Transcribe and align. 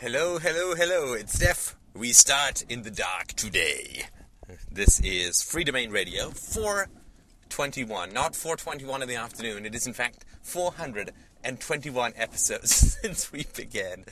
Hello, 0.00 0.38
hello, 0.38 0.74
hello. 0.74 1.12
It's 1.12 1.34
Steph. 1.34 1.76
We 1.92 2.14
start 2.14 2.62
in 2.70 2.84
the 2.84 2.90
dark 2.90 3.34
today. 3.34 4.04
This 4.72 4.98
is 5.00 5.42
Freedomain 5.42 5.92
Radio 5.92 6.30
421, 6.30 8.10
not 8.10 8.34
421 8.34 9.02
in 9.02 9.08
the 9.08 9.16
afternoon. 9.16 9.66
It 9.66 9.74
is, 9.74 9.86
in 9.86 9.92
fact, 9.92 10.24
421 10.40 12.14
episodes 12.16 12.74
since 13.02 13.30
we 13.30 13.44
began. 13.54 14.06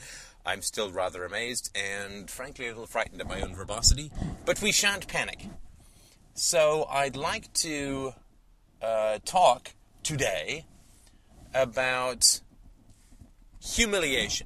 I'm 0.45 0.61
still 0.61 0.91
rather 0.91 1.25
amazed 1.25 1.75
and, 1.75 2.29
frankly, 2.29 2.67
a 2.67 2.69
little 2.69 2.85
frightened 2.85 3.21
at 3.21 3.27
my 3.27 3.41
own 3.41 3.55
verbosity, 3.55 4.11
but 4.45 4.61
we 4.61 4.71
shan't 4.71 5.07
panic. 5.07 5.47
So, 6.35 6.85
I'd 6.87 7.15
like 7.15 7.51
to 7.53 8.13
uh, 8.79 9.17
talk 9.25 9.71
today 10.03 10.67
about 11.51 12.41
humiliation. 13.59 14.45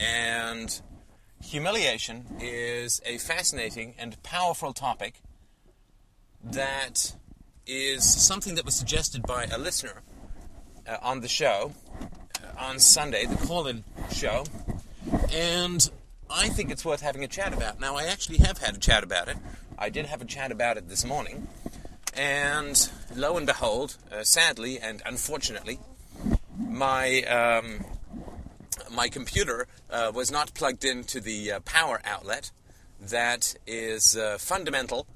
And 0.00 0.80
humiliation 1.42 2.24
is 2.40 3.00
a 3.04 3.18
fascinating 3.18 3.94
and 3.98 4.20
powerful 4.22 4.72
topic 4.72 5.20
that 6.42 7.14
is 7.66 8.04
something 8.04 8.54
that 8.54 8.64
was 8.64 8.74
suggested 8.74 9.22
by 9.22 9.44
a 9.44 9.58
listener 9.58 10.02
uh, 10.86 10.96
on 11.02 11.20
the 11.20 11.28
show 11.28 11.72
uh, 12.00 12.64
on 12.64 12.78
Sunday, 12.78 13.26
the 13.26 13.36
call 13.36 13.66
in 13.66 13.84
show. 14.12 14.44
And 15.32 15.88
I 16.30 16.48
think 16.48 16.70
it's 16.70 16.84
worth 16.84 17.00
having 17.00 17.24
a 17.24 17.28
chat 17.28 17.52
about. 17.52 17.80
Now, 17.80 17.96
I 17.96 18.04
actually 18.04 18.38
have 18.38 18.58
had 18.58 18.76
a 18.76 18.78
chat 18.78 19.02
about 19.02 19.28
it. 19.28 19.36
I 19.78 19.90
did 19.90 20.06
have 20.06 20.22
a 20.22 20.24
chat 20.24 20.50
about 20.50 20.76
it 20.76 20.88
this 20.88 21.04
morning. 21.04 21.48
And 22.14 22.90
lo 23.14 23.36
and 23.36 23.46
behold, 23.46 23.96
uh, 24.10 24.24
sadly 24.24 24.78
and 24.78 25.02
unfortunately, 25.06 25.78
my 26.58 27.22
um, 27.22 27.84
my 28.90 29.08
computer 29.08 29.66
uh, 29.90 30.12
was 30.14 30.30
not 30.30 30.54
plugged 30.54 30.84
into 30.84 31.20
the 31.20 31.52
uh, 31.52 31.60
power 31.60 32.00
outlet 32.04 32.50
that 33.00 33.54
is 33.66 34.16
uh, 34.16 34.38
fundamental 34.38 35.06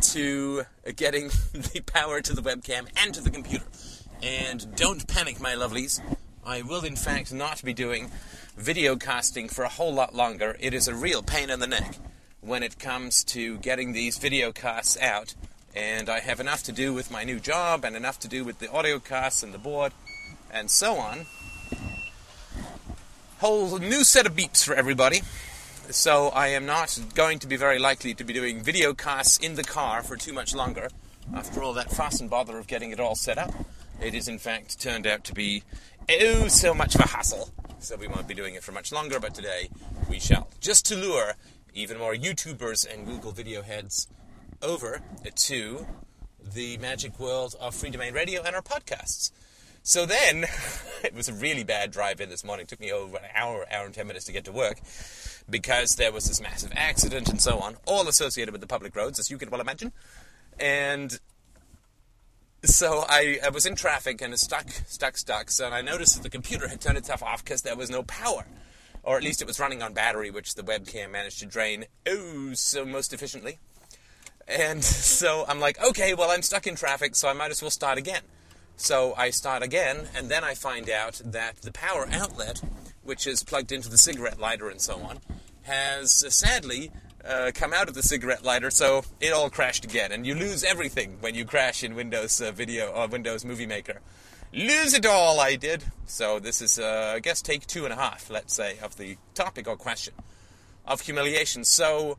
to 0.00 0.62
getting 0.96 1.28
the 1.52 1.82
power 1.86 2.20
to 2.20 2.32
the 2.32 2.42
webcam 2.42 2.88
and 2.96 3.14
to 3.14 3.20
the 3.20 3.30
computer. 3.30 3.64
And 4.22 4.74
don't 4.76 5.06
panic, 5.06 5.40
my 5.40 5.54
lovelies. 5.54 6.00
I 6.44 6.62
will, 6.62 6.84
in 6.84 6.96
fact, 6.96 7.32
not 7.32 7.62
be 7.62 7.74
doing 7.74 8.10
video 8.56 8.96
casting 8.96 9.48
for 9.48 9.64
a 9.64 9.68
whole 9.68 9.92
lot 9.92 10.14
longer. 10.14 10.56
It 10.58 10.74
is 10.74 10.88
a 10.88 10.94
real 10.94 11.22
pain 11.22 11.50
in 11.50 11.60
the 11.60 11.66
neck 11.66 11.96
when 12.40 12.62
it 12.62 12.78
comes 12.78 13.22
to 13.24 13.58
getting 13.58 13.92
these 13.92 14.18
video 14.18 14.52
casts 14.52 14.96
out. 14.98 15.34
And 15.76 16.08
I 16.08 16.20
have 16.20 16.40
enough 16.40 16.62
to 16.64 16.72
do 16.72 16.94
with 16.94 17.10
my 17.10 17.24
new 17.24 17.38
job 17.38 17.84
and 17.84 17.94
enough 17.94 18.18
to 18.20 18.28
do 18.28 18.44
with 18.44 18.58
the 18.58 18.70
audio 18.70 18.98
casts 18.98 19.42
and 19.42 19.52
the 19.52 19.58
board 19.58 19.92
and 20.50 20.70
so 20.70 20.96
on 20.96 21.26
whole 23.38 23.78
new 23.78 24.04
set 24.04 24.26
of 24.26 24.34
beeps 24.34 24.64
for 24.64 24.74
everybody. 24.74 25.22
So 25.90 26.28
I 26.28 26.48
am 26.48 26.66
not 26.66 26.98
going 27.14 27.38
to 27.38 27.46
be 27.46 27.56
very 27.56 27.78
likely 27.78 28.12
to 28.14 28.24
be 28.24 28.32
doing 28.32 28.62
video 28.62 28.92
casts 28.94 29.38
in 29.38 29.54
the 29.54 29.64
car 29.64 30.02
for 30.02 30.16
too 30.16 30.32
much 30.32 30.54
longer. 30.54 30.88
After 31.34 31.62
all 31.62 31.72
that 31.74 31.90
fuss 31.90 32.20
and 32.20 32.28
bother 32.28 32.58
of 32.58 32.66
getting 32.66 32.90
it 32.90 33.00
all 33.00 33.14
set 33.14 33.38
up, 33.38 33.54
it 34.00 34.14
is 34.14 34.28
in 34.28 34.38
fact 34.38 34.80
turned 34.80 35.06
out 35.06 35.24
to 35.24 35.34
be 35.34 35.62
oh 36.10 36.48
so 36.48 36.74
much 36.74 36.94
of 36.94 37.00
a 37.00 37.08
hassle. 37.08 37.50
So 37.78 37.96
we 37.96 38.08
won't 38.08 38.26
be 38.26 38.34
doing 38.34 38.54
it 38.54 38.62
for 38.64 38.72
much 38.72 38.92
longer, 38.92 39.20
but 39.20 39.34
today 39.34 39.70
we 40.10 40.18
shall. 40.18 40.48
Just 40.60 40.84
to 40.86 40.96
lure 40.96 41.34
even 41.74 41.98
more 41.98 42.14
YouTubers 42.14 42.92
and 42.92 43.06
Google 43.06 43.30
video 43.30 43.62
heads 43.62 44.08
over 44.62 45.00
to 45.34 45.86
the 46.54 46.76
magic 46.78 47.20
world 47.20 47.54
of 47.60 47.74
Freedomain 47.74 48.14
Radio 48.14 48.42
and 48.42 48.56
our 48.56 48.62
podcasts. 48.62 49.30
So 49.88 50.04
then, 50.04 50.44
it 51.02 51.14
was 51.14 51.30
a 51.30 51.32
really 51.32 51.64
bad 51.64 51.92
drive 51.92 52.20
in 52.20 52.28
this 52.28 52.44
morning. 52.44 52.64
It 52.64 52.68
took 52.68 52.78
me 52.78 52.92
over 52.92 53.16
an 53.16 53.24
hour, 53.34 53.64
hour 53.70 53.86
and 53.86 53.94
ten 53.94 54.06
minutes 54.06 54.26
to 54.26 54.32
get 54.32 54.44
to 54.44 54.52
work 54.52 54.80
because 55.48 55.96
there 55.96 56.12
was 56.12 56.28
this 56.28 56.42
massive 56.42 56.72
accident 56.76 57.30
and 57.30 57.40
so 57.40 57.58
on, 57.60 57.78
all 57.86 58.06
associated 58.06 58.52
with 58.52 58.60
the 58.60 58.66
public 58.66 58.94
roads, 58.94 59.18
as 59.18 59.30
you 59.30 59.38
can 59.38 59.48
well 59.48 59.62
imagine. 59.62 59.92
And 60.60 61.18
so 62.62 63.06
I, 63.08 63.38
I 63.42 63.48
was 63.48 63.64
in 63.64 63.76
traffic 63.76 64.20
and 64.20 64.38
stuck, 64.38 64.68
stuck, 64.68 65.16
stuck. 65.16 65.50
So 65.50 65.70
I 65.70 65.80
noticed 65.80 66.16
that 66.16 66.22
the 66.22 66.28
computer 66.28 66.68
had 66.68 66.82
turned 66.82 66.98
itself 66.98 67.22
off 67.22 67.42
because 67.42 67.62
there 67.62 67.74
was 67.74 67.88
no 67.88 68.02
power. 68.02 68.44
Or 69.02 69.16
at 69.16 69.22
least 69.22 69.40
it 69.40 69.46
was 69.46 69.58
running 69.58 69.82
on 69.82 69.94
battery, 69.94 70.30
which 70.30 70.54
the 70.54 70.62
webcam 70.62 71.12
managed 71.12 71.38
to 71.38 71.46
drain 71.46 71.86
oh 72.06 72.50
so 72.52 72.84
most 72.84 73.14
efficiently. 73.14 73.58
And 74.46 74.84
so 74.84 75.46
I'm 75.48 75.60
like, 75.60 75.82
okay, 75.82 76.12
well, 76.12 76.30
I'm 76.30 76.42
stuck 76.42 76.66
in 76.66 76.74
traffic, 76.74 77.16
so 77.16 77.26
I 77.26 77.32
might 77.32 77.50
as 77.50 77.62
well 77.62 77.70
start 77.70 77.96
again. 77.96 78.20
So 78.80 79.12
I 79.16 79.30
start 79.30 79.64
again, 79.64 80.06
and 80.14 80.28
then 80.28 80.44
I 80.44 80.54
find 80.54 80.88
out 80.88 81.20
that 81.24 81.62
the 81.62 81.72
power 81.72 82.08
outlet, 82.12 82.62
which 83.02 83.26
is 83.26 83.42
plugged 83.42 83.72
into 83.72 83.88
the 83.88 83.98
cigarette 83.98 84.38
lighter 84.38 84.68
and 84.68 84.80
so 84.80 85.00
on, 85.00 85.18
has 85.62 86.22
uh, 86.24 86.30
sadly 86.30 86.92
uh, 87.24 87.50
come 87.52 87.72
out 87.72 87.88
of 87.88 87.94
the 87.94 88.04
cigarette 88.04 88.44
lighter, 88.44 88.70
so 88.70 89.02
it 89.20 89.32
all 89.32 89.50
crashed 89.50 89.84
again. 89.84 90.12
And 90.12 90.24
you 90.24 90.36
lose 90.36 90.62
everything 90.62 91.16
when 91.18 91.34
you 91.34 91.44
crash 91.44 91.82
in 91.82 91.96
Windows 91.96 92.40
uh, 92.40 92.52
Video 92.52 92.86
or 92.92 93.08
Windows 93.08 93.44
Movie 93.44 93.66
Maker. 93.66 94.00
Lose 94.52 94.94
it 94.94 95.04
all, 95.04 95.40
I 95.40 95.56
did. 95.56 95.82
So 96.06 96.38
this 96.38 96.62
is, 96.62 96.78
uh, 96.78 97.14
I 97.16 97.18
guess, 97.18 97.42
take 97.42 97.66
two 97.66 97.82
and 97.82 97.92
a 97.92 97.96
half, 97.96 98.30
let's 98.30 98.54
say, 98.54 98.78
of 98.80 98.96
the 98.96 99.16
topic 99.34 99.66
or 99.66 99.76
question 99.76 100.14
of 100.86 101.00
humiliation. 101.00 101.64
So 101.64 102.16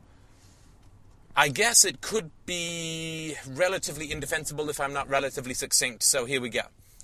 I 1.40 1.48
guess 1.48 1.86
it 1.86 2.02
could 2.02 2.30
be 2.44 3.34
relatively 3.48 4.12
indefensible 4.12 4.68
if 4.68 4.78
I'm 4.78 4.92
not 4.92 5.08
relatively 5.08 5.54
succinct, 5.54 6.02
so 6.02 6.26
here 6.26 6.38
we 6.38 6.50
go. 6.50 6.60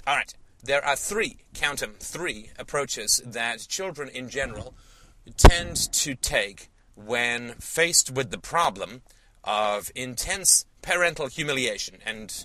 All 0.06 0.14
right, 0.14 0.34
there 0.62 0.84
are 0.84 0.94
three, 0.94 1.38
count 1.54 1.80
them, 1.80 1.94
three 1.98 2.50
approaches 2.58 3.22
that 3.24 3.66
children 3.66 4.10
in 4.10 4.28
general 4.28 4.74
tend 5.38 5.90
to 5.94 6.14
take 6.14 6.68
when 6.94 7.54
faced 7.54 8.10
with 8.10 8.30
the 8.30 8.36
problem 8.36 9.00
of 9.42 9.90
intense 9.94 10.66
parental 10.82 11.28
humiliation. 11.28 11.96
And 12.04 12.44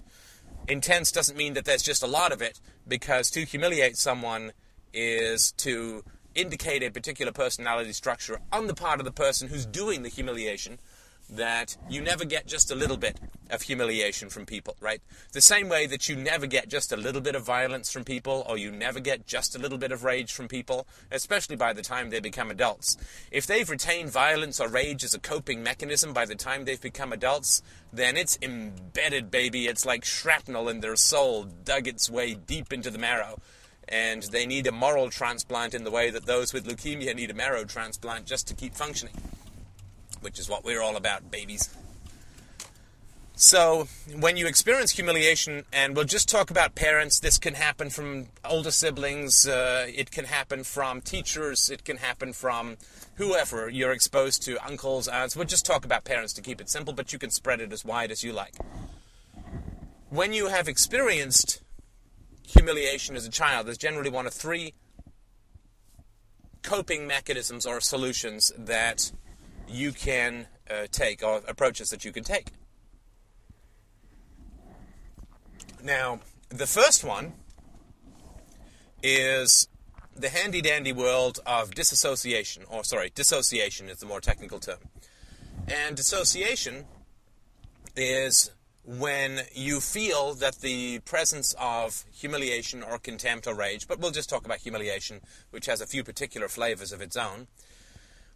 intense 0.70 1.12
doesn't 1.12 1.38
mean 1.38 1.56
that 1.56 1.66
there's 1.66 1.84
just 1.84 2.04
a 2.04 2.08
lot 2.08 2.32
of 2.32 2.42
it, 2.42 2.62
because 2.88 3.30
to 3.32 3.44
humiliate 3.44 3.98
someone 3.98 4.54
is 4.94 5.52
to 5.58 6.06
indicate 6.36 6.84
a 6.84 6.90
particular 6.90 7.34
personality 7.34 7.92
structure 7.92 8.40
on 8.50 8.68
the 8.68 8.74
part 8.74 9.02
of 9.02 9.06
the 9.06 9.12
person 9.12 9.50
who's 9.50 9.66
doing 9.66 10.04
the 10.04 10.10
humiliation 10.10 10.80
that 11.32 11.78
you 11.90 12.02
never 12.02 12.26
get 12.26 12.46
just 12.46 12.72
a 12.72 12.76
little 12.76 12.98
bit 12.98 13.20
of 13.50 13.62
humiliation 13.62 14.30
from 14.30 14.46
people, 14.46 14.76
right? 14.80 15.02
The 15.32 15.42
same 15.42 15.70
way 15.70 15.88
that 15.88 16.08
you 16.10 16.16
never 16.16 16.46
get 16.46 16.70
just 16.70 16.92
a 16.92 16.98
little 16.98 17.22
bit 17.22 17.36
of 17.36 17.46
violence 17.46 17.92
from 17.92 18.04
people, 18.04 18.46
or 18.48 18.58
you 18.58 18.72
never 18.72 19.00
get 19.00 19.26
just 19.26 19.56
a 19.56 19.60
little 19.60 19.78
bit 19.78 19.92
of 19.92 20.04
rage 20.04 20.34
from 20.34 20.48
people, 20.48 20.88
especially 21.12 21.56
by 21.56 21.74
the 21.74 21.82
time 21.82 22.10
they 22.10 22.20
become 22.20 22.52
adults. 22.52 22.98
If 23.32 23.48
they've 23.48 23.70
retained 23.70 24.12
violence 24.12 24.60
or 24.60 24.68
rage 24.68 25.04
as 25.04 25.14
a 25.14 25.20
coping 25.20 25.64
mechanism 25.64 26.14
by 26.14 26.26
the 26.26 26.36
time 26.36 26.66
they've 26.66 26.82
become 26.82 27.14
adults, 27.14 27.62
then 27.94 28.18
it's 28.18 28.38
embedded, 28.42 29.32
baby. 29.32 29.68
It's 29.68 29.86
like 29.86 30.06
shrapnel 30.06 30.70
in 30.70 30.82
their 30.82 30.96
soul, 30.96 31.44
dug 31.44 31.88
its 31.88 32.10
way 32.10 32.34
deep 32.34 32.72
into 32.74 32.90
the 32.90 33.00
marrow. 33.00 33.40
And 33.88 34.24
they 34.24 34.46
need 34.46 34.68
a 34.68 34.72
moral 34.72 35.10
transplant 35.10 35.74
in 35.74 35.84
the 35.84 35.92
way 35.92 36.12
that 36.12 36.26
those 36.26 36.54
with 36.54 36.66
leukemia 36.66 37.14
need 37.14 37.30
a 37.30 37.34
marrow 37.34 37.66
transplant 37.66 38.26
just 38.26 38.48
to 38.48 38.54
keep 38.54 38.74
functioning 38.74 39.16
which 40.22 40.40
is 40.40 40.50
what 40.50 40.64
we're 40.64 40.82
all 40.82 40.96
about, 40.96 41.30
babies. 41.32 41.70
So, 43.36 43.88
when 44.20 44.38
you 44.38 44.46
experience 44.46 44.92
humiliation, 44.92 45.64
and 45.74 45.96
we'll 45.96 46.06
just 46.06 46.30
talk 46.30 46.52
about 46.52 46.76
parents, 46.76 47.20
this 47.20 47.40
can 47.40 47.56
happen 47.56 47.90
from 47.90 48.28
older 48.46 48.70
siblings, 48.70 49.48
uh, 49.48 49.88
it 49.90 50.12
can 50.12 50.26
happen 50.26 50.64
from 50.64 51.02
teachers, 51.02 51.70
it 51.70 51.84
can 51.84 51.98
happen 51.98 52.34
from 52.34 52.78
whoever 53.16 53.68
you're 53.68 53.94
exposed 53.94 54.44
to, 54.44 54.64
uncles, 54.64 55.08
aunts. 55.08 55.36
We'll 55.36 55.46
just 55.46 55.66
talk 55.66 55.86
about 55.86 56.04
parents 56.04 56.34
to 56.34 56.42
keep 56.42 56.62
it 56.62 56.70
simple, 56.70 56.94
but 56.94 57.14
you 57.14 57.18
can 57.18 57.32
spread 57.32 57.62
it 57.62 57.74
as 57.74 57.84
wide 57.84 58.12
as 58.12 58.24
you 58.24 58.32
like. 58.32 58.54
When 60.10 60.34
you 60.34 60.48
have 60.48 60.68
experienced 60.68 61.64
humiliation 62.46 63.16
as 63.16 63.26
a 63.26 63.32
child, 63.32 63.66
there's 63.66 63.78
generally 63.78 64.12
one 64.12 64.28
of 64.28 64.34
three 64.34 64.74
coping 66.62 67.08
mechanisms 67.08 67.66
or 67.66 67.82
solutions 67.82 68.52
that 68.58 69.12
you 69.72 69.92
can 69.92 70.48
uh, 70.70 70.88
take, 70.92 71.24
or 71.24 71.42
approaches 71.48 71.90
that 71.90 72.04
you 72.06 72.12
can 72.12 72.24
take. 72.24 72.48
Now, 75.84 76.20
the 76.50 76.68
first 76.68 77.04
one 77.04 77.34
is 79.02 79.68
the 80.16 80.30
handy 80.30 80.62
dandy 80.62 80.94
world 80.94 81.40
of 81.46 81.74
disassociation, 81.74 82.64
or 82.70 82.84
sorry, 82.84 83.12
dissociation 83.16 83.90
is 83.90 83.98
the 83.98 84.06
more 84.06 84.22
technical 84.22 84.60
term. 84.60 84.78
And 85.68 85.96
dissociation 85.96 86.86
is 87.96 88.52
when 88.84 89.42
you 89.54 89.80
feel 89.80 90.34
that 90.36 90.56
the 90.56 91.00
presence 91.00 91.56
of 91.60 92.04
humiliation 92.12 92.84
or 92.84 92.98
contempt 92.98 93.48
or 93.48 93.56
rage, 93.56 93.88
but 93.88 94.00
we'll 94.00 94.12
just 94.12 94.30
talk 94.30 94.46
about 94.46 94.60
humiliation, 94.60 95.22
which 95.52 95.66
has 95.68 95.82
a 95.82 95.88
few 95.88 96.04
particular 96.04 96.48
flavors 96.48 96.92
of 96.92 97.02
its 97.02 97.16
own, 97.16 97.48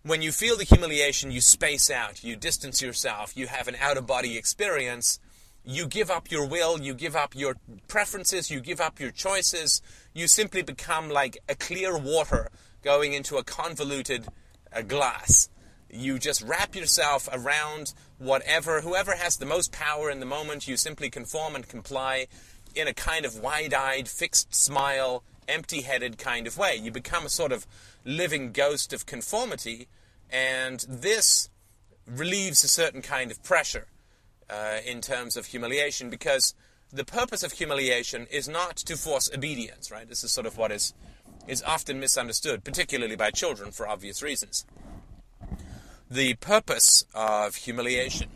when 0.05 0.21
you 0.21 0.31
feel 0.31 0.55
the 0.55 0.63
humiliation, 0.63 1.31
you 1.31 1.41
space 1.41 1.89
out, 1.89 2.23
you 2.23 2.35
distance 2.35 2.79
yourself, 2.79 3.35
you 3.35 3.47
have 3.47 3.67
an 3.67 3.75
out 3.81 3.97
of 3.97 4.05
body 4.05 4.37
experience, 4.37 5.19
you 5.63 5.87
give 5.87 6.11
up 6.11 6.29
your 6.29 6.45
will, 6.45 6.79
you 6.79 6.93
give 6.93 7.15
up 7.15 7.33
your 7.35 7.55
preferences, 7.87 8.51
you 8.51 8.59
give 8.59 8.79
up 8.79 8.99
your 8.99 9.09
choices, 9.09 9.81
you 10.13 10.27
simply 10.27 10.61
become 10.61 11.09
like 11.09 11.39
a 11.49 11.55
clear 11.55 11.97
water 11.97 12.51
going 12.83 13.13
into 13.13 13.37
a 13.37 13.43
convoluted 13.43 14.27
a 14.71 14.83
glass. 14.83 15.49
You 15.89 16.19
just 16.19 16.43
wrap 16.43 16.75
yourself 16.75 17.27
around 17.33 17.95
whatever, 18.19 18.81
whoever 18.81 19.15
has 19.15 19.37
the 19.37 19.45
most 19.47 19.71
power 19.71 20.11
in 20.11 20.19
the 20.19 20.25
moment, 20.27 20.67
you 20.67 20.77
simply 20.77 21.09
conform 21.09 21.55
and 21.55 21.67
comply 21.67 22.27
in 22.75 22.87
a 22.87 22.93
kind 22.93 23.25
of 23.25 23.39
wide 23.39 23.73
eyed, 23.73 24.07
fixed 24.07 24.53
smile, 24.53 25.23
empty 25.47 25.81
headed 25.81 26.17
kind 26.17 26.47
of 26.47 26.57
way. 26.57 26.75
You 26.75 26.91
become 26.91 27.25
a 27.25 27.29
sort 27.29 27.51
of 27.51 27.65
living 28.03 28.51
ghost 28.51 28.93
of 28.93 29.05
conformity, 29.05 29.87
and 30.29 30.85
this 30.87 31.49
relieves 32.07 32.63
a 32.63 32.67
certain 32.67 33.01
kind 33.01 33.31
of 33.31 33.41
pressure 33.43 33.87
uh, 34.49 34.77
in 34.85 35.01
terms 35.01 35.35
of 35.37 35.47
humiliation 35.47 36.09
because 36.09 36.53
the 36.91 37.05
purpose 37.05 37.43
of 37.43 37.53
humiliation 37.53 38.27
is 38.29 38.47
not 38.47 38.77
to 38.77 38.95
force 38.95 39.29
obedience, 39.33 39.91
right? 39.91 40.07
This 40.07 40.23
is 40.23 40.31
sort 40.31 40.45
of 40.45 40.57
what 40.57 40.71
is, 40.71 40.93
is 41.47 41.63
often 41.63 41.99
misunderstood, 41.99 42.63
particularly 42.63 43.15
by 43.15 43.31
children 43.31 43.71
for 43.71 43.87
obvious 43.87 44.21
reasons. 44.21 44.65
The 46.09 46.35
purpose 46.35 47.03
of 47.13 47.55
humiliation 47.55 48.29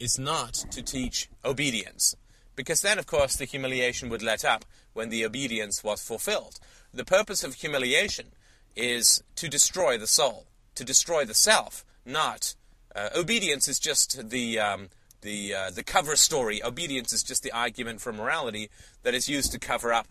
is 0.00 0.18
not 0.18 0.54
to 0.54 0.82
teach 0.82 1.28
obedience, 1.44 2.16
because 2.56 2.82
then, 2.82 2.98
of 2.98 3.06
course, 3.06 3.36
the 3.36 3.44
humiliation 3.44 4.08
would 4.08 4.22
let 4.22 4.44
up 4.44 4.64
when 4.98 5.10
the 5.10 5.24
obedience 5.24 5.84
was 5.84 6.02
fulfilled. 6.02 6.58
The 6.92 7.04
purpose 7.04 7.44
of 7.44 7.54
humiliation 7.54 8.32
is 8.74 9.22
to 9.36 9.48
destroy 9.48 9.96
the 9.96 10.08
soul, 10.08 10.48
to 10.74 10.84
destroy 10.84 11.24
the 11.24 11.34
self, 11.34 11.84
not 12.04 12.56
uh, 12.96 13.10
obedience 13.14 13.68
is 13.68 13.78
just 13.78 14.28
the 14.30 14.58
um, 14.58 14.88
the 15.20 15.54
uh, 15.54 15.70
the 15.70 15.84
cover 15.84 16.16
story. 16.16 16.60
Obedience 16.64 17.12
is 17.12 17.22
just 17.22 17.44
the 17.44 17.52
argument 17.52 18.00
for 18.00 18.12
morality 18.12 18.70
that 19.04 19.14
is 19.14 19.28
used 19.28 19.52
to 19.52 19.58
cover 19.60 19.92
up 19.92 20.08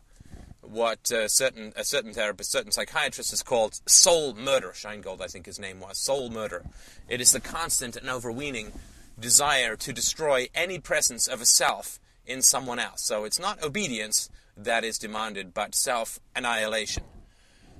what 0.61 1.11
uh, 1.11 1.27
certain 1.27 1.73
a 1.75 1.83
certain 1.83 2.13
therapist, 2.13 2.49
certain 2.49 2.71
psychiatrist 2.71 3.31
has 3.31 3.43
called 3.43 3.81
soul 3.87 4.35
murder. 4.35 4.71
Shengold, 4.73 5.19
I 5.19 5.27
think 5.27 5.47
his 5.47 5.59
name 5.59 5.81
was 5.81 5.97
soul 5.97 6.29
murder. 6.29 6.63
It 7.09 7.19
is 7.19 7.33
the 7.33 7.41
constant 7.41 7.97
and 7.97 8.09
overweening 8.09 8.71
desire 9.19 9.75
to 9.75 9.91
destroy 9.91 10.47
any 10.55 10.79
presence 10.79 11.27
of 11.27 11.41
a 11.41 11.45
self 11.45 11.99
in 12.25 12.41
someone 12.41 12.79
else. 12.79 13.01
So 13.01 13.25
it's 13.25 13.39
not 13.39 13.61
obedience 13.61 14.29
that 14.57 14.83
is 14.83 14.97
demanded, 14.97 15.53
but 15.53 15.75
self 15.75 16.19
annihilation. 16.35 17.03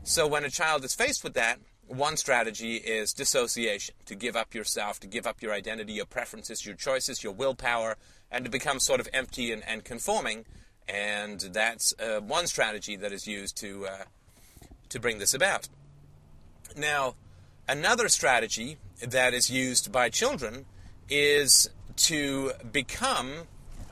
So 0.03 0.27
when 0.27 0.45
a 0.45 0.49
child 0.49 0.85
is 0.85 0.95
faced 0.95 1.23
with 1.23 1.33
that, 1.33 1.59
one 1.87 2.17
strategy 2.17 2.75
is 2.75 3.13
dissociation 3.13 3.95
to 4.05 4.15
give 4.15 4.35
up 4.35 4.53
yourself, 4.53 4.99
to 4.99 5.07
give 5.07 5.25
up 5.25 5.41
your 5.41 5.53
identity, 5.53 5.93
your 5.93 6.05
preferences, 6.05 6.65
your 6.65 6.75
choices, 6.75 7.23
your 7.23 7.33
willpower, 7.33 7.97
and 8.31 8.45
to 8.45 8.51
become 8.51 8.79
sort 8.79 8.99
of 8.99 9.07
empty 9.13 9.51
and, 9.51 9.63
and 9.67 9.83
conforming. 9.83 10.45
And 10.87 11.39
that's 11.39 11.93
uh, 11.99 12.19
one 12.21 12.47
strategy 12.47 12.95
that 12.97 13.11
is 13.11 13.27
used 13.27 13.57
to, 13.57 13.87
uh, 13.87 14.03
to 14.89 14.99
bring 14.99 15.19
this 15.19 15.33
about. 15.33 15.67
Now, 16.75 17.15
another 17.67 18.09
strategy 18.09 18.77
that 19.01 19.33
is 19.33 19.49
used 19.49 19.91
by 19.91 20.09
children 20.09 20.65
is 21.09 21.69
to 21.97 22.51
become 22.71 23.31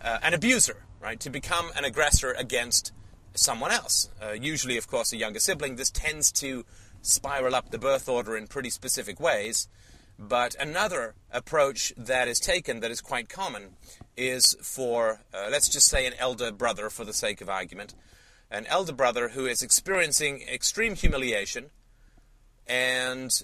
uh, 0.02 0.20
an 0.22 0.34
abuser, 0.34 0.84
right? 1.06 1.20
To 1.20 1.30
become 1.30 1.72
an 1.78 1.86
aggressor 1.86 2.32
against 2.32 2.92
someone 3.36 3.72
else. 3.72 4.10
Uh, 4.22 4.32
usually, 4.32 4.76
of 4.76 4.88
course, 4.88 5.14
a 5.14 5.18
younger 5.18 5.40
sibling. 5.40 5.76
This 5.76 5.92
tends 5.92 6.32
to 6.34 6.66
spiral 7.04 7.54
up 7.54 7.70
the 7.70 7.78
birth 7.78 8.10
order 8.10 8.36
in 8.36 8.48
pretty 8.48 8.72
specific 8.72 9.20
ways. 9.20 9.68
But 10.18 10.56
another 10.60 11.14
approach 11.30 11.94
that 11.96 12.28
is 12.28 12.40
taken 12.40 12.80
that 12.80 12.90
is 12.90 13.02
quite 13.02 13.30
common 13.30 13.76
is 14.18 14.58
for, 14.64 15.22
uh, 15.32 15.48
let's 15.52 15.70
just 15.70 15.88
say, 15.88 16.08
an 16.08 16.14
elder 16.18 16.52
brother 16.52 16.90
for 16.90 17.06
the 17.06 17.14
sake 17.14 17.40
of 17.40 17.50
argument. 17.50 17.94
An 18.50 18.66
elder 18.66 18.94
brother 18.94 19.30
who 19.30 19.46
is 19.46 19.62
experiencing 19.62 20.42
extreme 20.52 20.96
humiliation 20.96 21.70
and 22.66 23.44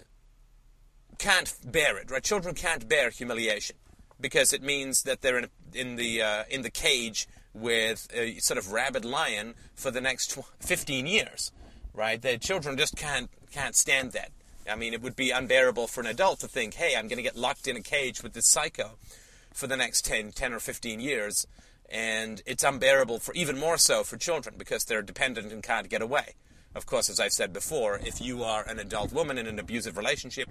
can't 1.20 1.54
bear 1.64 1.98
it, 1.98 2.10
right? 2.10 2.24
Children 2.24 2.56
can't 2.56 2.90
bear 2.90 3.12
humiliation 3.12 3.76
because 4.20 4.52
it 4.52 4.64
means 4.64 5.04
that 5.04 5.22
they're 5.22 5.38
in, 5.38 5.50
in 5.74 5.96
the, 5.96 6.22
uh, 6.22 6.44
in 6.50 6.64
the 6.64 6.72
cage 6.72 7.28
with 7.54 8.08
a 8.14 8.38
sort 8.40 8.58
of 8.58 8.72
rabid 8.72 9.06
lion 9.06 9.56
for 9.76 9.92
the 9.92 10.02
next 10.02 10.38
15 10.60 11.06
years, 11.06 11.52
right? 11.94 12.22
Their 12.22 12.38
children 12.38 12.78
just 12.78 12.96
can't 12.96 13.30
can't 13.52 13.76
stand 13.76 14.14
that. 14.14 14.32
I 14.70 14.76
mean, 14.76 14.94
it 14.94 15.02
would 15.02 15.16
be 15.16 15.32
unbearable 15.32 15.88
for 15.88 16.02
an 16.02 16.08
adult 16.08 16.40
to 16.42 16.48
think, 16.48 16.76
hey, 16.76 16.96
I'm 16.96 17.08
going 17.08 17.18
to 17.18 17.24
get 17.24 17.36
locked 17.36 17.68
in 17.68 17.76
a 17.76 17.82
cage 17.82 18.24
with 18.24 18.34
this 18.34 18.48
psycho 18.48 18.92
for 19.54 19.68
the 19.68 19.76
next 19.76 20.06
10, 20.06 20.32
10 20.32 20.54
or 20.54 20.60
15 20.60 21.00
years. 21.00 21.46
And 21.90 22.42
it's 22.46 22.64
unbearable 22.64 23.20
for 23.20 23.34
even 23.34 23.60
more 23.60 23.78
so 23.78 24.04
for 24.04 24.16
children 24.18 24.56
because 24.58 24.86
they're 24.86 25.02
dependent 25.02 25.52
and 25.52 25.62
can't 25.62 25.90
get 25.90 26.02
away. 26.02 26.36
Of 26.74 26.86
course, 26.86 27.10
as 27.10 27.20
I've 27.20 27.34
said 27.34 27.52
before, 27.52 28.00
if 28.02 28.22
you 28.22 28.44
are 28.44 28.66
an 28.68 28.80
adult 28.80 29.12
woman 29.12 29.38
in 29.38 29.46
an 29.46 29.60
abusive 29.60 29.98
relationship, 29.98 30.48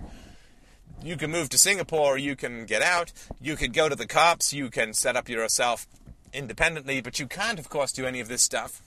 you 1.02 1.16
can 1.16 1.30
move 1.30 1.48
to 1.50 1.58
Singapore, 1.58 2.18
you 2.18 2.36
can 2.36 2.66
get 2.66 2.82
out, 2.82 3.12
you 3.40 3.56
could 3.56 3.72
go 3.72 3.88
to 3.88 3.96
the 3.96 4.06
cops, 4.06 4.52
you 4.52 4.68
can 4.68 4.92
set 4.92 5.16
up 5.16 5.30
yourself 5.30 5.86
independently, 6.32 7.00
but 7.00 7.18
you 7.18 7.26
can't, 7.26 7.58
of 7.58 7.68
course, 7.68 7.92
do 7.92 8.06
any 8.06 8.20
of 8.20 8.28
this 8.28 8.42
stuff 8.42 8.82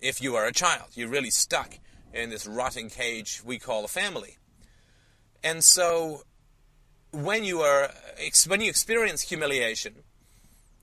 if 0.00 0.20
you 0.20 0.36
are 0.36 0.46
a 0.46 0.52
child. 0.52 0.88
You're 0.94 1.08
really 1.08 1.30
stuck 1.30 1.78
in 2.12 2.30
this 2.30 2.46
rotting 2.46 2.90
cage 2.90 3.42
we 3.44 3.58
call 3.58 3.84
a 3.84 3.88
family. 3.88 4.38
And 5.42 5.64
so, 5.64 6.22
when 7.10 7.44
you 7.44 7.60
are 7.60 7.90
when 8.46 8.60
you 8.60 8.68
experience 8.68 9.22
humiliation 9.22 9.94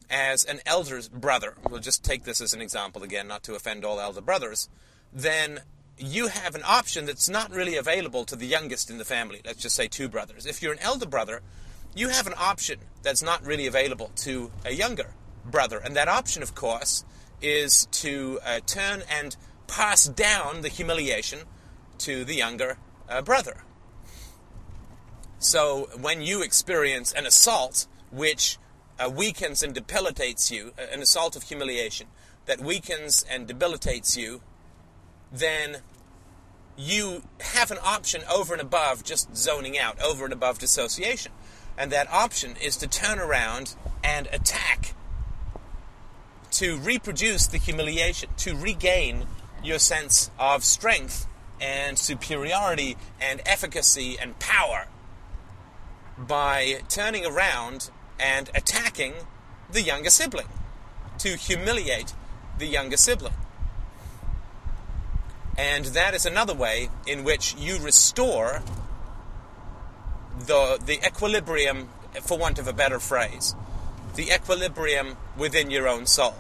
as 0.10 0.44
an 0.44 0.60
elder 0.66 1.02
brother, 1.14 1.56
we'll 1.70 1.80
just 1.80 2.04
take 2.04 2.24
this 2.24 2.42
as 2.42 2.54
an 2.54 2.62
example 2.62 3.04
again, 3.04 3.28
not 3.28 3.44
to 3.44 3.56
offend 3.56 3.86
all 3.86 4.00
elder 4.00 4.22
brothers, 4.22 4.70
then 5.14 5.62
you 5.98 6.28
have 6.28 6.56
an 6.56 6.64
option 6.66 7.06
that's 7.06 7.30
not 7.30 7.52
really 7.52 7.76
available 7.76 8.26
to 8.26 8.36
the 8.36 8.48
youngest 8.48 8.90
in 8.90 8.98
the 8.98 9.06
family. 9.06 9.42
Let's 9.46 9.62
just 9.62 9.76
say 9.76 9.88
two 9.88 10.08
brothers. 10.08 10.46
If 10.46 10.62
you're 10.62 10.74
an 10.74 10.80
elder 10.80 11.06
brother, 11.06 11.42
you 11.96 12.10
have 12.10 12.26
an 12.26 12.34
option 12.38 12.80
that's 13.04 13.22
not 13.22 13.46
really 13.46 13.68
available 13.68 14.12
to 14.18 14.52
a 14.66 14.74
younger 14.74 15.14
brother, 15.50 15.78
and 15.78 15.96
that 15.96 16.08
option, 16.08 16.44
of 16.44 16.56
course, 16.56 17.04
is 17.42 17.88
to 17.92 18.40
uh, 18.46 18.60
turn 18.66 19.04
and 19.10 19.36
pass 19.68 20.06
down 20.06 20.62
the 20.62 20.70
humiliation 20.70 21.40
to 22.00 22.24
the 22.24 22.36
younger 22.36 22.78
uh, 23.08 23.22
brother. 23.22 23.64
So 25.40 25.90
when 26.00 26.22
you 26.22 26.42
experience 26.42 27.14
an 27.14 27.26
assault 27.26 27.88
which 28.12 28.58
uh, 29.00 29.10
weakens 29.10 29.64
and 29.64 29.74
debilitates 29.74 30.52
you, 30.52 30.74
uh, 30.78 30.84
an 30.92 31.02
assault 31.02 31.36
of 31.36 31.44
humiliation 31.44 32.08
that 32.46 32.60
weakens 32.60 33.26
and 33.30 33.48
debilitates 33.48 34.18
you, 34.18 34.42
then 35.32 35.78
you 36.78 37.24
have 37.42 37.72
an 37.72 37.78
option 37.84 38.22
over 38.30 38.54
and 38.54 38.62
above 38.62 39.04
just 39.04 39.36
zoning 39.36 39.78
out, 39.78 40.02
over 40.02 40.24
and 40.24 40.34
above 40.34 40.60
dissociation. 40.60 41.32
And 41.78 41.92
that 41.92 42.12
option 42.12 42.56
is 42.62 42.76
to 42.78 42.88
turn 42.88 43.20
around 43.20 43.76
and 44.04 44.28
attack, 44.28 44.94
to 46.60 46.76
reproduce 46.80 47.48
the 47.48 47.58
humiliation, 47.58 48.30
to 48.36 48.54
regain 48.54 49.26
your 49.64 49.80
sense 49.80 50.30
of 50.38 50.62
strength 50.62 51.26
and 51.62 51.98
superiority 51.98 52.98
and 53.22 53.42
efficacy 53.46 54.18
and 54.20 54.38
power 54.40 54.88
by 56.18 56.82
turning 56.90 57.26
around 57.26 57.90
and 58.20 58.50
attacking 58.54 59.14
the 59.72 59.82
younger 59.82 60.10
sibling, 60.10 60.48
to 61.18 61.38
humiliate 61.38 62.14
the 62.58 62.66
younger 62.66 62.98
sibling. 62.98 63.32
And 65.58 65.86
that 65.86 66.14
is 66.14 66.26
another 66.26 66.54
way 66.54 66.90
in 67.08 67.24
which 67.24 67.56
you 67.58 67.80
restore 67.80 68.64
the, 70.38 70.78
the 70.86 71.00
equilibrium, 71.08 71.88
for 72.22 72.38
want 72.38 72.60
of 72.60 72.68
a 72.68 72.74
better 72.74 73.00
phrase, 73.00 73.56
the 74.16 74.30
equilibrium 74.30 75.16
within 75.38 75.72
your 75.72 75.88
own 75.88 76.06
soul 76.06 76.36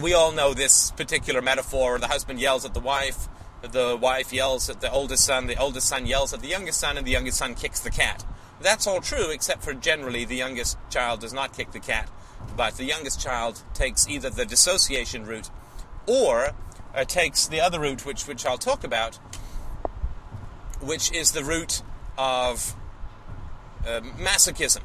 we 0.00 0.14
all 0.14 0.32
know 0.32 0.54
this 0.54 0.90
particular 0.92 1.42
metaphor. 1.42 1.98
The 1.98 2.08
husband 2.08 2.40
yells 2.40 2.64
at 2.64 2.74
the 2.74 2.80
wife, 2.80 3.28
the 3.62 3.96
wife 4.00 4.32
yells 4.32 4.68
at 4.70 4.80
the 4.80 4.90
oldest 4.90 5.24
son, 5.24 5.46
the 5.46 5.56
oldest 5.56 5.88
son 5.88 6.06
yells 6.06 6.32
at 6.32 6.40
the 6.40 6.48
youngest 6.48 6.80
son, 6.80 6.96
and 6.96 7.06
the 7.06 7.12
youngest 7.12 7.38
son 7.38 7.54
kicks 7.54 7.80
the 7.80 7.90
cat. 7.90 8.24
That's 8.60 8.86
all 8.86 9.00
true, 9.00 9.30
except 9.30 9.62
for 9.62 9.74
generally 9.74 10.24
the 10.24 10.36
youngest 10.36 10.78
child 10.90 11.20
does 11.20 11.32
not 11.32 11.56
kick 11.56 11.72
the 11.72 11.80
cat, 11.80 12.10
but 12.56 12.76
the 12.76 12.84
youngest 12.84 13.20
child 13.20 13.62
takes 13.74 14.08
either 14.08 14.30
the 14.30 14.44
dissociation 14.44 15.24
route 15.24 15.50
or 16.06 16.50
uh, 16.94 17.04
takes 17.04 17.46
the 17.46 17.60
other 17.60 17.80
route, 17.80 18.06
which, 18.06 18.26
which 18.26 18.46
I'll 18.46 18.58
talk 18.58 18.84
about, 18.84 19.16
which 20.80 21.12
is 21.12 21.32
the 21.32 21.44
route 21.44 21.82
of 22.16 22.74
uh, 23.86 24.00
masochism, 24.18 24.82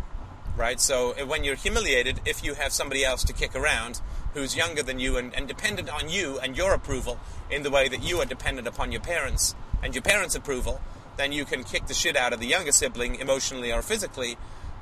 right? 0.56 0.80
So 0.80 1.12
uh, 1.12 1.26
when 1.26 1.44
you're 1.44 1.56
humiliated, 1.56 2.22
if 2.26 2.44
you 2.44 2.56
have 2.56 2.72
somebody 2.72 3.04
else 3.04 3.24
to 3.26 3.34
kick 3.34 3.56
around, 3.56 4.02
who's 4.34 4.56
younger 4.56 4.84
than 4.84 5.00
you 5.00 5.18
and, 5.18 5.34
and 5.34 5.48
dependent 5.48 5.90
on 5.90 6.10
you 6.10 6.40
and 6.40 6.56
your 6.56 6.74
approval 6.74 7.20
in 7.50 7.64
the 7.64 7.72
way 7.72 7.88
that 7.88 8.04
you 8.04 8.20
are 8.20 8.26
dependent 8.26 8.68
upon 8.68 8.92
your 8.92 9.02
parents 9.02 9.56
and 9.82 9.96
your 9.96 10.02
parents' 10.02 10.36
approval, 10.36 10.82
then 11.18 11.32
you 11.32 11.46
can 11.46 11.64
kick 11.64 11.88
the 11.88 11.94
shit 11.94 12.16
out 12.16 12.34
of 12.34 12.40
the 12.40 12.48
younger 12.48 12.72
sibling 12.72 13.16
emotionally 13.16 13.72
or 13.72 13.82
physically 13.82 14.38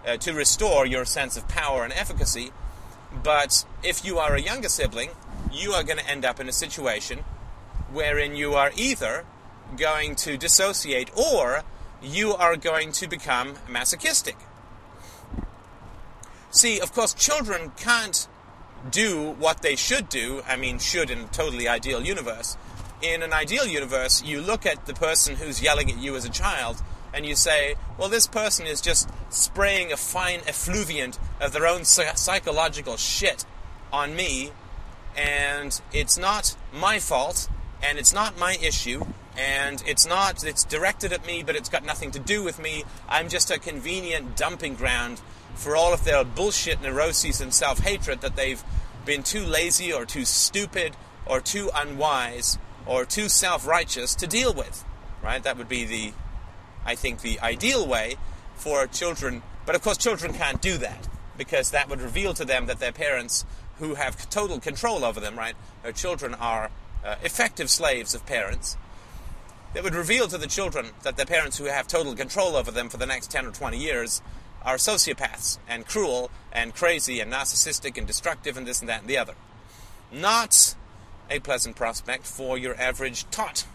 uh, 0.06 0.18
to 0.18 0.34
restore 0.34 0.86
your 0.86 1.06
sense 1.06 1.38
of 1.38 1.48
power 1.48 1.84
and 1.84 1.94
efficacy. 1.94 2.52
But 3.24 3.66
if 3.84 4.06
you 4.06 4.20
are 4.20 4.36
a 4.36 4.42
younger 4.42 4.70
sibling, 4.70 5.12
you 5.52 5.72
are 5.72 5.84
going 5.84 6.00
to 6.00 6.10
end 6.10 6.26
up 6.26 6.40
in 6.40 6.50
a 6.50 6.54
situation 6.54 7.20
wherein 7.92 8.36
you 8.36 8.54
are 8.56 8.72
either 8.76 9.26
going 9.78 10.16
to 10.16 10.38
dissociate 10.38 11.10
or 11.18 11.64
you 12.02 12.34
are 12.34 12.56
going 12.56 12.92
to 12.92 13.08
become 13.08 13.56
masochistic. 13.70 14.36
See, 16.52 16.80
of 16.80 16.94
course, 16.94 17.14
children 17.14 17.72
can't 17.78 18.28
do 18.90 19.32
what 19.40 19.62
they 19.62 19.76
should 19.76 20.10
do. 20.10 20.42
I 20.48 20.56
mean, 20.56 20.80
should 20.80 21.10
in 21.10 21.20
a 21.20 21.28
totally 21.28 21.68
ideal 21.68 22.02
universe. 22.02 22.58
In 23.02 23.22
an 23.24 23.34
ideal 23.34 23.66
universe, 23.66 24.24
you 24.24 24.42
look 24.42 24.66
at 24.66 24.86
the 24.86 24.94
person 24.94 25.36
who's 25.36 25.62
yelling 25.62 25.92
at 25.92 25.98
you 25.98 26.16
as 26.16 26.26
a 26.26 26.30
child 26.30 26.82
and 27.14 27.26
you 27.26 27.36
say, 27.36 27.76
well, 27.98 28.10
this 28.10 28.28
person 28.28 28.68
is 28.68 28.82
just 28.82 29.10
spraying 29.30 29.92
a 29.92 29.98
fine 29.98 30.42
effluviant 30.42 31.18
of 31.40 31.54
their 31.54 31.66
own 31.66 31.86
psychological 31.86 32.98
shit 32.98 33.46
on 33.94 34.14
me, 34.16 34.52
and 35.16 35.80
it's 35.94 36.18
not 36.18 36.58
my 36.74 37.00
fault, 37.00 37.48
and 37.82 37.98
it's 37.98 38.14
not 38.14 38.38
my 38.38 38.58
issue, 38.62 39.06
and 39.38 39.82
it's 39.88 40.06
not, 40.06 40.44
it's 40.44 40.66
directed 40.66 41.14
at 41.14 41.26
me, 41.26 41.42
but 41.42 41.56
it's 41.56 41.70
got 41.70 41.86
nothing 41.86 42.12
to 42.12 42.20
do 42.20 42.44
with 42.44 42.60
me. 42.60 42.84
I'm 43.08 43.30
just 43.30 43.50
a 43.50 43.60
convenient 43.60 44.36
dumping 44.36 44.76
ground 44.76 45.22
for 45.56 45.76
all 45.76 45.94
of 45.94 46.04
their 46.04 46.24
bullshit 46.24 46.82
neuroses 46.82 47.42
and 47.42 47.54
self 47.54 47.80
hatred 47.80 48.22
that 48.22 48.36
they've 48.36 48.64
been 49.06 49.24
too 49.24 49.44
lazy 49.44 49.92
or 49.92 50.06
too 50.06 50.26
stupid 50.26 50.96
or 51.26 51.40
too 51.40 51.70
unwise 51.76 52.58
or 52.86 53.06
too 53.06 53.30
self 53.30 53.66
righteous 53.68 54.16
to 54.16 54.28
deal 54.28 54.54
with. 54.54 54.86
Right? 55.24 55.42
That 55.42 55.58
would 55.58 55.70
be 55.70 55.86
the, 55.86 56.14
I 56.86 56.96
think, 56.96 57.22
the 57.22 57.40
ideal 57.40 57.88
way 57.88 58.16
for 58.56 58.86
children. 58.88 59.42
But 59.66 59.76
of 59.76 59.82
course, 59.82 59.98
children 59.98 60.34
can't 60.34 60.62
do 60.62 60.78
that 60.78 61.08
because 61.38 61.72
that 61.72 61.90
would 61.90 62.02
reveal 62.02 62.34
to 62.36 62.46
them 62.46 62.68
that 62.68 62.80
their 62.80 62.92
parents, 62.92 63.46
who 63.80 63.96
have 63.96 64.30
total 64.30 64.60
control 64.60 65.04
over 65.04 65.20
them, 65.20 65.38
right? 65.38 65.56
Their 65.84 65.92
children 65.92 66.34
are 66.36 66.70
uh, 67.04 67.16
effective 67.24 67.70
slaves 67.70 68.14
of 68.16 68.26
parents. 68.26 68.78
That 69.74 69.84
would 69.84 69.96
reveal 69.96 70.28
to 70.30 70.38
the 70.38 70.48
children 70.48 70.88
that 71.04 71.18
their 71.18 71.26
parents, 71.26 71.58
who 71.58 71.66
have 71.66 71.88
total 71.88 72.16
control 72.16 72.56
over 72.56 72.72
them 72.72 72.88
for 72.88 72.98
the 72.98 73.06
next 73.06 73.30
10 73.32 73.46
or 73.46 73.52
20 73.52 73.78
years, 73.78 74.22
are 74.66 74.78
sociopaths 74.78 75.60
and 75.68 75.86
cruel 75.86 76.32
and 76.52 76.74
crazy 76.74 77.20
and 77.20 77.32
narcissistic 77.32 77.98
and 77.98 78.08
destructive 78.08 78.58
and 78.58 78.68
this 78.68 78.80
and 78.80 78.90
that 78.90 79.02
and 79.02 79.10
the 79.10 79.18
other. 79.18 79.36
Not 80.12 80.76
a 81.30 81.40
pleasant 81.40 81.76
prospect 81.76 82.26
for 82.26 82.58
your 82.58 82.76
average 82.80 83.30
tot. 83.30 83.66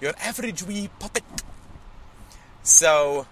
Your 0.00 0.14
average 0.18 0.62
wee 0.62 0.90
puppet. 0.98 1.24
So, 2.62 3.26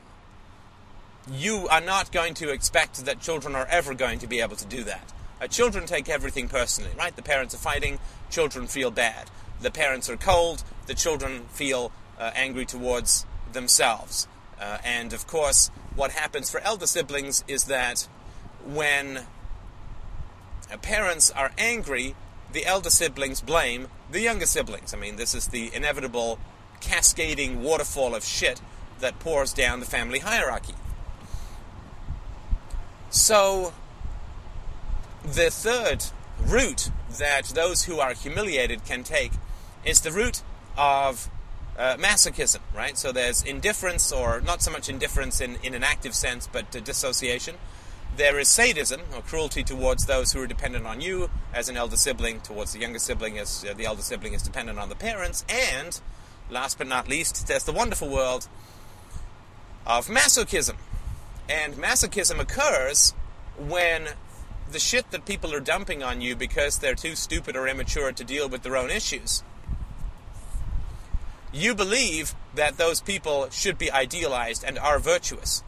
you 1.30 1.66
are 1.68 1.80
not 1.80 2.12
going 2.12 2.34
to 2.34 2.50
expect 2.50 3.04
that 3.04 3.20
children 3.20 3.54
are 3.54 3.66
ever 3.66 3.94
going 3.94 4.18
to 4.20 4.26
be 4.26 4.40
able 4.40 4.56
to 4.56 4.66
do 4.66 4.84
that. 4.84 5.12
Uh, 5.40 5.46
children 5.46 5.86
take 5.86 6.08
everything 6.08 6.48
personally, 6.48 6.90
right? 6.96 7.14
The 7.14 7.22
parents 7.22 7.54
are 7.54 7.58
fighting, 7.58 7.98
children 8.30 8.66
feel 8.66 8.90
bad. 8.90 9.30
The 9.60 9.70
parents 9.70 10.08
are 10.08 10.16
cold, 10.16 10.62
the 10.86 10.94
children 10.94 11.44
feel 11.50 11.90
uh, 12.18 12.30
angry 12.34 12.64
towards 12.64 13.26
themselves. 13.52 14.28
Uh, 14.64 14.78
and 14.82 15.12
of 15.12 15.26
course, 15.26 15.70
what 15.94 16.12
happens 16.12 16.50
for 16.50 16.58
elder 16.60 16.86
siblings 16.86 17.44
is 17.46 17.64
that 17.64 18.08
when 18.64 19.26
parents 20.80 21.30
are 21.30 21.52
angry, 21.58 22.14
the 22.50 22.64
elder 22.64 22.88
siblings 22.88 23.42
blame 23.42 23.88
the 24.10 24.22
younger 24.22 24.46
siblings. 24.46 24.94
I 24.94 24.96
mean, 24.96 25.16
this 25.16 25.34
is 25.34 25.48
the 25.48 25.70
inevitable 25.74 26.38
cascading 26.80 27.62
waterfall 27.62 28.14
of 28.14 28.24
shit 28.24 28.62
that 29.00 29.18
pours 29.18 29.52
down 29.52 29.80
the 29.80 29.86
family 29.86 30.20
hierarchy. 30.20 30.74
So, 33.10 33.74
the 35.22 35.50
third 35.50 36.06
route 36.40 36.90
that 37.18 37.48
those 37.54 37.84
who 37.84 38.00
are 38.00 38.14
humiliated 38.14 38.86
can 38.86 39.04
take 39.04 39.32
is 39.84 40.00
the 40.00 40.10
route 40.10 40.42
of 40.78 41.28
uh, 41.78 41.96
masochism, 41.96 42.60
right? 42.74 42.96
So 42.96 43.12
there's 43.12 43.42
indifference, 43.42 44.12
or 44.12 44.40
not 44.40 44.62
so 44.62 44.70
much 44.70 44.88
indifference 44.88 45.40
in, 45.40 45.56
in 45.62 45.74
an 45.74 45.82
active 45.82 46.14
sense, 46.14 46.48
but 46.50 46.70
dissociation. 46.70 47.56
There 48.16 48.38
is 48.38 48.48
sadism, 48.48 49.00
or 49.14 49.22
cruelty 49.22 49.64
towards 49.64 50.06
those 50.06 50.32
who 50.32 50.40
are 50.40 50.46
dependent 50.46 50.86
on 50.86 51.00
you 51.00 51.30
as 51.52 51.68
an 51.68 51.76
elder 51.76 51.96
sibling, 51.96 52.40
towards 52.40 52.72
the 52.72 52.78
younger 52.78 53.00
sibling 53.00 53.38
as 53.38 53.64
uh, 53.68 53.74
the 53.74 53.86
elder 53.86 54.02
sibling 54.02 54.34
is 54.34 54.42
dependent 54.42 54.78
on 54.78 54.88
the 54.88 54.94
parents. 54.94 55.44
And, 55.48 56.00
last 56.48 56.78
but 56.78 56.86
not 56.86 57.08
least, 57.08 57.48
there's 57.48 57.64
the 57.64 57.72
wonderful 57.72 58.08
world 58.08 58.48
of 59.86 60.06
masochism. 60.06 60.76
And 61.48 61.74
masochism 61.74 62.38
occurs 62.38 63.14
when 63.58 64.08
the 64.70 64.78
shit 64.78 65.10
that 65.10 65.26
people 65.26 65.52
are 65.52 65.60
dumping 65.60 66.02
on 66.02 66.20
you 66.20 66.36
because 66.36 66.78
they're 66.78 66.94
too 66.94 67.14
stupid 67.14 67.56
or 67.56 67.68
immature 67.68 68.12
to 68.12 68.24
deal 68.24 68.48
with 68.48 68.62
their 68.62 68.76
own 68.76 68.90
issues 68.90 69.42
you 71.54 71.74
believe 71.74 72.34
that 72.54 72.76
those 72.78 73.00
people 73.00 73.48
should 73.50 73.78
be 73.78 73.90
idealized 73.90 74.64
and 74.64 74.78
are 74.78 74.98
virtuous. 74.98 75.62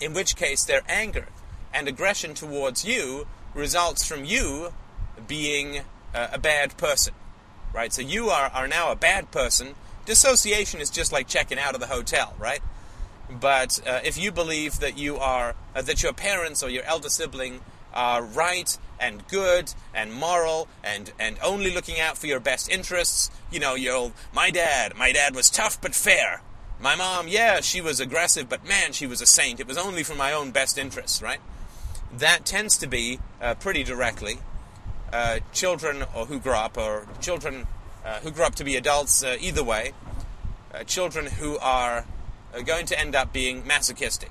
In 0.00 0.12
which 0.12 0.36
case, 0.36 0.64
their 0.64 0.82
anger 0.88 1.28
and 1.72 1.86
aggression 1.86 2.34
towards 2.34 2.84
you 2.84 3.26
results 3.54 4.06
from 4.06 4.24
you 4.24 4.72
being 5.26 5.82
a, 6.12 6.30
a 6.32 6.38
bad 6.38 6.76
person. 6.76 7.14
Right? 7.72 7.92
So 7.92 8.02
you 8.02 8.30
are, 8.30 8.50
are 8.52 8.66
now 8.66 8.90
a 8.90 8.96
bad 8.96 9.30
person. 9.30 9.74
Dissociation 10.06 10.80
is 10.80 10.90
just 10.90 11.12
like 11.12 11.28
checking 11.28 11.58
out 11.58 11.74
of 11.74 11.80
the 11.80 11.86
hotel, 11.86 12.34
right? 12.38 12.60
But 13.30 13.80
uh, 13.86 14.00
if 14.02 14.18
you 14.18 14.32
believe 14.32 14.80
that 14.80 14.98
you 14.98 15.18
are, 15.18 15.54
uh, 15.74 15.82
that 15.82 16.02
your 16.02 16.12
parents 16.12 16.64
or 16.64 16.68
your 16.68 16.82
elder 16.82 17.08
sibling 17.08 17.60
are 17.94 18.24
right 18.24 18.76
and 19.00 19.26
good 19.28 19.72
and 19.94 20.12
moral 20.12 20.68
and, 20.84 21.12
and 21.18 21.38
only 21.42 21.72
looking 21.74 21.98
out 21.98 22.18
for 22.18 22.26
your 22.26 22.38
best 22.38 22.68
interests. 22.68 23.30
You 23.50 23.58
know, 23.58 23.74
you'll, 23.74 24.12
my 24.32 24.50
dad, 24.50 24.96
my 24.96 25.10
dad 25.10 25.34
was 25.34 25.50
tough 25.50 25.80
but 25.80 25.94
fair. 25.94 26.42
My 26.80 26.94
mom, 26.94 27.28
yeah, 27.28 27.60
she 27.60 27.80
was 27.80 28.00
aggressive, 28.00 28.48
but 28.48 28.66
man, 28.66 28.92
she 28.92 29.06
was 29.06 29.20
a 29.20 29.26
saint. 29.26 29.60
It 29.60 29.66
was 29.66 29.76
only 29.76 30.02
for 30.02 30.14
my 30.14 30.32
own 30.32 30.50
best 30.50 30.78
interests, 30.78 31.20
right? 31.20 31.40
That 32.12 32.44
tends 32.44 32.78
to 32.78 32.86
be 32.86 33.18
uh, 33.40 33.54
pretty 33.54 33.84
directly 33.84 34.38
uh, 35.12 35.40
children 35.52 36.04
or 36.14 36.26
who 36.26 36.38
grow 36.38 36.58
up, 36.58 36.78
or 36.78 37.06
children 37.20 37.66
uh, 38.04 38.20
who 38.20 38.30
grow 38.30 38.46
up 38.46 38.54
to 38.56 38.64
be 38.64 38.76
adults, 38.76 39.22
uh, 39.22 39.36
either 39.40 39.62
way, 39.62 39.92
uh, 40.72 40.84
children 40.84 41.26
who 41.26 41.58
are 41.58 42.06
uh, 42.54 42.60
going 42.62 42.86
to 42.86 42.98
end 42.98 43.14
up 43.14 43.32
being 43.32 43.66
masochistic 43.66 44.30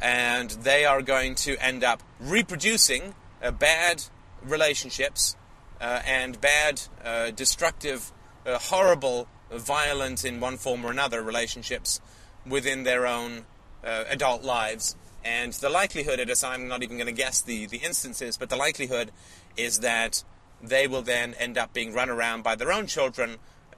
and 0.00 0.50
they 0.50 0.84
are 0.84 1.02
going 1.02 1.34
to 1.34 1.56
end 1.56 1.84
up 1.84 2.02
reproducing 2.20 3.14
uh, 3.42 3.50
bad 3.50 4.02
relationships 4.42 5.36
uh, 5.80 6.00
and 6.06 6.40
bad, 6.40 6.80
uh, 7.04 7.30
destructive, 7.30 8.12
uh, 8.46 8.58
horrible, 8.58 9.28
violent 9.50 10.24
in 10.24 10.40
one 10.40 10.56
form 10.56 10.84
or 10.84 10.90
another 10.90 11.22
relationships 11.22 12.00
within 12.46 12.84
their 12.84 13.06
own 13.06 13.46
uh, 13.84 14.04
adult 14.08 14.42
lives. 14.42 14.96
And 15.24 15.52
the 15.54 15.70
likelihood 15.70 16.20
is, 16.20 16.44
I'm 16.44 16.68
not 16.68 16.82
even 16.82 16.96
going 16.96 17.06
to 17.06 17.12
guess 17.12 17.40
the, 17.40 17.66
the 17.66 17.78
instances, 17.78 18.36
but 18.36 18.50
the 18.50 18.56
likelihood 18.56 19.10
is 19.56 19.80
that 19.80 20.22
they 20.62 20.86
will 20.86 21.02
then 21.02 21.34
end 21.34 21.56
up 21.56 21.72
being 21.72 21.92
run 21.92 22.10
around 22.10 22.42
by 22.42 22.54
their 22.54 22.72
own 22.72 22.86
children 22.86 23.36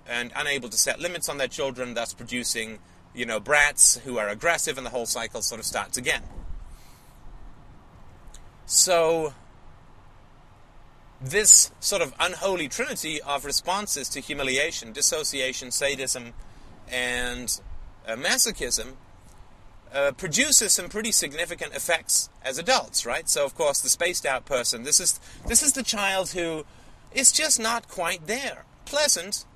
and 0.08 0.32
unable 0.36 0.68
to 0.68 0.76
set 0.76 1.00
limits 1.00 1.28
on 1.28 1.38
their 1.38 1.48
children, 1.48 1.94
thus 1.94 2.14
producing 2.14 2.78
you 3.16 3.24
know, 3.24 3.40
brats 3.40 3.96
who 4.04 4.18
are 4.18 4.28
aggressive, 4.28 4.76
and 4.76 4.86
the 4.86 4.90
whole 4.90 5.06
cycle 5.06 5.40
sort 5.42 5.58
of 5.58 5.64
starts 5.64 5.96
again. 5.96 6.22
So, 8.66 9.32
this 11.20 11.72
sort 11.80 12.02
of 12.02 12.12
unholy 12.20 12.68
trinity 12.68 13.22
of 13.22 13.44
responses 13.44 14.08
to 14.10 14.20
humiliation, 14.20 14.92
dissociation, 14.92 15.70
sadism, 15.70 16.34
and 16.88 17.60
uh, 18.06 18.16
masochism 18.16 18.92
uh, 19.94 20.12
produces 20.12 20.74
some 20.74 20.88
pretty 20.88 21.10
significant 21.12 21.74
effects 21.74 22.28
as 22.44 22.58
adults, 22.58 23.06
right? 23.06 23.28
So, 23.28 23.44
of 23.46 23.54
course, 23.54 23.80
the 23.80 23.88
spaced 23.88 24.26
out 24.26 24.44
person, 24.44 24.82
this 24.82 25.00
is, 25.00 25.18
this 25.46 25.62
is 25.62 25.72
the 25.72 25.82
child 25.82 26.30
who 26.30 26.66
is 27.12 27.32
just 27.32 27.58
not 27.58 27.88
quite 27.88 28.26
there. 28.26 28.64
Pleasant, 28.84 29.46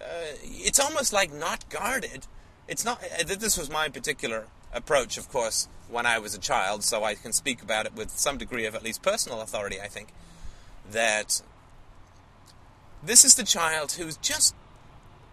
uh, 0.00 0.04
it's 0.42 0.80
almost 0.80 1.12
like 1.12 1.32
not 1.32 1.68
guarded, 1.68 2.26
it's 2.72 2.84
not. 2.86 3.02
Uh, 3.04 3.24
this 3.24 3.58
was 3.58 3.70
my 3.70 3.88
particular 3.88 4.46
approach, 4.72 5.18
of 5.18 5.28
course, 5.28 5.68
when 5.88 6.06
I 6.06 6.18
was 6.18 6.34
a 6.34 6.38
child, 6.38 6.82
so 6.82 7.04
I 7.04 7.14
can 7.14 7.32
speak 7.32 7.62
about 7.62 7.84
it 7.84 7.94
with 7.94 8.10
some 8.10 8.38
degree 8.38 8.64
of 8.64 8.74
at 8.74 8.82
least 8.82 9.02
personal 9.02 9.42
authority. 9.42 9.78
I 9.80 9.88
think 9.88 10.08
that 10.90 11.42
this 13.02 13.24
is 13.24 13.34
the 13.34 13.44
child 13.44 13.92
who's 13.92 14.16
just 14.16 14.54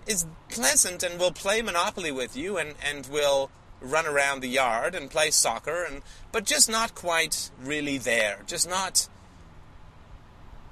is 0.05 0.25
pleasant 0.49 1.01
and 1.01 1.19
will 1.19 1.31
play 1.31 1.61
Monopoly 1.61 2.11
with 2.11 2.35
you 2.35 2.57
and, 2.57 2.73
and 2.85 3.07
will 3.07 3.51
run 3.79 4.05
around 4.05 4.41
the 4.41 4.47
yard 4.47 4.93
and 4.93 5.09
play 5.09 5.29
soccer 5.31 5.85
and 5.85 6.01
but 6.33 6.43
just 6.45 6.69
not 6.69 6.93
quite 6.93 7.51
really 7.61 7.97
there. 7.97 8.39
Just 8.45 8.67
not 8.69 9.07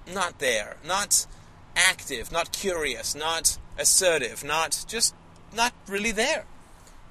not 0.06 0.40
there. 0.40 0.78
Not 0.86 1.28
active, 1.78 2.32
not 2.32 2.52
curious, 2.52 3.16
not 3.16 3.58
assertive, 3.78 4.44
not 4.44 4.84
just 4.88 5.16
not 5.56 5.74
really 5.88 6.12
there. 6.12 6.46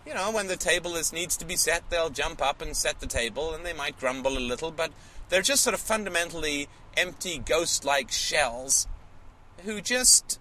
You 0.07 0.15
know, 0.15 0.31
when 0.31 0.47
the 0.47 0.57
table 0.57 0.95
is 0.95 1.13
needs 1.13 1.37
to 1.39 1.45
be 1.45 1.57
set, 1.57 1.91
they'll 1.91 2.11
jump 2.11 2.41
up 2.41 2.63
and 2.63 2.77
set 2.77 3.01
the 3.01 3.07
table, 3.07 3.53
and 3.53 3.67
they 3.67 3.73
might 3.73 3.99
grumble 3.99 4.39
a 4.39 4.41
little, 4.41 4.71
but 4.71 4.93
they're 5.29 5.43
just 5.43 5.63
sort 5.63 5.75
of 5.75 5.81
fundamentally 5.81 6.69
empty, 6.97 7.39
ghost-like 7.39 8.13
shells 8.13 8.87
who 9.65 9.81
just 9.81 10.39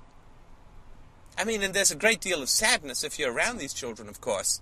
I 1.38 1.44
mean, 1.44 1.64
and 1.64 1.74
there's 1.74 1.92
a 1.92 1.96
great 1.96 2.22
deal 2.22 2.42
of 2.42 2.50
sadness 2.50 3.04
if 3.04 3.20
you're 3.20 3.32
around 3.32 3.58
these 3.58 3.74
children, 3.74 4.08
of 4.08 4.22
course. 4.22 4.62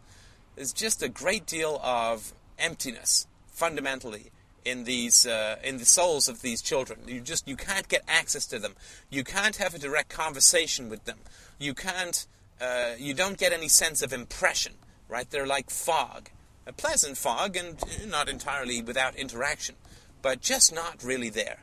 There's 0.55 0.73
just 0.73 1.03
a 1.03 1.09
great 1.09 1.45
deal 1.45 1.79
of 1.83 2.33
emptiness, 2.57 3.27
fundamentally, 3.47 4.31
in 4.65 4.85
these 4.85 5.27
uh, 5.27 5.57
in 5.63 5.77
the 5.77 5.85
souls 5.85 6.27
of 6.27 6.41
these 6.41 6.61
children. 6.61 7.01
You 7.07 7.21
just 7.21 7.47
you 7.47 7.55
can't 7.55 7.87
get 7.87 8.03
access 8.07 8.45
to 8.47 8.59
them. 8.59 8.73
You 9.09 9.23
can't 9.23 9.57
have 9.57 9.75
a 9.75 9.79
direct 9.79 10.09
conversation 10.09 10.89
with 10.89 11.05
them. 11.05 11.19
You 11.59 11.73
can't. 11.73 12.25
Uh, 12.59 12.93
you 12.97 13.13
don't 13.13 13.37
get 13.37 13.51
any 13.51 13.67
sense 13.67 14.01
of 14.01 14.13
impression. 14.13 14.73
Right? 15.13 15.29
They're 15.29 15.45
like 15.45 15.69
fog, 15.69 16.31
a 16.65 16.73
pleasant 16.73 17.19
fog, 17.19 17.55
and 17.55 17.77
not 18.09 18.27
entirely 18.27 18.81
without 18.81 19.15
interaction, 19.15 19.75
but 20.23 20.41
just 20.41 20.73
not 20.73 21.03
really 21.03 21.29
there. 21.29 21.59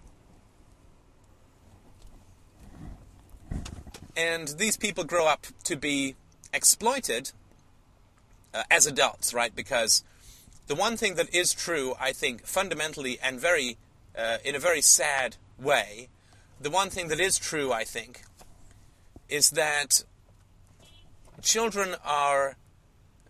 And 4.16 4.47
these 4.57 4.76
people 4.76 5.02
grow 5.02 5.26
up 5.26 5.49
to 5.64 5.75
be 5.75 6.14
exploited 6.54 7.33
uh, 8.54 8.62
as 8.71 8.87
adults, 8.87 9.35
right? 9.35 9.52
Because 9.52 10.04
the 10.69 10.76
one 10.76 10.97
thing 10.97 11.16
that 11.16 11.35
is 11.35 11.52
true, 11.52 11.97
I 11.99 12.12
think, 12.12 12.47
fundamentally 12.47 13.19
and 13.21 13.40
very, 13.40 13.78
uh, 14.16 14.38
in 14.45 14.54
a 14.54 14.61
very 14.61 14.80
sad 14.80 15.35
way, 15.59 16.09
the 16.61 16.71
one 16.71 16.88
thing 16.88 17.09
that 17.09 17.19
is 17.19 17.37
true, 17.37 17.73
I 17.73 17.83
think, 17.83 18.23
is 19.28 19.50
that 19.50 20.04
children 21.42 21.97
are 22.04 22.54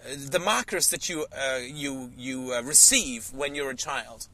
the 0.05 0.39
markers 0.39 0.89
that 0.89 1.09
you 1.09 1.27
uh, 1.33 1.59
you 1.63 2.13
you 2.17 2.53
uh, 2.55 2.63
receive 2.63 3.33
when 3.35 3.55
you're 3.55 3.71
a 3.71 3.77
child 3.77 4.29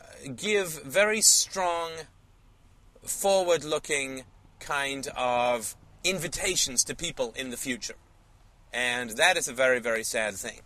uh, 0.00 0.04
give 0.36 0.82
very 0.82 1.20
strong, 1.20 1.90
forward-looking 3.02 4.24
kind 4.60 5.08
of 5.16 5.76
invitations 6.04 6.84
to 6.84 6.94
people 6.94 7.32
in 7.36 7.50
the 7.50 7.56
future. 7.56 7.94
And 8.72 9.10
that 9.10 9.36
is 9.36 9.48
a 9.48 9.52
very, 9.52 9.80
very 9.80 10.04
sad 10.04 10.34
thing. 10.34 10.60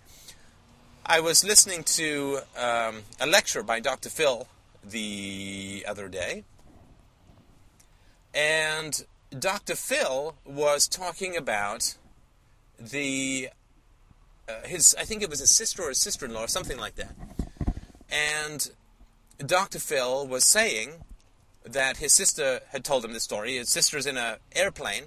I 1.07 1.21
was 1.21 1.45
listening 1.45 1.85
to 1.85 2.41
um, 2.57 3.03
a 3.21 3.27
lecture 3.27 3.63
by 3.63 3.81
Dr. 3.81 4.09
Phil 4.09 4.49
the 4.85 5.85
other 5.89 6.09
day, 6.09 6.45
and 8.35 9.05
Dr. 9.37 9.77
Phil 9.77 10.35
was 10.45 10.89
talking 10.89 11.37
about 11.37 11.97
the 12.79 13.51
uh, 14.49 14.67
his 14.67 14.95
I 14.99 15.05
think 15.05 15.23
it 15.23 15.31
was 15.31 15.41
a 15.41 15.47
sister 15.47 15.83
or 15.83 15.91
a 15.91 15.95
sister-in-law 15.95 16.45
or 16.45 16.49
something 16.49 16.79
like 16.79 16.97
that, 16.97 17.15
and 18.11 18.71
Dr. 19.39 19.79
Phil 19.79 20.27
was 20.27 20.45
saying 20.45 21.03
that 21.65 21.99
his 21.99 22.13
sister 22.13 22.61
had 22.71 22.85
told 22.85 23.05
him 23.05 23.13
the 23.13 23.21
story. 23.21 23.57
His 23.57 23.69
sister's 23.69 24.07
in 24.07 24.17
an 24.17 24.37
airplane, 24.55 25.05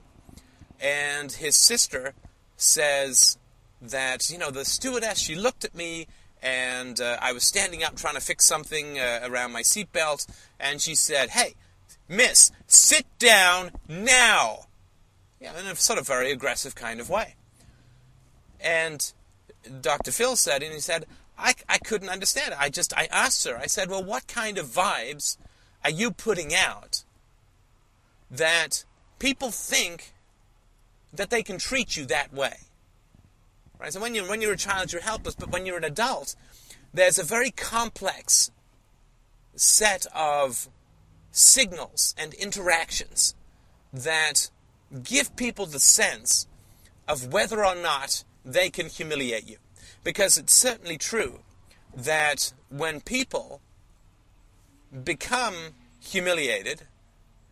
and 0.79 1.31
his 1.31 1.55
sister 1.55 2.13
says 2.57 3.37
that, 3.81 4.29
you 4.29 4.37
know, 4.37 4.51
the 4.51 4.65
stewardess, 4.65 5.19
she 5.19 5.35
looked 5.35 5.65
at 5.65 5.75
me, 5.75 6.07
and 6.41 6.99
uh, 6.99 7.17
I 7.21 7.33
was 7.33 7.43
standing 7.43 7.83
up 7.83 7.95
trying 7.95 8.15
to 8.15 8.21
fix 8.21 8.45
something 8.45 8.99
uh, 8.99 9.21
around 9.23 9.51
my 9.51 9.61
seatbelt, 9.61 10.27
and 10.59 10.81
she 10.81 10.95
said, 10.95 11.29
Hey, 11.29 11.55
miss, 12.07 12.51
sit 12.67 13.05
down 13.19 13.71
now! 13.87 14.65
Yeah, 15.39 15.59
in 15.59 15.65
a 15.65 15.75
sort 15.75 15.99
of 15.99 16.07
very 16.07 16.31
aggressive 16.31 16.75
kind 16.75 16.99
of 16.99 17.09
way. 17.09 17.35
And 18.59 19.11
Dr. 19.81 20.11
Phil 20.11 20.35
said, 20.35 20.63
and 20.63 20.73
he 20.73 20.79
said, 20.79 21.05
I, 21.37 21.53
I 21.67 21.77
couldn't 21.77 22.09
understand 22.09 22.53
it. 22.53 22.59
I 22.59 22.69
just, 22.69 22.95
I 22.95 23.07
asked 23.11 23.45
her, 23.47 23.57
I 23.57 23.67
said, 23.67 23.89
well, 23.89 24.03
what 24.03 24.27
kind 24.27 24.57
of 24.57 24.67
vibes 24.67 25.37
are 25.83 25.89
you 25.89 26.11
putting 26.11 26.53
out 26.53 27.03
that 28.31 28.85
people 29.19 29.51
think 29.51 30.13
that 31.13 31.29
they 31.29 31.43
can 31.43 31.57
treat 31.57 31.97
you 31.97 32.05
that 32.05 32.33
way? 32.33 32.57
Right? 33.79 33.91
So 33.91 33.99
when 33.99 34.15
you're, 34.15 34.27
when 34.29 34.41
you're 34.41 34.53
a 34.53 34.57
child, 34.57 34.93
you're 34.93 35.01
helpless, 35.01 35.35
but 35.35 35.51
when 35.51 35.65
you're 35.65 35.77
an 35.77 35.83
adult, 35.83 36.35
there's 36.93 37.19
a 37.19 37.23
very 37.23 37.51
complex 37.51 38.51
set 39.55 40.05
of 40.13 40.69
signals 41.31 42.15
and 42.17 42.33
interactions 42.33 43.35
that 43.91 44.49
give 45.03 45.35
people 45.35 45.65
the 45.65 45.79
sense 45.79 46.47
of 47.07 47.33
whether 47.33 47.65
or 47.65 47.75
not 47.75 48.23
they 48.45 48.69
can 48.69 48.87
humiliate 48.87 49.47
you. 49.49 49.57
Because 50.03 50.37
it's 50.37 50.55
certainly 50.55 50.97
true 50.97 51.39
that 51.95 52.53
when 52.69 53.01
people 53.01 53.61
become 55.03 55.55
humiliated, 55.99 56.83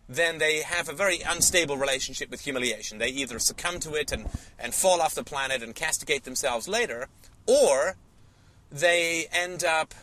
then 0.08 0.38
they 0.38 0.62
have 0.62 0.88
a 0.88 0.93
very 0.93 1.19
unstable 1.27 1.77
relationship 1.77 2.29
with 2.29 2.41
humiliation. 2.41 2.99
They 2.99 3.08
either 3.08 3.39
succumb 3.39 3.79
to 3.79 3.95
it 3.95 4.12
and, 4.12 4.27
and 4.60 4.73
fall 4.73 5.01
off 5.01 5.15
the 5.15 5.23
planet 5.23 5.63
and 5.63 5.73
castigate 5.73 6.23
themselves 6.23 6.67
later, 6.67 7.08
or 7.47 7.95
they 8.71 9.27
end 9.32 9.63
up 9.63 9.93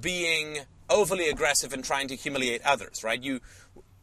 being 0.00 0.60
overly 0.88 1.28
aggressive 1.28 1.72
and 1.72 1.84
trying 1.84 2.08
to 2.08 2.16
humiliate 2.16 2.62
others, 2.62 3.04
right? 3.04 3.22
You 3.22 3.40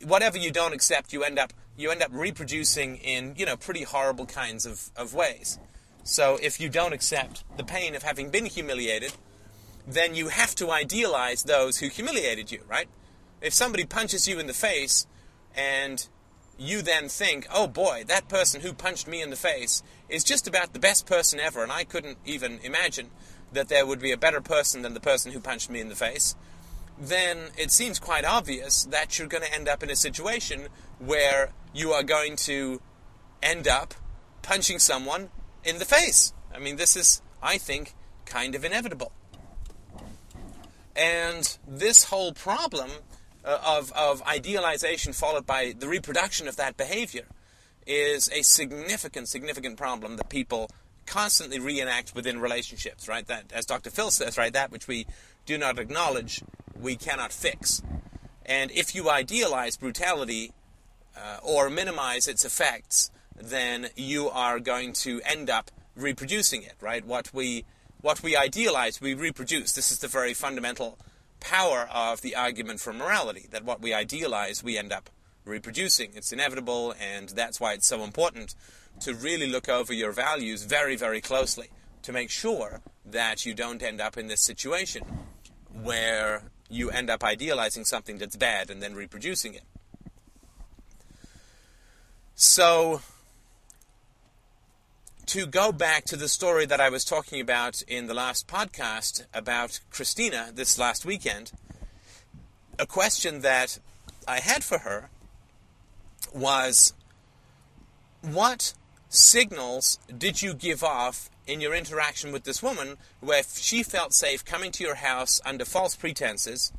whatever 0.04 0.38
you 0.38 0.52
don't 0.52 0.74
accept, 0.74 1.14
you 1.14 1.24
end 1.24 1.38
up 1.38 1.54
you 1.80 1.92
end 1.92 2.04
up 2.04 2.12
reproducing 2.12 2.98
in, 2.98 3.34
you 3.38 3.46
know, 3.46 3.56
pretty 3.56 3.84
horrible 3.84 4.26
kinds 4.26 4.66
of, 4.66 4.92
of 4.98 5.14
ways. 5.14 5.58
So 6.04 6.38
if 6.42 6.60
you 6.60 6.68
don't 6.68 6.92
accept 6.92 7.46
the 7.56 7.64
pain 7.64 7.96
of 7.96 8.04
having 8.04 8.30
been 8.30 8.46
humiliated, 8.46 9.14
then 9.88 10.14
you 10.14 10.28
have 10.28 10.54
to 10.56 10.72
idealize 10.72 11.44
those 11.44 11.78
who 11.78 11.88
humiliated 11.88 12.52
you, 12.52 12.64
right? 12.68 12.90
If 13.42 13.54
somebody 13.54 13.86
punches 13.86 14.28
you 14.28 14.40
in 14.40 14.48
the 14.48 14.54
face 14.54 15.08
and 15.56 16.06
you 16.58 16.82
then 16.82 17.08
think, 17.08 17.48
oh 17.50 17.68
boy, 17.68 18.04
that 18.08 18.28
person 18.28 18.60
who 18.60 18.74
punched 18.74 19.08
me 19.08 19.22
in 19.22 19.30
the 19.30 19.38
face 19.38 19.82
is 20.10 20.26
just 20.26 20.50
about 20.50 20.74
the 20.74 20.80
best 20.80 21.06
person 21.06 21.40
ever, 21.40 21.64
and 21.64 21.72
I 21.72 21.86
couldn't 21.86 22.18
even 22.26 22.60
imagine 22.62 23.10
that 23.54 23.70
there 23.70 23.86
would 23.86 24.02
be 24.02 24.12
a 24.12 24.18
better 24.18 24.42
person 24.42 24.82
than 24.82 24.94
the 24.94 25.00
person 25.00 25.32
who 25.32 25.40
punched 25.40 25.70
me 25.70 25.80
in 25.80 25.88
the 25.88 25.96
face, 25.96 26.36
then 27.00 27.50
it 27.58 27.72
seems 27.72 27.98
quite 28.00 28.26
obvious 28.26 28.84
that 28.86 29.18
you're 29.18 29.28
going 29.28 29.44
to 29.44 29.54
end 29.54 29.70
up 29.70 29.82
in 29.82 29.90
a 29.90 29.96
situation 29.96 30.68
where 31.00 31.52
you 31.74 31.92
are 31.92 32.04
going 32.04 32.36
to 32.36 32.82
end 33.42 33.68
up 33.68 33.94
punching 34.42 34.80
someone 34.80 35.30
in 35.64 35.80
the 35.80 35.86
face. 35.86 36.34
I 36.54 36.60
mean, 36.60 36.76
this 36.76 36.96
is, 36.96 37.22
I 37.42 37.58
think, 37.58 37.94
kind 38.26 38.56
of 38.56 38.66
inevitable. 38.66 39.12
And 40.96 41.58
this 41.66 42.06
whole 42.06 42.34
problem 42.34 42.90
uh, 43.46 43.60
of, 43.66 43.94
of 43.94 44.22
idealization 44.24 45.14
followed 45.14 45.46
by 45.46 45.74
the 45.78 45.88
reproduction 45.88 46.48
of 46.48 46.58
that 46.58 46.76
behavior 46.76 47.26
is 47.88 48.30
a 48.34 48.42
significant, 48.42 49.30
significant 49.30 49.78
problem 49.78 50.18
that 50.18 50.30
people 50.30 50.70
constantly 51.06 51.60
reenact 51.60 52.14
within 52.14 52.40
relationships, 52.40 53.08
right? 53.08 53.26
That, 53.28 53.52
as 53.54 53.66
Dr. 53.66 53.90
Phil 53.90 54.12
says, 54.12 54.38
right, 54.38 54.54
that 54.54 54.72
which 54.72 54.88
we 54.88 55.08
do 55.50 55.58
not 55.58 55.80
acknowledge, 55.80 56.44
we 56.80 56.96
cannot 56.96 57.34
fix. 57.34 57.82
And 58.46 58.70
if 58.70 58.94
you 58.94 59.10
idealize 59.10 59.78
brutality 59.78 60.54
uh, 61.18 61.40
or 61.42 61.72
minimize 61.72 62.28
its 62.28 62.46
effects, 62.46 63.10
then 63.36 63.88
you 63.96 64.30
are 64.30 64.60
going 64.60 64.94
to 64.94 65.20
end 65.26 65.50
up 65.50 65.72
reproducing 65.96 66.62
it, 66.62 66.76
right? 66.80 67.04
What 67.04 67.34
we 67.34 67.66
what 68.02 68.22
we 68.22 68.38
idealize, 68.38 69.02
we 69.02 69.16
reproduce. 69.16 69.72
This 69.72 69.92
is 69.92 70.00
the 70.00 70.08
very 70.08 70.36
fundamental 70.36 71.00
power 71.40 71.90
of 71.92 72.22
the 72.22 72.36
argument 72.36 72.80
for 72.80 72.94
morality 72.94 73.48
that 73.50 73.66
what 73.66 73.82
we 73.82 73.92
idealize, 73.92 74.64
we 74.64 74.78
end 74.78 74.94
up 74.94 75.10
reproducing. 75.46 76.12
It's 76.14 76.32
inevitable, 76.32 76.94
and 77.02 77.30
that's 77.30 77.60
why 77.60 77.74
it's 77.74 77.88
so 77.88 78.04
important 78.04 78.54
to 79.00 79.16
really 79.16 79.48
look 79.48 79.68
over 79.68 79.94
your 79.94 80.12
values 80.12 80.64
very, 80.64 80.96
very 80.96 81.22
closely 81.22 81.70
to 82.04 82.14
make 82.14 82.30
sure 82.30 82.82
that 83.04 83.48
you 83.48 83.56
don't 83.56 83.82
end 83.82 84.00
up 84.00 84.16
in 84.16 84.28
this 84.28 84.42
situation 84.42 85.04
where 85.84 86.44
you 86.70 86.90
end 86.90 87.10
up 87.10 87.24
idealizing 87.24 87.86
something 87.86 88.18
that's 88.18 88.36
bad 88.36 88.70
and 88.70 88.82
then 88.82 88.94
reproducing 88.94 89.54
it. 89.54 89.64
So, 92.36 93.02
to 95.26 95.46
go 95.46 95.72
back 95.72 96.06
to 96.06 96.16
the 96.16 96.28
story 96.28 96.66
that 96.66 96.80
I 96.80 96.90
was 96.90 97.04
talking 97.04 97.42
about 97.42 97.82
in 97.84 98.08
the 98.08 98.14
last 98.14 98.48
podcast 98.48 99.26
about 99.34 99.80
Christina 99.92 100.52
this 100.54 100.80
last 100.80 101.06
weekend, 101.06 101.52
a 102.78 102.86
question 102.86 103.42
that 103.42 103.80
I 104.28 104.40
had 104.40 104.64
for 104.64 104.80
her 104.80 105.10
was 106.34 106.94
what 108.22 108.74
signals 109.10 110.00
did 110.16 110.42
you 110.42 110.54
give 110.54 110.84
off 110.84 111.30
in 111.50 111.60
your 111.60 111.74
interaction 111.74 112.32
with 112.32 112.44
this 112.44 112.62
woman 112.62 112.96
where 113.22 113.42
she 113.56 113.82
felt 113.82 114.14
safe 114.14 114.46
coming 114.46 114.72
to 114.72 114.84
your 114.84 114.96
house 114.96 115.42
under 115.44 115.66
false 115.66 115.96
pretenses 115.96 116.72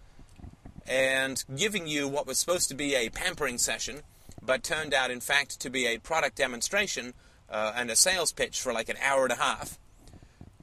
and 0.86 1.44
giving 1.56 1.88
you 1.88 2.06
what 2.06 2.26
was 2.26 2.38
supposed 2.38 2.68
to 2.68 2.74
be 2.74 2.94
a 2.94 3.10
pampering 3.10 3.58
session 3.58 4.02
but 4.40 4.62
turned 4.62 4.94
out 4.94 5.10
in 5.10 5.20
fact 5.20 5.58
to 5.60 5.68
be 5.68 5.86
a 5.86 5.98
product 5.98 6.36
demonstration 6.36 7.12
uh, 7.50 7.72
and 7.74 7.90
a 7.90 7.96
sales 7.96 8.32
pitch 8.32 8.60
for 8.60 8.72
like 8.72 8.88
an 8.88 8.96
hour 9.02 9.24
and 9.24 9.32
a 9.32 9.36
half. 9.36 9.76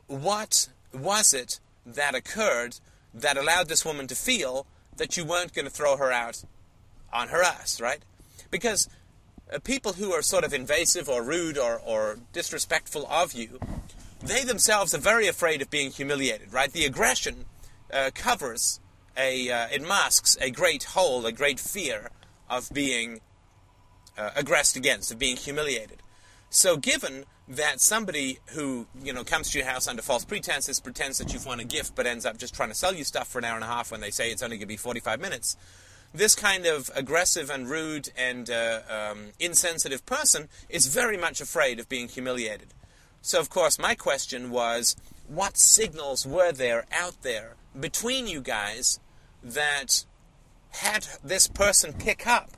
What 0.07 0.69
was 0.93 1.33
it 1.33 1.59
that 1.85 2.15
occurred 2.15 2.79
that 3.13 3.37
allowed 3.37 3.67
this 3.67 3.83
woman 3.83 4.07
to 4.07 4.15
feel 4.15 4.65
that 4.95 5.17
you 5.17 5.25
weren't 5.25 5.53
going 5.53 5.65
to 5.65 5.71
throw 5.71 5.97
her 5.97 6.11
out 6.11 6.43
on 7.11 7.27
her 7.27 7.43
ass, 7.43 7.81
right? 7.81 7.99
Because 8.49 8.87
uh, 9.53 9.59
people 9.59 9.93
who 9.93 10.11
are 10.13 10.21
sort 10.21 10.43
of 10.43 10.53
invasive 10.53 11.09
or 11.09 11.23
rude 11.23 11.57
or, 11.57 11.79
or 11.85 12.19
disrespectful 12.33 13.05
of 13.07 13.33
you, 13.33 13.59
they 14.19 14.43
themselves 14.43 14.93
are 14.93 14.99
very 14.99 15.27
afraid 15.27 15.61
of 15.61 15.69
being 15.69 15.91
humiliated, 15.91 16.53
right? 16.53 16.71
The 16.71 16.85
aggression 16.85 17.45
uh, 17.91 18.11
covers 18.13 18.79
a, 19.15 19.49
uh, 19.49 19.67
it 19.71 19.81
masks 19.81 20.37
a 20.41 20.51
great 20.51 20.83
hole, 20.83 21.25
a 21.25 21.31
great 21.31 21.59
fear 21.59 22.09
of 22.49 22.69
being 22.73 23.21
uh, 24.17 24.31
aggressed 24.35 24.75
against, 24.75 25.11
of 25.11 25.19
being 25.19 25.37
humiliated. 25.37 26.01
So, 26.49 26.77
given 26.77 27.25
that 27.47 27.79
somebody 27.79 28.39
who 28.47 28.87
you 29.01 29.13
know 29.13 29.23
comes 29.23 29.51
to 29.51 29.57
your 29.57 29.67
house 29.67 29.87
under 29.87 30.01
false 30.01 30.25
pretenses, 30.25 30.79
pretends 30.79 31.17
that 31.17 31.33
you've 31.33 31.45
won 31.45 31.59
a 31.59 31.63
gift, 31.63 31.95
but 31.95 32.05
ends 32.05 32.25
up 32.25 32.37
just 32.37 32.53
trying 32.53 32.69
to 32.69 32.75
sell 32.75 32.93
you 32.93 33.03
stuff 33.03 33.27
for 33.27 33.39
an 33.39 33.45
hour 33.45 33.55
and 33.55 33.63
a 33.63 33.67
half 33.67 33.91
when 33.91 34.01
they 34.01 34.11
say 34.11 34.31
it's 34.31 34.43
only 34.43 34.57
going 34.57 34.61
to 34.61 34.67
be 34.67 34.77
45 34.77 35.19
minutes, 35.19 35.55
this 36.13 36.35
kind 36.35 36.65
of 36.65 36.89
aggressive 36.95 37.49
and 37.49 37.69
rude 37.69 38.09
and 38.17 38.49
uh, 38.49 38.81
um, 38.89 39.27
insensitive 39.39 40.05
person 40.05 40.47
is 40.69 40.87
very 40.87 41.17
much 41.17 41.41
afraid 41.41 41.79
of 41.79 41.89
being 41.89 42.07
humiliated. 42.07 42.73
So, 43.27 43.41
of 43.41 43.49
course, 43.49 43.77
my 43.77 43.93
question 43.93 44.51
was 44.51 44.95
what 45.27 45.57
signals 45.57 46.25
were 46.25 46.53
there 46.53 46.85
out 46.93 47.23
there 47.23 47.57
between 47.77 48.25
you 48.25 48.39
guys 48.39 49.01
that 49.43 50.05
had 50.69 51.05
this 51.21 51.49
person 51.49 51.91
pick 51.91 52.25
up 52.25 52.51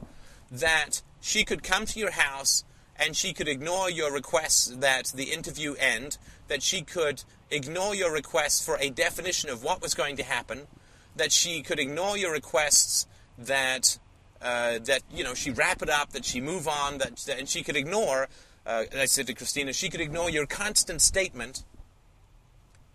that 0.51 1.01
she 1.19 1.43
could 1.43 1.63
come 1.63 1.87
to 1.87 1.99
your 1.99 2.11
house 2.11 2.63
and 2.95 3.15
she 3.15 3.33
could 3.33 3.47
ignore 3.47 3.89
your 3.89 4.13
requests 4.13 4.67
that 4.67 5.05
the 5.15 5.31
interview 5.33 5.73
end, 5.79 6.19
that 6.49 6.61
she 6.61 6.83
could 6.83 7.23
ignore 7.49 7.95
your 7.95 8.13
requests 8.13 8.63
for 8.63 8.77
a 8.79 8.91
definition 8.91 9.49
of 9.49 9.63
what 9.63 9.81
was 9.81 9.95
going 9.95 10.17
to 10.17 10.23
happen, 10.23 10.67
that 11.15 11.31
she 11.31 11.63
could 11.63 11.79
ignore 11.79 12.15
your 12.15 12.31
requests 12.31 13.07
that 13.39 13.97
uh, 14.39 14.77
that 14.83 15.01
you 15.11 15.23
know 15.23 15.33
she 15.33 15.49
wrap 15.49 15.81
it 15.81 15.89
up, 15.89 16.11
that 16.11 16.25
she 16.25 16.39
move 16.39 16.67
on, 16.67 16.99
that, 16.99 17.27
and 17.27 17.49
she 17.49 17.63
could 17.63 17.75
ignore. 17.75 18.29
Uh, 18.69 18.83
I 18.95 19.05
said 19.05 19.25
to 19.25 19.33
Christina, 19.33 19.73
she 19.73 19.89
could 19.89 19.99
ignore 19.99 20.29
your 20.29 20.45
constant 20.45 21.01
statement 21.01 21.63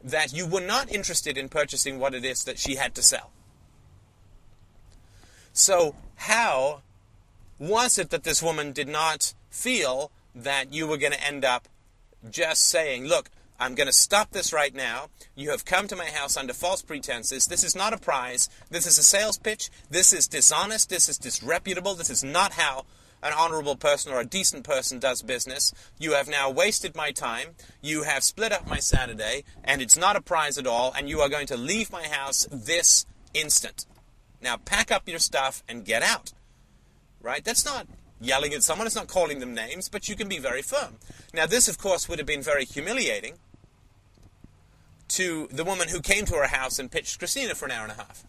that 0.04 0.32
you 0.32 0.46
were 0.46 0.60
not 0.60 0.88
interested 0.88 1.36
in 1.36 1.48
purchasing 1.48 1.98
what 1.98 2.14
it 2.14 2.24
is 2.24 2.44
that 2.44 2.60
she 2.60 2.76
had 2.76 2.94
to 2.94 3.02
sell. 3.02 3.32
So 5.52 5.96
how 6.14 6.82
was 7.58 7.98
it 7.98 8.10
that 8.10 8.22
this 8.22 8.40
woman 8.40 8.70
did 8.70 8.86
not 8.86 9.34
feel 9.50 10.12
that 10.32 10.72
you 10.72 10.86
were 10.86 10.96
going 10.96 11.12
to 11.12 11.26
end 11.26 11.44
up 11.44 11.66
just 12.30 12.68
saying, 12.68 13.06
look, 13.06 13.28
I'm 13.58 13.74
going 13.74 13.88
to 13.88 13.92
stop 13.92 14.30
this 14.30 14.52
right 14.52 14.74
now. 14.74 15.08
You 15.34 15.50
have 15.50 15.64
come 15.64 15.88
to 15.88 15.96
my 15.96 16.06
house 16.06 16.36
under 16.36 16.52
false 16.52 16.82
pretenses. 16.82 17.46
This 17.46 17.64
is 17.64 17.74
not 17.74 17.92
a 17.92 17.98
prize. 17.98 18.48
This 18.70 18.86
is 18.86 18.96
a 18.96 19.02
sales 19.02 19.38
pitch. 19.38 19.70
This 19.90 20.12
is 20.12 20.28
dishonest. 20.28 20.88
This 20.88 21.08
is 21.08 21.18
disreputable. 21.18 21.96
This 21.96 22.10
is 22.10 22.22
not 22.22 22.52
how 22.52 22.84
an 23.24 23.32
honorable 23.32 23.74
person 23.74 24.12
or 24.12 24.20
a 24.20 24.26
decent 24.26 24.62
person 24.62 25.00
does 25.00 25.22
business. 25.22 25.72
You 25.98 26.12
have 26.12 26.28
now 26.28 26.50
wasted 26.50 26.94
my 26.94 27.10
time. 27.10 27.56
You 27.82 28.04
have 28.04 28.22
split 28.22 28.52
up 28.52 28.68
my 28.68 28.78
Saturday, 28.78 29.44
and 29.64 29.82
it's 29.82 29.96
not 29.96 30.14
a 30.14 30.20
prize 30.20 30.58
at 30.58 30.66
all, 30.66 30.92
and 30.96 31.08
you 31.08 31.20
are 31.20 31.28
going 31.28 31.46
to 31.48 31.56
leave 31.56 31.90
my 31.90 32.06
house 32.06 32.46
this 32.52 33.06
instant. 33.32 33.86
Now 34.42 34.58
pack 34.58 34.92
up 34.92 35.08
your 35.08 35.18
stuff 35.18 35.62
and 35.68 35.84
get 35.84 36.02
out. 36.02 36.32
Right? 37.22 37.42
That's 37.42 37.64
not 37.64 37.86
yelling 38.20 38.52
at 38.52 38.62
someone, 38.62 38.86
it's 38.86 38.96
not 38.96 39.08
calling 39.08 39.40
them 39.40 39.54
names, 39.54 39.88
but 39.88 40.08
you 40.08 40.16
can 40.16 40.28
be 40.28 40.38
very 40.38 40.62
firm. 40.62 40.96
Now, 41.32 41.46
this, 41.46 41.68
of 41.68 41.78
course, 41.78 42.08
would 42.08 42.18
have 42.18 42.26
been 42.26 42.42
very 42.42 42.64
humiliating 42.64 43.34
to 45.08 45.48
the 45.50 45.64
woman 45.64 45.88
who 45.88 46.00
came 46.00 46.24
to 46.26 46.34
her 46.34 46.46
house 46.46 46.78
and 46.78 46.90
pitched 46.90 47.18
Christina 47.18 47.54
for 47.54 47.66
an 47.66 47.72
hour 47.72 47.84
and 47.84 47.92
a 47.92 47.96
half. 47.96 48.24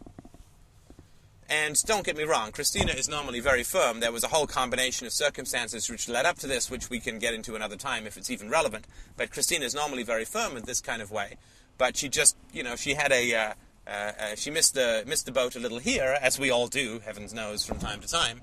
And 1.48 1.82
don't 1.84 2.04
get 2.04 2.18
me 2.18 2.24
wrong, 2.24 2.52
Christina 2.52 2.92
is 2.94 3.08
normally 3.08 3.40
very 3.40 3.64
firm. 3.64 4.00
There 4.00 4.12
was 4.12 4.24
a 4.24 4.30
whole 4.30 4.48
combination 4.48 5.06
of 5.06 5.14
circumstances 5.14 5.90
which 5.90 6.10
led 6.10 6.26
up 6.26 6.40
to 6.40 6.48
this, 6.48 6.72
which 6.72 6.90
we 6.90 7.00
can 7.00 7.20
get 7.20 7.36
into 7.36 7.56
another 7.56 7.76
time 7.76 8.08
if 8.08 8.18
it's 8.18 8.32
even 8.32 8.50
relevant. 8.50 8.86
But 9.16 9.30
Christina 9.30 9.64
is 9.66 9.76
normally 9.76 10.02
very 10.02 10.26
firm 10.26 10.58
in 10.58 10.64
this 10.64 10.82
kind 10.82 11.04
of 11.04 11.12
way. 11.12 11.38
But 11.78 11.98
she 11.98 12.10
just, 12.10 12.36
you 12.52 12.64
know, 12.64 12.76
she 12.76 12.96
had 12.96 13.12
a, 13.12 13.36
uh, 13.36 13.54
uh, 13.86 13.90
uh, 13.90 14.36
she 14.36 14.50
missed 14.50 14.74
the 14.74 15.04
missed 15.06 15.28
the 15.28 15.32
boat 15.32 15.56
a 15.56 15.60
little 15.60 15.78
here, 15.78 16.18
as 16.20 16.40
we 16.40 16.50
all 16.50 16.68
do, 16.68 17.00
heavens 17.06 17.34
knows, 17.34 17.64
from 17.64 17.78
time 17.78 18.02
to 18.02 18.08
time. 18.08 18.42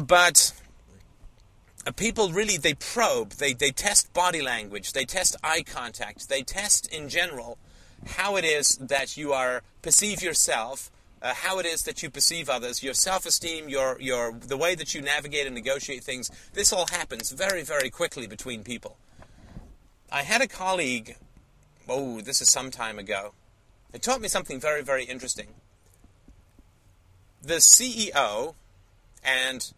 But 0.00 0.54
uh, 1.86 1.92
people 1.92 2.30
really 2.30 2.56
they 2.56 2.74
probe, 2.74 3.32
they 3.32 3.52
they 3.52 3.70
test 3.70 4.14
body 4.14 4.40
language, 4.40 4.92
they 4.92 5.04
test 5.04 5.36
eye 5.44 5.62
contact, 5.62 6.30
they 6.30 6.42
test 6.42 6.90
in 6.90 7.10
general 7.10 7.58
how 8.04 8.36
it 8.36 8.44
is 8.44 8.76
that 8.76 9.16
you 9.16 9.32
are 9.32 9.62
perceive 9.82 10.22
yourself, 10.22 10.90
uh, 11.22 11.34
how 11.34 11.58
it 11.58 11.66
is 11.66 11.82
that 11.84 12.02
you 12.02 12.10
perceive 12.10 12.48
others, 12.48 12.82
your 12.82 12.94
self-esteem, 12.94 13.68
your 13.68 13.96
your 14.00 14.32
the 14.32 14.56
way 14.56 14.74
that 14.74 14.94
you 14.94 15.00
navigate 15.00 15.46
and 15.46 15.54
negotiate 15.54 16.04
things. 16.04 16.30
This 16.52 16.72
all 16.72 16.86
happens 16.86 17.32
very 17.32 17.62
very 17.62 17.90
quickly 17.90 18.26
between 18.26 18.62
people. 18.62 18.96
I 20.10 20.22
had 20.22 20.40
a 20.40 20.46
colleague 20.46 21.16
oh, 21.88 22.20
this 22.20 22.40
is 22.40 22.50
some 22.50 22.70
time 22.70 22.98
ago. 22.98 23.32
It 23.92 24.02
taught 24.02 24.20
me 24.20 24.28
something 24.28 24.60
very, 24.60 24.82
very 24.82 25.04
interesting. 25.04 25.48
The 27.42 27.54
CEO, 27.54 28.54
and 29.24 29.72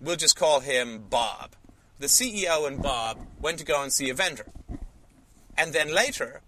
we'll 0.00 0.16
just 0.16 0.36
call 0.36 0.60
him 0.60 1.04
Bob, 1.08 1.54
the 1.98 2.06
CEO 2.06 2.66
and 2.66 2.82
Bob 2.82 3.18
went 3.40 3.58
to 3.58 3.64
go 3.64 3.82
and 3.82 3.92
see 3.92 4.10
a 4.10 4.14
vendor. 4.14 4.46
And 5.56 5.72
then 5.72 5.94
later, 5.94 6.40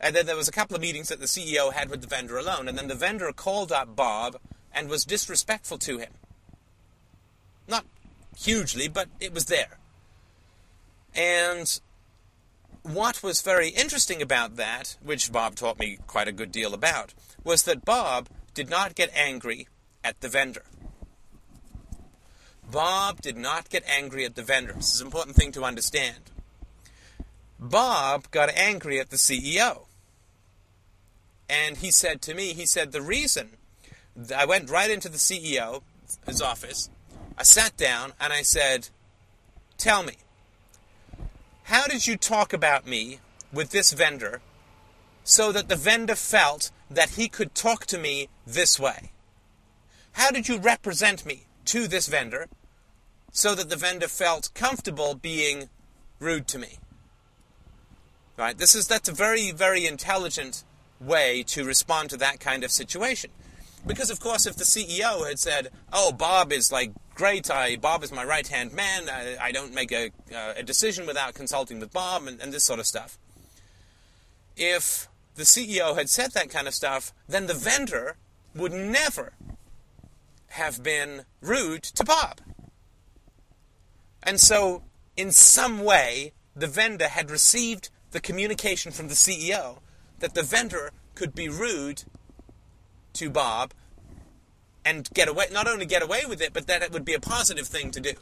and 0.00 0.14
then 0.14 0.26
there 0.26 0.36
was 0.36 0.48
a 0.48 0.52
couple 0.52 0.76
of 0.76 0.82
meetings 0.82 1.08
that 1.08 1.20
the 1.20 1.26
CEO 1.26 1.72
had 1.72 1.90
with 1.90 2.00
the 2.00 2.06
vendor 2.06 2.36
alone, 2.36 2.68
and 2.68 2.76
then 2.76 2.88
the 2.88 2.94
vendor 2.94 3.32
called 3.32 3.72
up 3.72 3.96
Bob 3.96 4.36
and 4.72 4.88
was 4.88 5.04
disrespectful 5.04 5.78
to 5.78 5.98
him. 5.98 6.12
Not 7.66 7.86
hugely, 8.36 8.88
but 8.88 9.08
it 9.20 9.32
was 9.32 9.46
there. 9.46 9.78
And 11.14 11.80
what 12.82 13.22
was 13.22 13.40
very 13.40 13.70
interesting 13.70 14.20
about 14.20 14.56
that, 14.56 14.96
which 15.02 15.32
Bob 15.32 15.56
taught 15.56 15.78
me 15.78 15.98
quite 16.06 16.28
a 16.28 16.32
good 16.32 16.52
deal 16.52 16.74
about, 16.74 17.14
was 17.42 17.62
that 17.62 17.84
Bob 17.84 18.28
did 18.54 18.68
not 18.68 18.94
get 18.94 19.10
angry 19.14 19.66
at 20.04 20.20
the 20.20 20.28
vendor. 20.28 20.64
Bob 22.70 23.20
did 23.20 23.36
not 23.36 23.70
get 23.70 23.84
angry 23.88 24.24
at 24.24 24.34
the 24.34 24.42
vendor. 24.42 24.74
This 24.74 24.94
is 24.94 25.00
an 25.00 25.06
important 25.06 25.36
thing 25.36 25.52
to 25.52 25.64
understand. 25.64 26.30
Bob 27.58 28.30
got 28.30 28.50
angry 28.50 29.00
at 29.00 29.10
the 29.10 29.16
CEO. 29.16 29.85
And 31.48 31.76
he 31.76 31.90
said 31.90 32.22
to 32.22 32.34
me, 32.34 32.52
he 32.52 32.66
said, 32.66 32.92
the 32.92 33.02
reason 33.02 33.50
I 34.34 34.46
went 34.46 34.70
right 34.70 34.90
into 34.90 35.08
the 35.08 35.18
CEO's 35.18 36.42
office, 36.42 36.90
I 37.38 37.42
sat 37.42 37.76
down 37.76 38.12
and 38.20 38.32
I 38.32 38.42
said, 38.42 38.88
Tell 39.78 40.02
me, 40.02 40.14
how 41.64 41.86
did 41.86 42.06
you 42.06 42.16
talk 42.16 42.52
about 42.52 42.86
me 42.86 43.20
with 43.52 43.70
this 43.70 43.92
vendor 43.92 44.40
so 45.22 45.52
that 45.52 45.68
the 45.68 45.76
vendor 45.76 46.14
felt 46.14 46.70
that 46.90 47.10
he 47.10 47.28
could 47.28 47.54
talk 47.54 47.84
to 47.86 47.98
me 47.98 48.28
this 48.46 48.80
way? 48.80 49.10
How 50.12 50.30
did 50.30 50.48
you 50.48 50.58
represent 50.58 51.26
me 51.26 51.44
to 51.66 51.86
this 51.86 52.06
vendor 52.06 52.48
so 53.32 53.54
that 53.54 53.68
the 53.68 53.76
vendor 53.76 54.08
felt 54.08 54.54
comfortable 54.54 55.14
being 55.14 55.68
rude 56.20 56.48
to 56.48 56.58
me? 56.58 56.78
Right? 58.38 58.56
This 58.56 58.74
is 58.74 58.88
that's 58.88 59.10
a 59.10 59.12
very 59.12 59.50
very 59.50 59.86
intelligent 59.86 60.64
way 61.00 61.42
to 61.48 61.64
respond 61.64 62.10
to 62.10 62.16
that 62.18 62.40
kind 62.40 62.64
of 62.64 62.70
situation. 62.70 63.30
Because 63.86 64.10
of 64.10 64.20
course 64.20 64.46
if 64.46 64.56
the 64.56 64.64
CEO 64.64 65.26
had 65.28 65.38
said, 65.38 65.70
"Oh, 65.92 66.12
Bob 66.12 66.52
is 66.52 66.72
like 66.72 66.92
great. 67.16 67.50
I 67.50 67.76
Bob 67.76 68.04
is 68.04 68.12
my 68.12 68.24
right 68.24 68.46
hand 68.46 68.72
man. 68.72 69.08
I, 69.08 69.36
I, 69.40 69.52
don't 69.52 69.74
make 69.74 69.90
a, 69.90 70.10
uh, 70.32 70.54
a 70.56 70.62
decision 70.62 71.06
without 71.06 71.34
consulting 71.34 71.80
with 71.80 71.92
Bob 71.92 72.26
and, 72.26 72.40
and 72.40 72.52
this 72.52 72.64
sort 72.64 72.78
of 72.78 72.86
stuff. 72.86 73.18
If 74.56 75.08
the 75.34 75.42
CEO 75.42 75.96
had 75.96 76.08
said 76.08 76.32
that 76.32 76.50
kind 76.50 76.68
of 76.68 76.74
stuff, 76.74 77.12
then 77.28 77.46
the 77.46 77.54
vendor 77.54 78.16
would 78.54 78.72
never 78.72 79.32
have 80.50 80.82
been 80.82 81.24
rude 81.40 81.82
to 81.82 82.04
Bob. 82.04 82.40
And 84.22 84.40
so, 84.40 84.82
in 85.16 85.30
some 85.30 85.84
way, 85.84 86.32
the 86.54 86.66
vendor 86.66 87.08
had 87.08 87.30
received 87.30 87.90
the 88.12 88.20
communication 88.20 88.92
from 88.92 89.08
the 89.08 89.14
CEO 89.14 89.78
that 90.20 90.34
the 90.34 90.42
vendor 90.42 90.92
could 91.14 91.34
be 91.34 91.48
rude 91.48 92.04
to 93.14 93.30
Bob 93.30 93.72
and 94.84 95.08
get 95.12 95.28
away, 95.28 95.46
not 95.50 95.66
only 95.66 95.86
get 95.86 96.02
away 96.02 96.24
with 96.28 96.40
it, 96.40 96.52
but 96.52 96.66
that 96.68 96.82
it 96.82 96.92
would 96.92 97.04
be 97.04 97.14
a 97.14 97.20
positive 97.20 97.66
thing 97.66 97.90
to 97.90 98.00
do. 98.00 98.12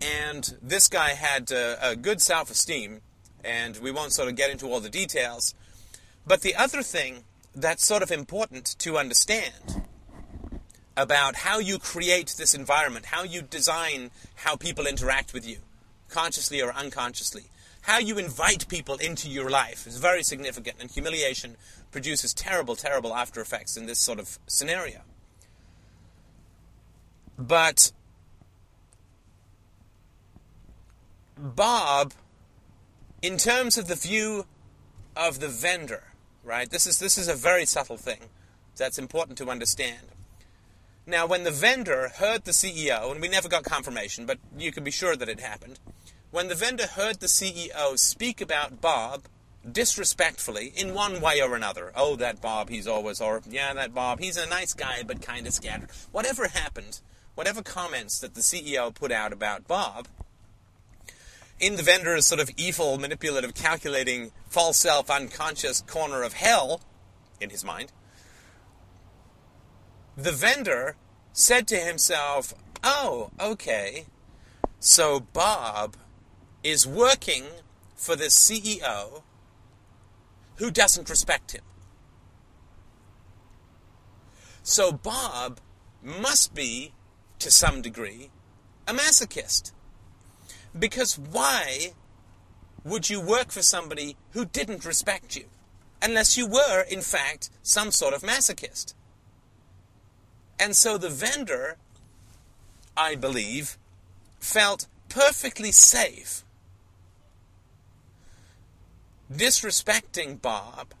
And 0.00 0.56
this 0.62 0.88
guy 0.88 1.10
had 1.10 1.52
uh, 1.52 1.76
a 1.82 1.96
good 1.96 2.22
self 2.22 2.50
esteem, 2.50 3.00
and 3.44 3.76
we 3.78 3.90
won't 3.90 4.12
sort 4.12 4.28
of 4.28 4.36
get 4.36 4.50
into 4.50 4.66
all 4.66 4.80
the 4.80 4.88
details. 4.88 5.54
But 6.26 6.42
the 6.42 6.54
other 6.54 6.82
thing 6.82 7.24
that's 7.54 7.84
sort 7.84 8.02
of 8.02 8.10
important 8.10 8.76
to 8.78 8.96
understand 8.96 9.82
about 10.96 11.36
how 11.36 11.58
you 11.58 11.78
create 11.78 12.34
this 12.38 12.54
environment, 12.54 13.06
how 13.06 13.24
you 13.24 13.42
design 13.42 14.10
how 14.36 14.56
people 14.56 14.86
interact 14.86 15.32
with 15.32 15.46
you, 15.46 15.58
consciously 16.10 16.60
or 16.60 16.72
unconsciously, 16.72 17.44
how 17.82 17.98
you 17.98 18.18
invite 18.18 18.68
people 18.68 18.96
into 18.96 19.28
your 19.28 19.48
life 19.48 19.86
is 19.86 19.96
very 19.96 20.22
significant, 20.22 20.76
and 20.80 20.90
humiliation 20.90 21.56
produces 21.90 22.34
terrible, 22.34 22.76
terrible 22.76 23.14
after 23.14 23.40
effects 23.40 23.76
in 23.76 23.86
this 23.86 23.98
sort 23.98 24.18
of 24.18 24.38
scenario. 24.46 25.00
But 27.38 27.92
Bob, 31.38 32.12
in 33.22 33.38
terms 33.38 33.78
of 33.78 33.88
the 33.88 33.94
view 33.94 34.46
of 35.16 35.40
the 35.40 35.48
vendor, 35.48 36.04
right? 36.44 36.70
This 36.70 36.86
is 36.86 36.98
this 36.98 37.16
is 37.16 37.28
a 37.28 37.34
very 37.34 37.64
subtle 37.64 37.96
thing 37.96 38.20
that's 38.76 38.98
important 38.98 39.38
to 39.38 39.50
understand. 39.50 40.06
Now, 41.06 41.26
when 41.26 41.44
the 41.44 41.50
vendor 41.50 42.10
heard 42.16 42.44
the 42.44 42.52
CEO, 42.52 43.10
and 43.10 43.20
we 43.20 43.28
never 43.28 43.48
got 43.48 43.64
confirmation, 43.64 44.26
but 44.26 44.38
you 44.56 44.70
can 44.70 44.84
be 44.84 44.90
sure 44.90 45.16
that 45.16 45.28
it 45.28 45.40
happened, 45.40 45.78
when 46.30 46.48
the 46.48 46.54
vendor 46.54 46.86
heard 46.86 47.20
the 47.20 47.26
CEO 47.26 47.98
speak 47.98 48.40
about 48.40 48.80
Bob 48.80 49.24
disrespectfully 49.70 50.72
in 50.76 50.94
one 50.94 51.20
way 51.20 51.42
or 51.42 51.54
another, 51.54 51.92
oh, 51.94 52.16
that 52.16 52.40
Bob, 52.40 52.70
he's 52.70 52.86
always, 52.86 53.20
or 53.20 53.42
yeah, 53.48 53.74
that 53.74 53.92
Bob, 53.92 54.20
he's 54.20 54.36
a 54.36 54.48
nice 54.48 54.72
guy, 54.72 55.02
but 55.06 55.20
kind 55.20 55.46
of 55.46 55.52
scattered. 55.52 55.90
Whatever 56.12 56.48
happened, 56.48 57.00
whatever 57.34 57.62
comments 57.62 58.20
that 58.20 58.34
the 58.34 58.40
CEO 58.40 58.94
put 58.94 59.12
out 59.12 59.32
about 59.32 59.66
Bob, 59.66 60.08
in 61.58 61.76
the 61.76 61.82
vendor's 61.82 62.26
sort 62.26 62.40
of 62.40 62.50
evil, 62.56 62.96
manipulative, 62.96 63.54
calculating, 63.54 64.32
false 64.48 64.78
self, 64.78 65.10
unconscious 65.10 65.82
corner 65.82 66.22
of 66.22 66.32
hell, 66.32 66.80
in 67.40 67.50
his 67.50 67.64
mind, 67.64 67.92
the 70.16 70.32
vendor 70.32 70.96
said 71.32 71.66
to 71.68 71.76
himself, 71.76 72.54
Oh, 72.82 73.30
okay, 73.38 74.06
so 74.78 75.20
Bob 75.20 75.96
is 76.62 76.86
working 76.86 77.44
for 77.96 78.16
the 78.16 78.26
CEO 78.26 79.22
who 80.56 80.70
doesn't 80.70 81.08
respect 81.08 81.52
him. 81.52 81.62
So 84.62 84.92
Bob 84.92 85.60
must 86.02 86.54
be, 86.54 86.92
to 87.38 87.50
some 87.50 87.82
degree, 87.82 88.30
a 88.86 88.92
masochist. 88.92 89.72
Because 90.78 91.18
why 91.18 91.92
would 92.84 93.10
you 93.10 93.20
work 93.20 93.50
for 93.50 93.62
somebody 93.62 94.16
who 94.32 94.44
didn't 94.44 94.84
respect 94.84 95.36
you? 95.36 95.44
Unless 96.02 96.36
you 96.36 96.46
were, 96.46 96.82
in 96.82 97.00
fact, 97.00 97.50
some 97.62 97.90
sort 97.90 98.14
of 98.14 98.22
masochist. 98.22 98.94
And 100.58 100.76
so 100.76 100.98
the 100.98 101.08
vendor, 101.08 101.78
I 102.96 103.14
believe, 103.14 103.78
felt 104.38 104.86
perfectly 105.08 105.72
safe 105.72 106.44
disrespecting 109.32 110.40
Bob 110.40 110.94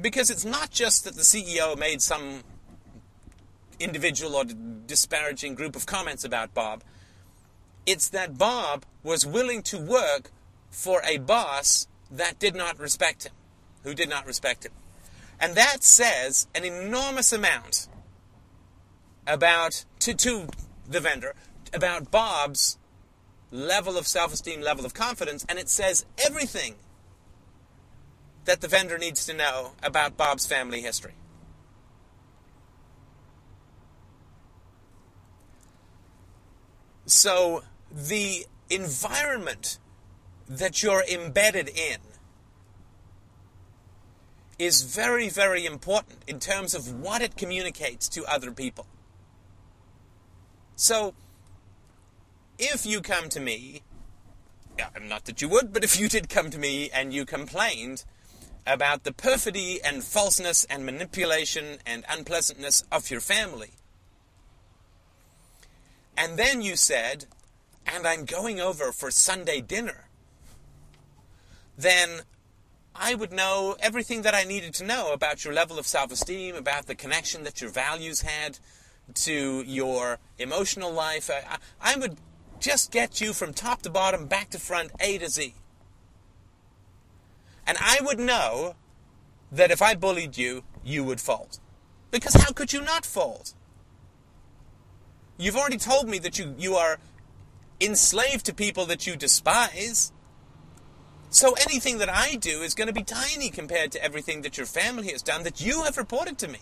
because 0.00 0.30
it's 0.30 0.44
not 0.44 0.70
just 0.70 1.04
that 1.04 1.14
the 1.14 1.22
CEO 1.22 1.78
made 1.78 2.00
some 2.00 2.42
individual 3.78 4.36
or 4.36 4.44
disparaging 4.86 5.54
group 5.54 5.76
of 5.76 5.86
comments 5.86 6.24
about 6.24 6.54
Bob. 6.54 6.82
It's 7.84 8.08
that 8.10 8.38
Bob 8.38 8.84
was 9.02 9.26
willing 9.26 9.62
to 9.64 9.78
work 9.78 10.30
for 10.70 11.02
a 11.04 11.18
boss 11.18 11.86
that 12.10 12.38
did 12.38 12.54
not 12.54 12.78
respect 12.78 13.26
him, 13.26 13.32
who 13.82 13.94
did 13.94 14.08
not 14.08 14.26
respect 14.26 14.64
him. 14.64 14.72
And 15.38 15.54
that 15.56 15.82
says 15.82 16.46
an 16.54 16.64
enormous 16.64 17.32
amount 17.32 17.88
about, 19.26 19.84
to, 20.00 20.14
to 20.14 20.46
the 20.88 21.00
vendor, 21.00 21.34
about 21.74 22.10
Bob's 22.10 22.78
level 23.50 23.98
of 23.98 24.06
self 24.06 24.32
esteem, 24.32 24.60
level 24.60 24.86
of 24.86 24.94
confidence, 24.94 25.44
and 25.48 25.58
it 25.58 25.68
says 25.68 26.06
everything 26.18 26.76
that 28.44 28.60
the 28.60 28.68
vendor 28.68 28.98
needs 28.98 29.24
to 29.26 29.34
know 29.34 29.72
about 29.82 30.16
Bob's 30.16 30.46
family 30.46 30.80
history. 30.80 31.14
So, 37.06 37.64
the 37.90 38.46
environment 38.70 39.78
that 40.48 40.82
you're 40.82 41.04
embedded 41.04 41.68
in 41.68 41.98
is 44.58 44.82
very, 44.82 45.28
very 45.28 45.66
important 45.66 46.20
in 46.26 46.38
terms 46.38 46.74
of 46.74 47.00
what 47.00 47.20
it 47.20 47.36
communicates 47.36 48.08
to 48.10 48.24
other 48.24 48.52
people. 48.52 48.86
So, 50.76 51.14
if 52.58 52.86
you 52.86 53.00
come 53.00 53.28
to 53.30 53.40
me, 53.40 53.82
not 55.02 55.24
that 55.24 55.42
you 55.42 55.48
would, 55.48 55.72
but 55.72 55.84
if 55.84 55.98
you 55.98 56.08
did 56.08 56.28
come 56.28 56.50
to 56.50 56.58
me 56.58 56.90
and 56.90 57.12
you 57.12 57.24
complained 57.24 58.04
about 58.66 59.04
the 59.04 59.12
perfidy 59.12 59.80
and 59.82 60.04
falseness 60.04 60.64
and 60.64 60.86
manipulation 60.86 61.78
and 61.86 62.04
unpleasantness 62.08 62.84
of 62.90 63.10
your 63.10 63.20
family, 63.20 63.70
and 66.16 66.38
then 66.38 66.62
you 66.62 66.76
said, 66.76 67.26
and 67.86 68.06
I'm 68.06 68.24
going 68.24 68.60
over 68.60 68.92
for 68.92 69.10
Sunday 69.10 69.60
dinner, 69.60 70.08
then 71.76 72.22
I 72.94 73.14
would 73.14 73.32
know 73.32 73.76
everything 73.80 74.22
that 74.22 74.34
I 74.34 74.44
needed 74.44 74.74
to 74.74 74.84
know 74.84 75.12
about 75.12 75.44
your 75.44 75.54
level 75.54 75.78
of 75.78 75.86
self 75.86 76.12
esteem, 76.12 76.54
about 76.54 76.86
the 76.86 76.94
connection 76.94 77.44
that 77.44 77.60
your 77.60 77.70
values 77.70 78.20
had 78.20 78.58
to 79.14 79.62
your 79.66 80.18
emotional 80.38 80.92
life. 80.92 81.30
I, 81.30 81.58
I, 81.80 81.96
would 81.96 82.18
just 82.60 82.92
get 82.92 83.20
you 83.20 83.32
from 83.32 83.52
top 83.52 83.82
to 83.82 83.90
bottom, 83.90 84.26
back 84.26 84.50
to 84.50 84.58
front, 84.58 84.92
A 85.00 85.18
to 85.18 85.28
Z. 85.28 85.54
And 87.66 87.78
I 87.80 87.98
would 88.02 88.18
know 88.18 88.74
that 89.50 89.70
if 89.70 89.82
I 89.82 89.94
bullied 89.94 90.36
you, 90.36 90.64
you 90.84 91.04
would 91.04 91.20
fold. 91.20 91.60
Because 92.10 92.34
how 92.34 92.52
could 92.52 92.72
you 92.72 92.82
not 92.82 93.06
fold? 93.06 93.54
You've 95.38 95.56
already 95.56 95.78
told 95.78 96.08
me 96.08 96.18
that 96.18 96.38
you, 96.38 96.54
you 96.58 96.74
are 96.74 96.98
enslaved 97.80 98.46
to 98.46 98.54
people 98.54 98.86
that 98.86 99.06
you 99.06 99.16
despise. 99.16 100.12
So 101.30 101.54
anything 101.54 101.98
that 101.98 102.08
I 102.08 102.36
do 102.36 102.62
is 102.62 102.74
going 102.74 102.88
to 102.88 102.92
be 102.92 103.02
tiny 103.02 103.48
compared 103.48 103.92
to 103.92 104.04
everything 104.04 104.42
that 104.42 104.56
your 104.56 104.66
family 104.66 105.08
has 105.12 105.22
done 105.22 105.42
that 105.44 105.60
you 105.60 105.84
have 105.84 105.96
reported 105.96 106.38
to 106.38 106.48
me. 106.48 106.60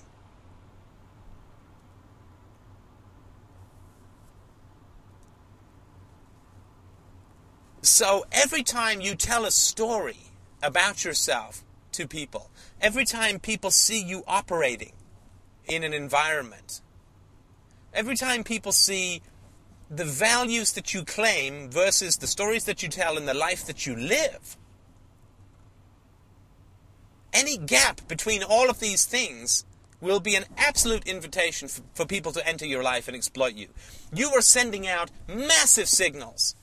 So 7.82 8.24
every 8.30 8.62
time 8.62 9.00
you 9.00 9.14
tell 9.14 9.44
a 9.44 9.50
story 9.50 10.29
about 10.62 11.04
yourself 11.04 11.64
to 11.92 12.06
people, 12.06 12.50
every 12.80 13.04
time 13.04 13.38
people 13.38 13.70
see 13.70 14.02
you 14.02 14.22
operating 14.26 14.92
in 15.66 15.82
an 15.82 15.92
environment, 15.92 16.80
every 17.92 18.16
time 18.16 18.44
people 18.44 18.72
see 18.72 19.22
the 19.90 20.04
values 20.04 20.72
that 20.72 20.94
you 20.94 21.04
claim 21.04 21.70
versus 21.70 22.16
the 22.18 22.26
stories 22.26 22.64
that 22.64 22.82
you 22.82 22.88
tell 22.88 23.16
and 23.16 23.26
the 23.26 23.34
life 23.34 23.66
that 23.66 23.86
you 23.86 23.96
live, 23.96 24.56
any 27.32 27.56
gap 27.56 28.06
between 28.08 28.42
all 28.42 28.70
of 28.70 28.80
these 28.80 29.04
things 29.04 29.64
will 30.00 30.20
be 30.20 30.34
an 30.34 30.44
absolute 30.56 31.06
invitation 31.06 31.68
for, 31.68 31.82
for, 31.94 32.06
people 32.06 32.32
to 32.32 32.46
enter 32.48 32.64
your 32.64 32.82
life 32.82 33.06
and 33.06 33.14
exploit 33.14 33.54
you. 33.54 33.68
You 34.14 34.30
are 34.30 34.40
sending 34.40 34.88
out 34.88 35.10
massive 35.28 35.88
signals 35.88 36.54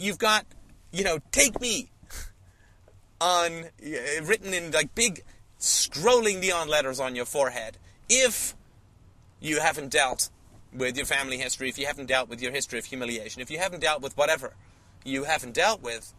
you've 0.00 0.18
got, 0.18 0.46
you 0.92 1.04
know, 1.04 1.18
take 1.30 1.60
me 1.60 1.90
on 3.20 3.64
uh, 3.64 4.24
written 4.24 4.54
in 4.54 4.70
like 4.70 4.94
big 4.94 5.22
scrolling 5.58 6.40
neon 6.40 6.68
letters 6.68 6.98
on 6.98 7.14
your 7.14 7.26
forehead. 7.26 7.78
If 8.08 8.54
you 9.40 9.60
haven't 9.60 9.90
dealt 9.90 10.30
with 10.72 10.96
your 10.96 11.06
family 11.06 11.38
history, 11.38 11.68
if 11.68 11.78
you 11.78 11.86
haven't 11.86 12.06
dealt 12.06 12.28
with 12.28 12.40
your 12.40 12.52
history 12.52 12.78
of 12.78 12.86
humiliation, 12.86 13.42
if 13.42 13.50
you 13.50 13.58
haven't 13.58 13.80
dealt 13.80 14.02
with 14.02 14.16
whatever 14.16 14.54
you 15.04 15.24
haven't 15.24 15.54
dealt 15.54 15.82
with, 15.82 16.12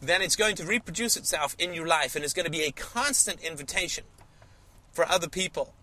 then 0.00 0.20
it's 0.20 0.36
going 0.36 0.56
to 0.56 0.64
reproduce 0.64 1.16
itself 1.16 1.54
in 1.58 1.72
your 1.72 1.86
life 1.86 2.16
and 2.16 2.24
it's 2.24 2.34
going 2.34 2.44
to 2.44 2.50
be 2.50 2.62
a 2.62 2.72
constant 2.72 3.40
invitation 3.40 4.04
for 4.92 5.08
other 5.08 5.28
people 5.28 5.74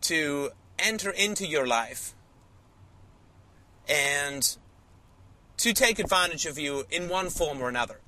to 0.00 0.50
enter 0.78 1.10
into 1.10 1.46
your 1.46 1.66
life 1.66 2.14
and 3.88 4.58
to 5.58 5.72
take 5.72 5.98
advantage 5.98 6.46
of 6.46 6.58
you 6.58 6.84
in 6.90 7.08
one 7.08 7.30
form 7.30 7.60
or 7.60 7.68
another, 7.68 8.00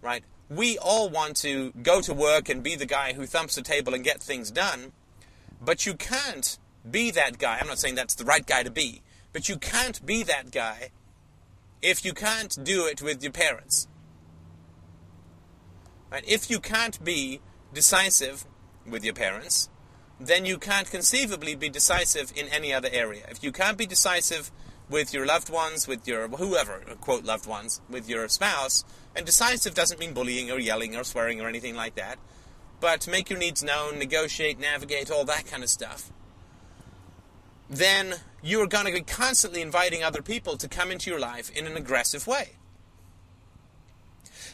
right? 0.00 0.22
We 0.48 0.78
all 0.78 1.08
want 1.08 1.36
to 1.38 1.72
go 1.82 2.00
to 2.00 2.14
work 2.14 2.48
and 2.48 2.62
be 2.62 2.76
the 2.76 2.86
guy 2.86 3.12
who 3.12 3.26
thumps 3.26 3.54
the 3.54 3.62
table 3.62 3.94
and 3.94 4.04
get 4.04 4.20
things 4.20 4.50
done, 4.50 4.92
but 5.60 5.86
you 5.86 5.94
can't 5.94 6.58
be 6.88 7.10
that 7.10 7.38
guy. 7.38 7.58
I'm 7.60 7.68
not 7.68 7.78
saying 7.78 7.94
that's 7.94 8.14
the 8.14 8.24
right 8.24 8.46
guy 8.46 8.62
to 8.62 8.70
be, 8.70 9.02
but 9.32 9.48
you 9.48 9.56
can't 9.56 10.04
be 10.04 10.22
that 10.24 10.50
guy 10.50 10.90
if 11.82 12.04
you 12.04 12.12
can't 12.12 12.62
do 12.62 12.86
it 12.86 13.00
with 13.02 13.22
your 13.22 13.32
parents. 13.32 13.88
Right? 16.10 16.24
If 16.26 16.50
you 16.50 16.60
can't 16.60 17.02
be 17.02 17.40
decisive 17.72 18.44
with 18.86 19.04
your 19.04 19.14
parents, 19.14 19.70
then 20.18 20.44
you 20.44 20.58
can't 20.58 20.90
conceivably 20.90 21.54
be 21.54 21.70
decisive 21.70 22.32
in 22.36 22.48
any 22.48 22.74
other 22.74 22.88
area. 22.92 23.24
If 23.30 23.42
you 23.42 23.52
can't 23.52 23.78
be 23.78 23.86
decisive 23.86 24.50
with 24.90 25.14
your 25.14 25.24
loved 25.24 25.48
ones, 25.50 25.86
with 25.88 26.06
your 26.06 26.28
whoever, 26.28 26.80
quote, 27.00 27.24
loved 27.24 27.46
ones, 27.46 27.80
with 27.88 28.08
your 28.08 28.28
spouse. 28.28 28.84
And 29.16 29.24
decisive 29.24 29.74
doesn't 29.74 30.00
mean 30.00 30.12
bullying 30.12 30.50
or 30.50 30.58
yelling 30.58 30.96
or 30.96 31.04
swearing 31.04 31.40
or 31.40 31.48
anything 31.48 31.74
like 31.76 31.94
that, 31.94 32.18
but 32.80 33.06
make 33.08 33.30
your 33.30 33.38
needs 33.38 33.62
known, 33.62 33.98
negotiate, 33.98 34.58
navigate, 34.58 35.10
all 35.10 35.24
that 35.24 35.46
kind 35.46 35.62
of 35.62 35.70
stuff. 35.70 36.10
then 37.70 38.16
you're 38.42 38.66
going 38.66 38.86
to 38.86 38.92
be 38.92 39.00
constantly 39.02 39.62
inviting 39.62 40.02
other 40.02 40.22
people 40.22 40.56
to 40.56 40.68
come 40.68 40.90
into 40.90 41.10
your 41.10 41.20
life 41.20 41.50
in 41.50 41.66
an 41.66 41.76
aggressive 41.76 42.26
way. 42.26 42.50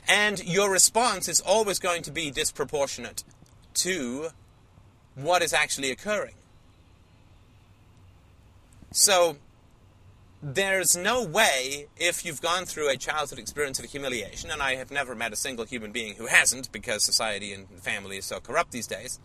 And 0.07 0.44
your 0.44 0.70
response 0.70 1.29
is 1.29 1.40
always 1.40 1.79
going 1.79 2.03
to 2.03 2.12
be 2.12 2.31
disproportionate 2.31 3.25
to 3.75 4.29
what 5.14 5.42
is 5.42 5.53
actually 5.53 5.90
occurring. 5.90 6.35
So, 8.92 9.37
there's 10.49 10.97
no 10.97 11.25
way, 11.25 11.89
if 11.97 12.25
you've 12.25 12.41
gone 12.41 12.67
through 12.67 12.89
a 12.89 12.97
childhood 12.97 13.41
experience 13.41 13.81
of 13.81 13.87
humiliation, 13.87 14.49
and 14.49 14.63
I 14.63 14.77
have 14.77 14.93
never 14.93 15.17
met 15.17 15.33
a 15.33 15.37
single 15.37 15.65
human 15.65 15.91
being 15.91 16.15
who 16.15 16.27
hasn't, 16.27 16.71
because 16.71 17.03
society 17.03 17.53
and 17.53 17.69
family 17.81 18.17
is 18.19 18.27
so 18.27 18.39
corrupt 18.39 18.71
these 18.71 18.87
days, 18.87 19.19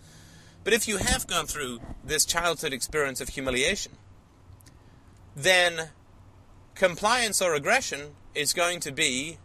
but 0.64 0.74
if 0.74 0.88
you 0.88 0.98
have 0.98 1.28
gone 1.28 1.46
through 1.46 1.80
this 2.04 2.26
childhood 2.26 2.74
experience 2.74 3.22
of 3.22 3.30
humiliation, 3.30 3.92
then 5.36 5.90
compliance 6.74 7.40
or 7.40 7.54
aggression 7.54 8.16
is 8.34 8.52
going 8.52 8.80
to 8.80 8.92
be 8.92 9.38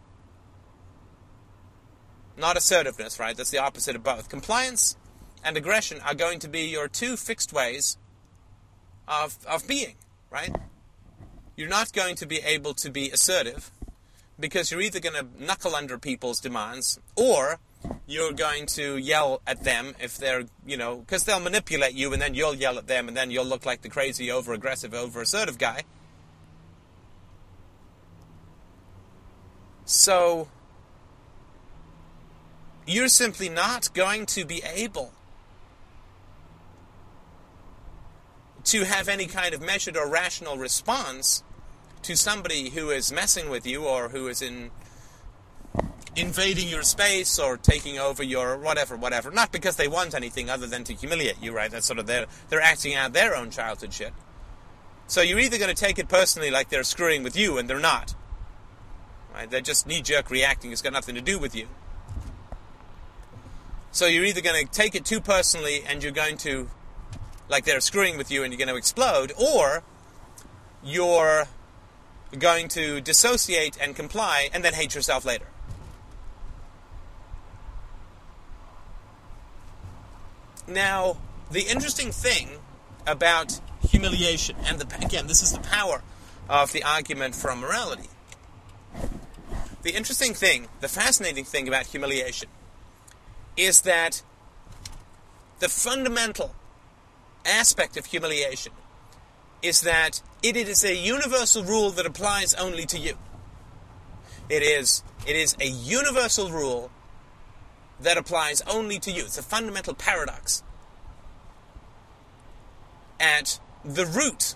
not 2.35 2.57
assertiveness, 2.57 3.19
right? 3.19 3.37
That's 3.37 3.51
the 3.51 3.59
opposite 3.59 3.95
of 3.95 4.03
both. 4.03 4.29
Compliance 4.29 4.97
and 5.43 5.55
aggression 5.55 5.99
are 6.03 6.15
going 6.15 6.39
to 6.39 6.47
be 6.47 6.61
your 6.61 6.87
two 6.87 7.15
fixed 7.17 7.53
ways 7.53 7.99
of, 9.07 9.37
of 9.47 9.67
being, 9.67 9.93
right? 10.31 10.55
You're 11.57 11.67
not 11.67 11.91
going 11.91 12.15
to 12.17 12.27
be 12.27 12.37
able 12.37 12.75
to 12.75 12.91
be 12.91 13.09
assertive 13.09 13.71
because 14.39 14.71
you're 14.71 14.79
either 14.79 14.99
going 14.99 15.15
to 15.15 15.43
knuckle 15.43 15.75
under 15.75 15.97
people's 15.97 16.39
demands 16.39 16.99
or 17.15 17.57
you're 18.05 18.31
going 18.31 18.67
to 18.67 18.95
yell 18.97 19.41
at 19.47 19.63
them 19.63 19.95
if 19.99 20.17
they're, 20.19 20.43
you 20.67 20.77
know, 20.77 20.97
because 20.97 21.23
they'll 21.23 21.39
manipulate 21.39 21.95
you 21.95 22.13
and 22.13 22.21
then 22.21 22.35
you'll 22.35 22.53
yell 22.53 22.77
at 22.77 22.85
them 22.85 23.07
and 23.07 23.17
then 23.17 23.31
you'll 23.31 23.43
look 23.43 23.65
like 23.65 23.81
the 23.81 23.89
crazy, 23.89 24.29
over 24.29 24.53
aggressive, 24.53 24.93
over 24.93 25.21
assertive 25.21 25.57
guy. 25.57 25.81
So, 29.83 30.49
you're 32.85 33.07
simply 33.07 33.49
not 33.49 33.91
going 33.95 34.27
to 34.27 34.45
be 34.45 34.61
able 34.63 35.11
to 38.67 38.83
have 38.85 39.07
any 39.07 39.25
kind 39.27 39.53
of 39.53 39.61
measured 39.61 39.97
or 39.97 40.07
rational 40.07 40.57
response 40.57 41.43
to 42.03 42.15
somebody 42.15 42.69
who 42.69 42.89
is 42.89 43.11
messing 43.11 43.49
with 43.49 43.65
you 43.65 43.83
or 43.83 44.09
who 44.09 44.27
is 44.27 44.41
in 44.41 44.71
invading 46.15 46.67
your 46.67 46.81
space 46.81 47.37
or 47.37 47.57
taking 47.57 47.99
over 47.99 48.23
your 48.23 48.57
whatever, 48.57 48.95
whatever. 48.95 49.31
Not 49.31 49.51
because 49.51 49.75
they 49.75 49.87
want 49.87 50.15
anything 50.15 50.49
other 50.49 50.67
than 50.67 50.83
to 50.85 50.93
humiliate 50.93 51.41
you, 51.41 51.53
right? 51.53 51.71
That's 51.71 51.85
sort 51.85 51.99
of 51.99 52.07
their 52.07 52.25
they're 52.49 52.61
acting 52.61 52.95
out 52.95 53.13
their 53.13 53.35
own 53.35 53.51
childhood 53.51 53.93
shit. 53.93 54.13
So 55.07 55.21
you're 55.21 55.39
either 55.39 55.57
going 55.57 55.73
to 55.73 55.85
take 55.85 55.99
it 55.99 56.09
personally, 56.09 56.51
like 56.51 56.69
they're 56.69 56.83
screwing 56.83 57.23
with 57.23 57.37
you, 57.37 57.57
and 57.57 57.69
they're 57.69 57.79
not. 57.79 58.15
Right? 59.33 59.49
They're 59.49 59.61
just 59.61 59.87
knee-jerk 59.87 60.29
reacting. 60.29 60.71
It's 60.71 60.81
got 60.81 60.91
nothing 60.91 61.15
to 61.15 61.21
do 61.21 61.39
with 61.39 61.55
you. 61.55 61.67
So 63.91 64.05
you're 64.05 64.25
either 64.25 64.41
going 64.41 64.65
to 64.65 64.71
take 64.71 64.95
it 64.95 65.05
too 65.05 65.21
personally, 65.21 65.83
and 65.87 66.03
you're 66.03 66.11
going 66.11 66.37
to, 66.37 66.69
like 67.49 67.65
they're 67.65 67.79
screwing 67.79 68.17
with 68.17 68.29
you, 68.31 68.43
and 68.43 68.51
you're 68.51 68.57
going 68.57 68.67
to 68.67 68.75
explode, 68.75 69.31
or 69.37 69.83
you're 70.83 71.47
going 72.37 72.67
to 72.69 73.01
dissociate 73.01 73.77
and 73.81 73.95
comply, 73.95 74.49
and 74.53 74.63
then 74.63 74.73
hate 74.73 74.93
yourself 74.93 75.25
later. 75.25 75.47
Now, 80.67 81.17
the 81.49 81.61
interesting 81.61 82.11
thing 82.11 82.59
about 83.05 83.61
humiliation, 83.89 84.57
and 84.65 84.79
the, 84.79 85.05
again, 85.05 85.27
this 85.27 85.41
is 85.41 85.53
the 85.53 85.61
power 85.61 86.03
of 86.49 86.73
the 86.73 86.83
argument 86.83 87.35
from 87.35 87.61
morality. 87.61 88.09
The 89.83 89.91
interesting 89.95 90.33
thing, 90.33 90.67
the 90.81 90.89
fascinating 90.89 91.45
thing 91.45 91.69
about 91.69 91.85
humiliation, 91.85 92.49
is 93.55 93.81
that 93.81 94.21
the 95.59 95.69
fundamental 95.69 96.53
aspect 97.47 97.97
of 97.97 98.05
humiliation 98.05 98.73
is 99.61 99.81
that 99.81 100.21
it 100.43 100.55
is 100.55 100.83
a 100.83 100.95
universal 100.95 101.63
rule 101.63 101.89
that 101.91 102.05
applies 102.05 102.53
only 102.53 102.85
to 102.85 102.99
you. 102.99 103.17
It 104.49 104.61
is, 104.63 105.03
it 105.25 105.35
is 105.35 105.55
a 105.59 105.67
universal 105.67 106.51
rule 106.51 106.91
that 107.99 108.17
applies 108.17 108.61
only 108.61 108.99
to 108.99 109.11
you. 109.11 109.23
It's 109.23 109.37
a 109.37 109.43
fundamental 109.43 109.93
paradox. 109.93 110.63
At 113.19 113.59
the 113.83 114.05
root 114.05 114.55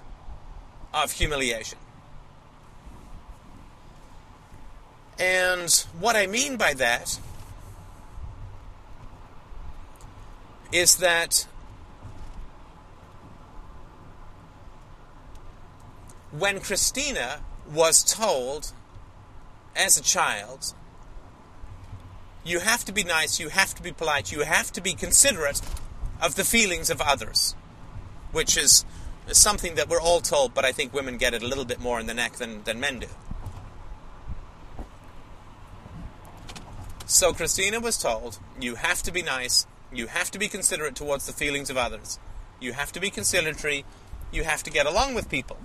of 0.93 1.11
humiliation. 1.11 1.79
And 5.17 5.71
what 5.99 6.15
I 6.15 6.27
mean 6.27 6.57
by 6.57 6.73
that 6.75 7.19
is 10.71 10.97
that 10.97 11.47
when 16.31 16.59
Christina 16.59 17.41
was 17.71 18.03
told 18.03 18.71
as 19.75 19.97
a 19.97 20.01
child 20.01 20.73
you 22.43 22.59
have 22.59 22.83
to 22.85 22.91
be 22.91 23.03
nice, 23.03 23.39
you 23.39 23.49
have 23.49 23.75
to 23.75 23.83
be 23.83 23.91
polite, 23.91 24.31
you 24.31 24.41
have 24.41 24.71
to 24.73 24.81
be 24.81 24.93
considerate 24.93 25.61
of 26.21 26.35
the 26.35 26.43
feelings 26.43 26.89
of 26.89 26.99
others, 26.99 27.55
which 28.31 28.57
is 28.57 28.83
something 29.27 29.75
that 29.75 29.87
we're 29.87 30.01
all 30.01 30.21
told, 30.21 30.53
but 30.53 30.65
I 30.65 30.71
think 30.71 30.93
women 30.93 31.17
get 31.17 31.33
it 31.33 31.43
a 31.43 31.47
little 31.47 31.65
bit 31.65 31.79
more 31.79 31.99
in 31.99 32.07
the 32.07 32.13
neck 32.13 32.33
than, 32.33 32.63
than 32.63 32.79
men 32.79 32.99
do. 32.99 33.07
So 37.05 37.33
Christina 37.33 37.79
was 37.79 37.97
told, 37.97 38.39
you 38.59 38.75
have 38.75 39.03
to 39.03 39.11
be 39.11 39.21
nice, 39.21 39.67
you 39.93 40.07
have 40.07 40.31
to 40.31 40.39
be 40.39 40.47
considerate 40.47 40.95
towards 40.95 41.27
the 41.27 41.33
feelings 41.33 41.69
of 41.69 41.77
others, 41.77 42.17
you 42.59 42.73
have 42.73 42.91
to 42.93 42.99
be 42.99 43.09
conciliatory, 43.09 43.85
you 44.31 44.43
have 44.43 44.63
to 44.63 44.71
get 44.71 44.85
along 44.85 45.13
with 45.13 45.29
people. 45.29 45.57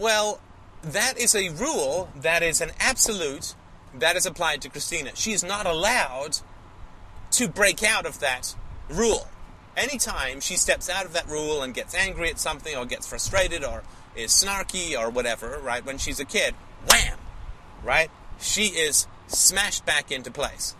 Well, 0.00 0.40
that 0.82 1.18
is 1.18 1.34
a 1.34 1.50
rule 1.50 2.08
that 2.16 2.42
is 2.42 2.62
an 2.62 2.70
absolute 2.80 3.54
that 3.94 4.16
is 4.16 4.24
applied 4.24 4.62
to 4.62 4.70
Christina. 4.70 5.10
She 5.14 5.32
is 5.32 5.44
not 5.44 5.66
allowed 5.66 6.38
to 7.32 7.48
break 7.48 7.82
out 7.82 8.06
of 8.06 8.18
that 8.20 8.54
rule. 8.88 9.28
Anytime 9.76 10.40
she 10.40 10.56
steps 10.56 10.88
out 10.88 11.04
of 11.04 11.12
that 11.12 11.28
rule 11.28 11.62
and 11.62 11.74
gets 11.74 11.94
angry 11.94 12.30
at 12.30 12.38
something 12.38 12.74
or 12.74 12.86
gets 12.86 13.06
frustrated 13.06 13.62
or 13.62 13.82
is 14.16 14.30
snarky 14.30 14.98
or 14.98 15.10
whatever, 15.10 15.60
right, 15.62 15.84
when 15.84 15.98
she's 15.98 16.18
a 16.18 16.24
kid, 16.24 16.54
wham, 16.88 17.18
right, 17.84 18.10
she 18.40 18.68
is 18.68 19.06
smashed 19.26 19.84
back 19.84 20.10
into 20.10 20.30
place. 20.30 20.74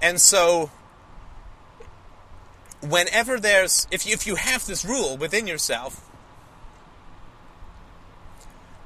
And 0.00 0.20
so, 0.20 0.70
whenever 2.82 3.38
there's, 3.38 3.86
if 3.90 4.06
you, 4.06 4.12
if 4.12 4.26
you 4.26 4.34
have 4.34 4.66
this 4.66 4.84
rule 4.84 5.16
within 5.16 5.46
yourself, 5.46 6.08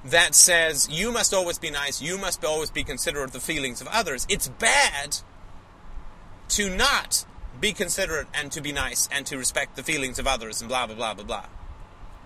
that 0.05 0.35
says 0.35 0.89
you 0.91 1.11
must 1.11 1.35
always 1.35 1.59
be 1.59 1.71
nice, 1.71 2.01
you 2.01 2.17
must 2.17 2.45
always 2.45 2.71
be 2.71 2.85
considerate 2.85 3.25
of 3.25 3.33
the 3.33 3.41
feelings 3.41 3.81
of 3.81 3.89
others. 3.89 4.27
It's 4.29 4.49
bad 4.49 5.19
to 6.51 6.71
not 6.75 7.25
be 7.61 7.73
considerate 7.73 8.29
and 8.33 8.53
to 8.53 8.61
be 8.61 8.71
nice 8.71 9.09
and 9.11 9.27
to 9.27 9.37
respect 9.37 9.77
the 9.77 9.83
feelings 9.83 10.19
of 10.19 10.27
others 10.27 10.61
and 10.61 10.69
blah 10.69 10.87
blah 10.87 10.95
blah 10.95 11.15
blah 11.15 11.25
blah. 11.25 11.47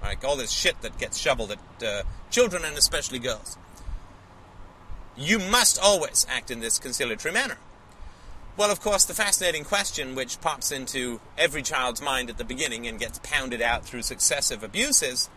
Like 0.02 0.24
all 0.24 0.36
this 0.36 0.50
shit 0.50 0.80
that 0.82 0.98
gets 0.98 1.18
shoveled 1.18 1.52
at 1.52 1.86
uh, 1.86 2.02
children 2.30 2.64
and 2.64 2.76
especially 2.76 3.18
girls. 3.18 3.56
You 5.16 5.38
must 5.38 5.78
always 5.78 6.26
act 6.28 6.50
in 6.50 6.60
this 6.60 6.78
conciliatory 6.78 7.32
manner. 7.32 7.56
Well, 8.56 8.70
of 8.70 8.80
course, 8.80 9.04
the 9.04 9.14
fascinating 9.14 9.64
question 9.64 10.14
which 10.14 10.40
pops 10.40 10.70
into 10.70 11.20
every 11.38 11.62
child's 11.62 12.02
mind 12.02 12.28
at 12.28 12.36
the 12.36 12.44
beginning 12.44 12.86
and 12.86 12.98
gets 12.98 13.18
pounded 13.22 13.62
out 13.62 13.84
through 13.84 14.02
successive 14.02 14.62
abuses 14.62 15.30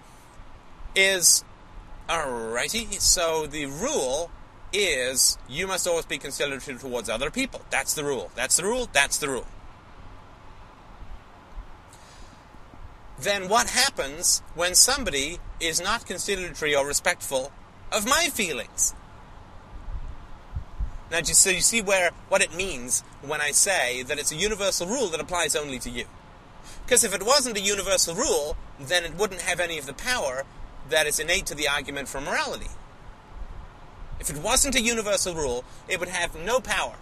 is 0.96 1.44
Alrighty, 2.10 3.00
so 3.00 3.48
the 3.48 3.66
rule 3.66 4.30
is 4.74 5.38
you 5.48 5.68
must 5.68 5.88
always 5.88 6.06
be 6.06 6.18
considerate 6.18 6.64
towards 6.80 7.08
other 7.08 7.32
people. 7.32 7.62
That's 7.70 7.94
the 7.94 8.04
rule. 8.04 8.32
That's 8.36 8.58
the 8.58 8.66
rule. 8.66 8.90
That's 8.92 9.18
the 9.18 9.30
rule. 9.30 9.48
Then 13.20 13.48
what 13.48 13.70
happens 13.70 14.42
when 14.54 14.76
somebody 14.76 15.40
is 15.62 15.82
not 15.82 16.06
considerate 16.06 16.62
or 16.76 16.86
respectful 16.86 17.54
of 17.92 18.06
my 18.06 18.28
feelings? 18.34 18.94
Now, 21.14 21.22
so 21.22 21.52
you 21.52 21.62
see 21.62 21.80
where 21.80 22.10
what 22.28 22.42
it 22.42 22.56
means 22.56 23.04
when 23.22 23.40
I 23.40 23.52
say 23.52 24.02
that 24.02 24.18
it's 24.18 24.32
a 24.32 24.36
universal 24.36 24.88
rule 24.88 25.10
that 25.10 25.20
applies 25.22 25.56
only 25.56 25.78
to 25.78 25.90
you. 25.92 26.06
Because 26.84 27.04
if 27.04 27.14
it 27.14 27.22
wasn't 27.22 27.56
a 27.56 27.62
universal 27.62 28.16
rule, 28.16 28.58
then 28.80 29.04
it 29.04 29.14
wouldn't 29.14 29.42
have 29.42 29.60
any 29.60 29.78
of 29.78 29.86
the 29.86 29.94
power 29.94 30.44
that 30.90 31.06
is 31.06 31.20
innate 31.20 31.46
to 31.46 31.56
the 31.56 31.68
argument 31.68 32.08
for 32.08 32.20
morality. 32.20 32.72
If 34.20 34.32
it 34.32 34.38
wasn't 34.38 34.74
a 34.74 34.82
universal 34.82 35.36
rule, 35.36 35.64
it 35.88 36.00
would 36.00 36.10
have 36.10 36.36
no 36.36 36.60
power. 36.60 36.96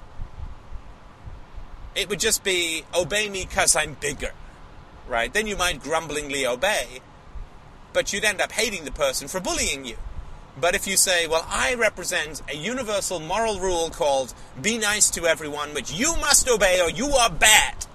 it 1.95 2.09
would 2.09 2.19
just 2.19 2.43
be 2.43 2.83
obey 2.93 3.29
me 3.29 3.45
because 3.45 3.77
I'm 3.77 3.95
bigger, 4.01 4.33
right? 5.07 5.33
Then 5.33 5.47
you 5.47 5.55
might 5.55 5.81
grumblingly 5.81 6.45
obey, 6.45 6.99
but 7.93 8.11
you'd 8.11 8.25
end 8.25 8.41
up 8.41 8.51
hating 8.51 8.83
the 8.83 8.91
person 8.91 9.29
for 9.29 9.39
bullying 9.39 9.85
you. 9.85 9.97
But 10.59 10.75
if 10.75 10.85
you 10.85 10.97
say, 10.97 11.27
well, 11.27 11.45
I 11.49 11.75
represent 11.75 12.41
a 12.49 12.55
universal 12.55 13.19
moral 13.19 13.59
rule 13.59 13.89
called 13.89 14.33
be 14.61 14.77
nice 14.77 15.09
to 15.11 15.25
everyone, 15.25 15.73
which 15.73 15.93
you 15.93 16.15
must 16.17 16.49
obey 16.49 16.81
or 16.81 16.89
you 16.89 17.07
are 17.07 17.29
bad. 17.29 17.85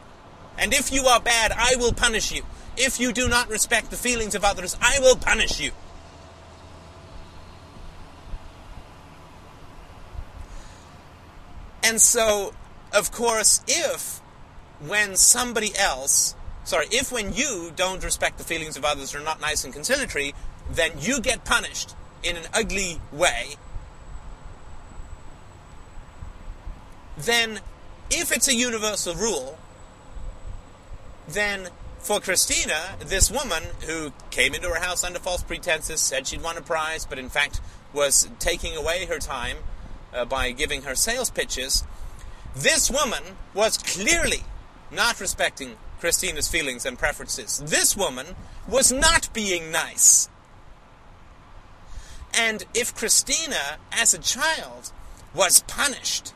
And 0.58 0.72
if 0.72 0.92
you 0.92 1.04
are 1.04 1.20
bad, 1.20 1.52
I 1.52 1.76
will 1.76 1.92
punish 1.92 2.32
you. 2.32 2.42
If 2.76 2.98
you 2.98 3.12
do 3.12 3.28
not 3.28 3.50
respect 3.50 3.90
the 3.90 3.96
feelings 3.96 4.34
of 4.34 4.44
others, 4.44 4.76
I 4.80 4.98
will 5.00 5.16
punish 5.16 5.60
you. 5.60 5.72
And 11.82 12.00
so, 12.00 12.52
of 12.92 13.12
course, 13.12 13.62
if 13.68 14.20
when 14.80 15.14
somebody 15.16 15.76
else, 15.78 16.34
sorry, 16.64 16.86
if 16.90 17.12
when 17.12 17.32
you 17.32 17.70
don't 17.76 18.02
respect 18.02 18.38
the 18.38 18.44
feelings 18.44 18.76
of 18.76 18.84
others 18.84 19.14
or 19.14 19.18
are 19.18 19.24
not 19.24 19.40
nice 19.40 19.64
and 19.64 19.72
conciliatory, 19.72 20.34
then 20.70 20.92
you 20.98 21.20
get 21.20 21.44
punished 21.44 21.94
in 22.22 22.36
an 22.36 22.44
ugly 22.52 23.00
way, 23.12 23.56
then 27.16 27.60
if 28.10 28.32
it's 28.32 28.48
a 28.48 28.54
universal 28.54 29.14
rule, 29.14 29.58
then 31.28 31.68
for 31.98 32.20
Christina, 32.20 32.96
this 33.00 33.30
woman 33.30 33.64
who 33.86 34.12
came 34.30 34.54
into 34.54 34.68
her 34.68 34.80
house 34.80 35.02
under 35.02 35.18
false 35.18 35.42
pretenses, 35.42 36.00
said 36.00 36.26
she'd 36.26 36.42
won 36.42 36.56
a 36.56 36.62
prize, 36.62 37.04
but 37.04 37.18
in 37.18 37.28
fact 37.28 37.60
was 37.92 38.28
taking 38.38 38.76
away 38.76 39.06
her 39.06 39.18
time 39.18 39.56
uh, 40.14 40.24
by 40.24 40.52
giving 40.52 40.82
her 40.82 40.94
sales 40.94 41.30
pitches, 41.30 41.84
this 42.54 42.90
woman 42.90 43.22
was 43.54 43.78
clearly 43.78 44.44
not 44.90 45.20
respecting 45.20 45.76
Christina's 45.98 46.48
feelings 46.48 46.86
and 46.86 46.98
preferences. 46.98 47.62
This 47.64 47.96
woman 47.96 48.26
was 48.68 48.92
not 48.92 49.28
being 49.32 49.70
nice. 49.70 50.28
And 52.36 52.64
if 52.74 52.94
Christina, 52.94 53.78
as 53.90 54.12
a 54.12 54.18
child, 54.18 54.92
was 55.34 55.60
punished 55.60 56.34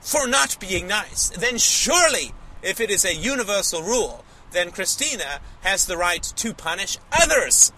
for 0.00 0.26
not 0.26 0.58
being 0.58 0.88
nice, 0.88 1.28
then 1.30 1.56
surely, 1.56 2.32
if 2.62 2.80
it 2.80 2.90
is 2.90 3.04
a 3.04 3.14
universal 3.14 3.82
rule, 3.82 4.24
then 4.50 4.72
Christina 4.72 5.40
has 5.62 5.86
the 5.86 5.96
right 5.96 6.22
to 6.22 6.52
punish 6.52 6.98
others 7.12 7.72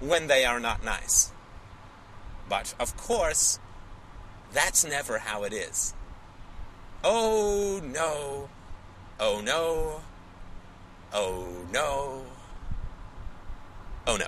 when 0.00 0.26
they 0.26 0.44
are 0.44 0.60
not 0.60 0.84
nice. 0.84 1.32
But, 2.48 2.74
of 2.80 2.96
course, 2.96 3.60
that's 4.52 4.84
never 4.84 5.18
how 5.18 5.44
it 5.44 5.52
is. 5.52 5.94
Oh 7.04 7.80
no, 7.82 8.48
oh 9.18 9.40
no, 9.40 10.02
oh 11.12 11.66
no, 11.72 12.22
oh 14.06 14.16
no. 14.16 14.26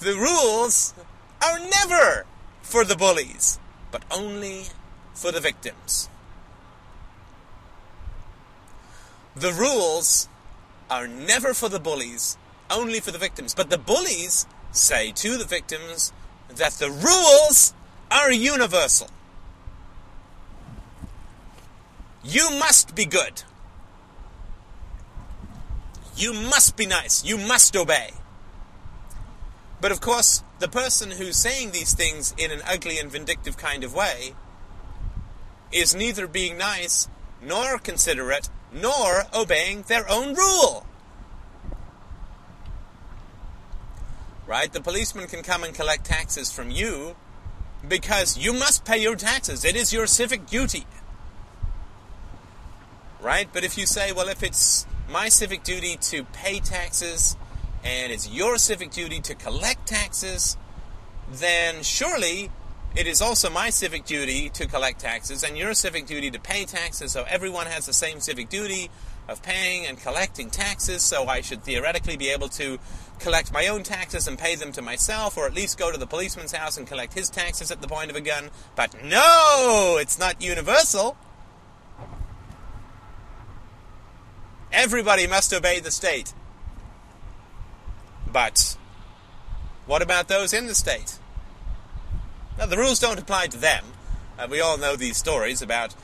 The 0.00 0.14
rules 0.14 0.94
are 1.44 1.58
never 1.58 2.26
for 2.62 2.84
the 2.84 2.96
bullies, 2.96 3.58
but 3.90 4.02
only 4.10 4.64
for 5.14 5.30
the 5.32 5.40
victims. 5.40 6.08
The 9.36 9.52
rules 9.52 10.28
are 10.90 11.06
never 11.06 11.54
for 11.54 11.68
the 11.68 11.80
bullies, 11.80 12.36
only 12.70 13.00
for 13.00 13.10
the 13.10 13.18
victims. 13.18 13.54
But 13.54 13.70
the 13.70 13.78
bullies 13.78 14.46
say 14.72 15.12
to 15.12 15.36
the 15.36 15.44
victims 15.44 16.12
that 16.48 16.72
the 16.74 16.90
rules 16.90 17.74
are 18.10 18.32
universal. 18.32 19.08
You 22.22 22.50
must 22.58 22.94
be 22.94 23.04
good. 23.04 23.42
You 26.16 26.32
must 26.32 26.76
be 26.76 26.86
nice. 26.86 27.24
You 27.24 27.36
must 27.36 27.76
obey. 27.76 28.12
But 29.84 29.92
of 29.92 30.00
course, 30.00 30.42
the 30.60 30.68
person 30.68 31.10
who's 31.10 31.36
saying 31.36 31.72
these 31.72 31.92
things 31.92 32.34
in 32.38 32.50
an 32.50 32.62
ugly 32.66 32.98
and 32.98 33.12
vindictive 33.12 33.58
kind 33.58 33.84
of 33.84 33.92
way 33.94 34.32
is 35.70 35.94
neither 35.94 36.26
being 36.26 36.56
nice, 36.56 37.06
nor 37.42 37.76
considerate, 37.76 38.48
nor 38.72 39.24
obeying 39.34 39.82
their 39.82 40.10
own 40.10 40.32
rule. 40.32 40.86
Right? 44.46 44.72
The 44.72 44.80
policeman 44.80 45.26
can 45.26 45.42
come 45.42 45.62
and 45.62 45.74
collect 45.74 46.06
taxes 46.06 46.50
from 46.50 46.70
you 46.70 47.14
because 47.86 48.38
you 48.38 48.54
must 48.54 48.86
pay 48.86 49.02
your 49.02 49.16
taxes. 49.16 49.66
It 49.66 49.76
is 49.76 49.92
your 49.92 50.06
civic 50.06 50.46
duty. 50.46 50.86
Right? 53.20 53.50
But 53.52 53.64
if 53.64 53.76
you 53.76 53.84
say, 53.84 54.12
well, 54.12 54.30
if 54.30 54.42
it's 54.42 54.86
my 55.10 55.28
civic 55.28 55.62
duty 55.62 55.98
to 55.98 56.24
pay 56.24 56.58
taxes, 56.60 57.36
and 57.84 58.12
it's 58.12 58.28
your 58.28 58.56
civic 58.56 58.90
duty 58.90 59.20
to 59.20 59.34
collect 59.34 59.86
taxes, 59.86 60.56
then 61.30 61.82
surely 61.82 62.50
it 62.96 63.06
is 63.06 63.20
also 63.20 63.50
my 63.50 63.70
civic 63.70 64.04
duty 64.04 64.48
to 64.50 64.66
collect 64.66 65.00
taxes 65.00 65.42
and 65.42 65.58
your 65.58 65.74
civic 65.74 66.06
duty 66.06 66.30
to 66.30 66.40
pay 66.40 66.64
taxes. 66.64 67.12
So 67.12 67.24
everyone 67.28 67.66
has 67.66 67.86
the 67.86 67.92
same 67.92 68.20
civic 68.20 68.48
duty 68.48 68.88
of 69.28 69.42
paying 69.42 69.86
and 69.86 69.98
collecting 70.00 70.48
taxes. 70.50 71.02
So 71.02 71.26
I 71.26 71.40
should 71.40 71.64
theoretically 71.64 72.16
be 72.16 72.28
able 72.30 72.48
to 72.50 72.78
collect 73.18 73.52
my 73.52 73.66
own 73.66 73.82
taxes 73.82 74.28
and 74.28 74.38
pay 74.38 74.54
them 74.54 74.72
to 74.72 74.82
myself, 74.82 75.36
or 75.36 75.46
at 75.46 75.54
least 75.54 75.78
go 75.78 75.90
to 75.90 75.98
the 75.98 76.06
policeman's 76.06 76.52
house 76.52 76.76
and 76.76 76.86
collect 76.86 77.14
his 77.14 77.30
taxes 77.30 77.70
at 77.70 77.80
the 77.80 77.88
point 77.88 78.10
of 78.10 78.16
a 78.16 78.20
gun. 78.20 78.50
But 78.76 79.02
no, 79.02 79.98
it's 80.00 80.18
not 80.18 80.40
universal. 80.40 81.16
Everybody 84.72 85.26
must 85.26 85.52
obey 85.52 85.80
the 85.80 85.90
state. 85.90 86.32
But 88.34 88.76
what 89.86 90.02
about 90.02 90.26
those 90.26 90.52
in 90.52 90.66
the 90.66 90.74
state? 90.74 91.20
Now, 92.58 92.66
the 92.66 92.76
rules 92.76 92.98
don't 92.98 93.20
apply 93.20 93.46
to 93.46 93.56
them. 93.56 93.84
Uh, 94.36 94.48
we 94.50 94.60
all 94.60 94.76
know 94.76 94.96
these 94.96 95.16
stories 95.16 95.62
about 95.62 95.94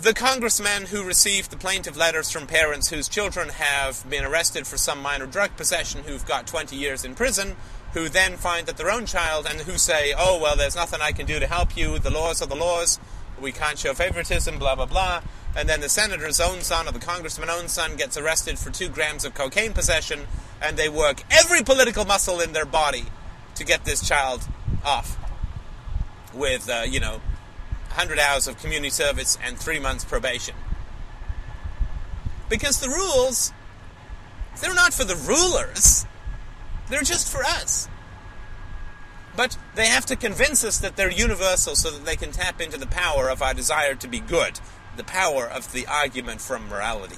the 0.00 0.14
congressmen 0.14 0.86
who 0.86 1.02
received 1.02 1.50
the 1.50 1.56
plaintive 1.56 1.96
letters 1.96 2.30
from 2.30 2.46
parents 2.46 2.88
whose 2.88 3.08
children 3.08 3.48
have 3.48 4.08
been 4.08 4.24
arrested 4.24 4.64
for 4.64 4.76
some 4.76 5.02
minor 5.02 5.26
drug 5.26 5.56
possession 5.56 6.04
who've 6.04 6.24
got 6.24 6.46
20 6.46 6.76
years 6.76 7.04
in 7.04 7.16
prison, 7.16 7.56
who 7.94 8.08
then 8.08 8.36
find 8.36 8.68
that 8.68 8.76
their 8.76 8.90
own 8.90 9.04
child 9.04 9.44
and 9.50 9.62
who 9.62 9.76
say, 9.76 10.14
oh, 10.16 10.38
well, 10.40 10.54
there's 10.54 10.76
nothing 10.76 11.00
I 11.02 11.10
can 11.10 11.26
do 11.26 11.40
to 11.40 11.48
help 11.48 11.76
you, 11.76 11.98
the 11.98 12.10
laws 12.10 12.40
are 12.40 12.46
the 12.46 12.54
laws, 12.54 13.00
we 13.40 13.52
can't 13.52 13.78
show 13.78 13.94
favoritism, 13.94 14.58
blah, 14.58 14.74
blah, 14.74 14.86
blah. 14.86 15.22
And 15.56 15.68
then 15.68 15.80
the 15.80 15.88
senator's 15.88 16.40
own 16.40 16.60
son 16.60 16.86
or 16.86 16.92
the 16.92 17.00
congressman's 17.00 17.50
own 17.50 17.68
son 17.68 17.96
gets 17.96 18.16
arrested 18.16 18.58
for 18.58 18.70
two 18.70 18.88
grams 18.88 19.24
of 19.24 19.34
cocaine 19.34 19.72
possession, 19.72 20.20
and 20.62 20.76
they 20.76 20.88
work 20.88 21.22
every 21.30 21.62
political 21.62 22.04
muscle 22.04 22.40
in 22.40 22.52
their 22.52 22.64
body 22.66 23.04
to 23.56 23.64
get 23.64 23.84
this 23.84 24.06
child 24.06 24.46
off 24.84 25.18
with, 26.32 26.70
uh, 26.70 26.82
you 26.88 27.00
know, 27.00 27.20
100 27.88 28.18
hours 28.18 28.46
of 28.46 28.58
community 28.58 28.90
service 28.90 29.36
and 29.44 29.58
three 29.58 29.80
months 29.80 30.04
probation. 30.04 30.54
Because 32.48 32.80
the 32.80 32.88
rules, 32.88 33.52
they're 34.60 34.74
not 34.74 34.94
for 34.94 35.04
the 35.04 35.16
rulers, 35.16 36.06
they're 36.88 37.02
just 37.02 37.30
for 37.30 37.42
us. 37.44 37.89
But 39.40 39.56
they 39.74 39.86
have 39.86 40.04
to 40.04 40.16
convince 40.16 40.64
us 40.64 40.76
that 40.80 40.96
they're 40.96 41.10
universal 41.10 41.74
so 41.74 41.90
that 41.90 42.04
they 42.04 42.14
can 42.14 42.30
tap 42.30 42.60
into 42.60 42.76
the 42.76 42.86
power 42.86 43.30
of 43.30 43.40
our 43.40 43.54
desire 43.54 43.94
to 43.94 44.06
be 44.06 44.20
good, 44.20 44.60
the 44.98 45.02
power 45.02 45.46
of 45.46 45.72
the 45.72 45.86
argument 45.86 46.42
from 46.42 46.68
morality. 46.68 47.16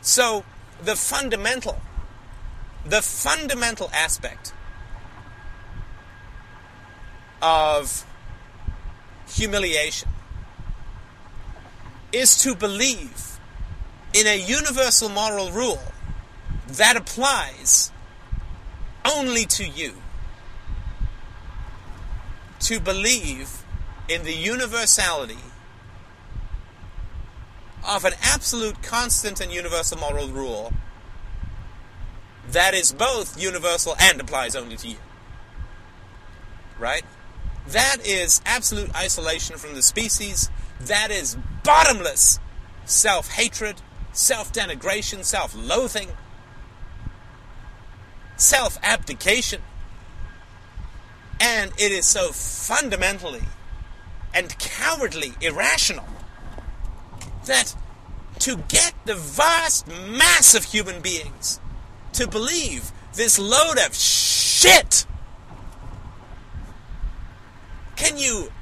So, 0.00 0.44
the 0.80 0.94
fundamental, 0.94 1.80
the 2.84 3.02
fundamental 3.02 3.90
aspect 3.92 4.54
of 7.42 8.06
humiliation 9.28 10.08
is 12.12 12.40
to 12.44 12.54
believe 12.54 13.40
in 14.14 14.28
a 14.28 14.38
universal 14.38 15.08
moral 15.08 15.50
rule 15.50 15.82
that 16.68 16.96
applies 16.96 17.90
only 19.14 19.44
to 19.46 19.66
you. 19.66 19.94
To 22.60 22.80
believe 22.80 23.62
in 24.08 24.24
the 24.24 24.32
universality 24.32 25.38
of 27.86 28.04
an 28.04 28.14
absolute 28.22 28.82
constant 28.82 29.40
and 29.40 29.52
universal 29.52 29.98
moral 29.98 30.28
rule 30.28 30.72
that 32.50 32.74
is 32.74 32.92
both 32.92 33.40
universal 33.40 33.96
and 33.98 34.20
applies 34.20 34.54
only 34.54 34.76
to 34.76 34.88
you. 34.88 34.96
Right? 36.78 37.04
That 37.68 37.98
is 38.04 38.40
absolute 38.46 38.94
isolation 38.94 39.56
from 39.56 39.74
the 39.74 39.82
species. 39.82 40.50
That 40.80 41.10
is 41.10 41.36
bottomless 41.64 42.38
self 42.84 43.30
hatred, 43.32 43.76
self 44.12 44.52
denigration, 44.52 45.24
self 45.24 45.54
loathing, 45.56 46.10
self 48.36 48.78
abdication. 48.82 49.62
And 51.40 51.72
it 51.78 51.92
is 51.92 52.06
so 52.06 52.30
fundamentally 52.32 53.42
and 54.32 54.58
cowardly 54.58 55.32
irrational 55.40 56.06
that 57.46 57.74
to 58.40 58.56
get 58.68 58.94
the 59.04 59.14
vast 59.14 59.86
mass 59.86 60.54
of 60.54 60.64
human 60.64 61.00
beings 61.00 61.60
to 62.12 62.26
believe 62.26 62.92
this 63.14 63.38
load 63.38 63.78
of 63.78 63.94
shit. 63.94 65.06
Can 67.96 68.18
you 68.18 68.52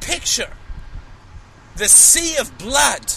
picture 0.00 0.52
the 1.76 1.88
sea 1.88 2.36
of 2.38 2.56
blood 2.58 3.14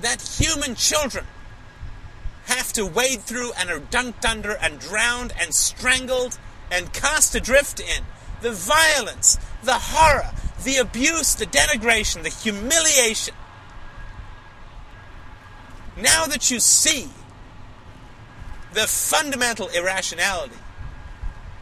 that 0.00 0.22
human 0.22 0.74
children 0.74 1.26
have 2.50 2.72
to 2.74 2.84
wade 2.84 3.20
through 3.20 3.52
and 3.58 3.70
are 3.70 3.80
dunked 3.80 4.24
under 4.24 4.52
and 4.52 4.78
drowned 4.78 5.32
and 5.40 5.54
strangled 5.54 6.38
and 6.70 6.92
cast 6.92 7.34
adrift 7.34 7.80
in? 7.80 8.04
The 8.42 8.52
violence, 8.52 9.38
the 9.62 9.74
horror, 9.74 10.30
the 10.64 10.76
abuse, 10.76 11.34
the 11.34 11.46
denigration, 11.46 12.22
the 12.22 12.28
humiliation. 12.28 13.34
Now 15.96 16.26
that 16.26 16.50
you 16.50 16.60
see 16.60 17.08
the 18.72 18.86
fundamental 18.86 19.68
irrationality 19.68 20.56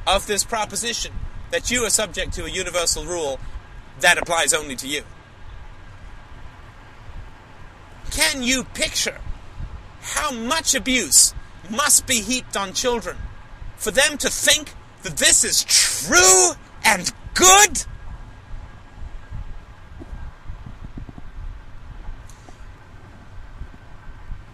of 0.06 0.26
this 0.26 0.44
proposition 0.44 1.12
that 1.50 1.70
you 1.70 1.84
are 1.84 1.90
subject 1.90 2.32
to 2.34 2.44
a 2.44 2.50
universal 2.50 3.04
rule 3.04 3.38
that 4.00 4.18
applies 4.18 4.52
only 4.52 4.76
to 4.76 4.88
you. 4.88 5.02
Can 8.10 8.42
you 8.42 8.64
picture 8.64 9.18
how 10.14 10.30
much 10.30 10.74
abuse 10.74 11.34
must 11.70 12.06
be 12.06 12.20
heaped 12.20 12.56
on 12.56 12.72
children 12.72 13.16
for 13.76 13.90
them 13.90 14.16
to 14.18 14.30
think 14.30 14.74
that 15.02 15.16
this 15.16 15.44
is 15.44 15.64
true 15.64 16.52
and 16.84 17.12
good? 17.34 17.84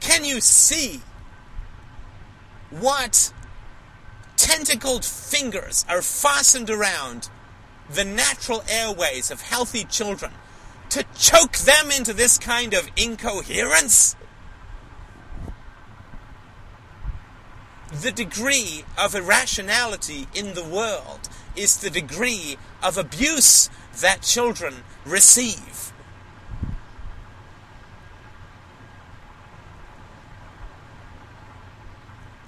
Can 0.00 0.24
you 0.24 0.40
see 0.40 1.00
what 2.70 3.32
tentacled 4.36 5.05
fingers 5.05 5.84
are 5.88 6.02
fastened 6.02 6.68
around 6.68 7.30
the 7.88 8.05
natural 8.05 8.64
airways 8.68 9.30
of 9.30 9.40
healthy 9.40 9.84
children 9.84 10.32
to 10.90 11.05
choke 11.16 11.57
them 11.59 11.90
into 11.90 12.12
this 12.12 12.38
kind 12.38 12.74
of 12.74 12.88
incoherence? 12.96 14.16
The 18.01 18.11
degree 18.11 18.84
of 18.99 19.14
irrationality 19.14 20.26
in 20.34 20.55
the 20.55 20.64
world 20.64 21.28
is 21.55 21.76
the 21.76 21.90
degree 21.90 22.57
of 22.82 22.99
abuse 22.99 23.70
that 24.01 24.22
children 24.22 24.82
receive. 25.07 25.92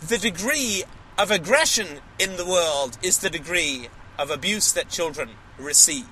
The 0.00 0.18
degree 0.18 0.84
of 1.16 1.30
aggression 1.30 2.00
in 2.18 2.36
the 2.36 2.46
world 2.46 2.98
is 3.02 3.18
the 3.18 3.30
degree 3.30 3.88
of 4.18 4.30
abuse 4.30 4.72
that 4.72 4.88
children 4.88 5.30
receive. 5.58 6.06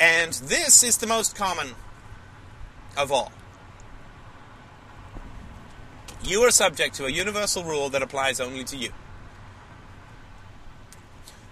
And 0.00 0.32
this 0.32 0.82
is 0.82 0.98
the 0.98 1.06
most 1.06 1.36
common 1.36 1.74
of 2.96 3.12
all. 3.12 3.32
You 6.24 6.40
are 6.42 6.50
subject 6.50 6.94
to 6.96 7.06
a 7.06 7.10
universal 7.10 7.64
rule 7.64 7.88
that 7.90 8.02
applies 8.02 8.40
only 8.40 8.64
to 8.64 8.76
you. 8.76 8.90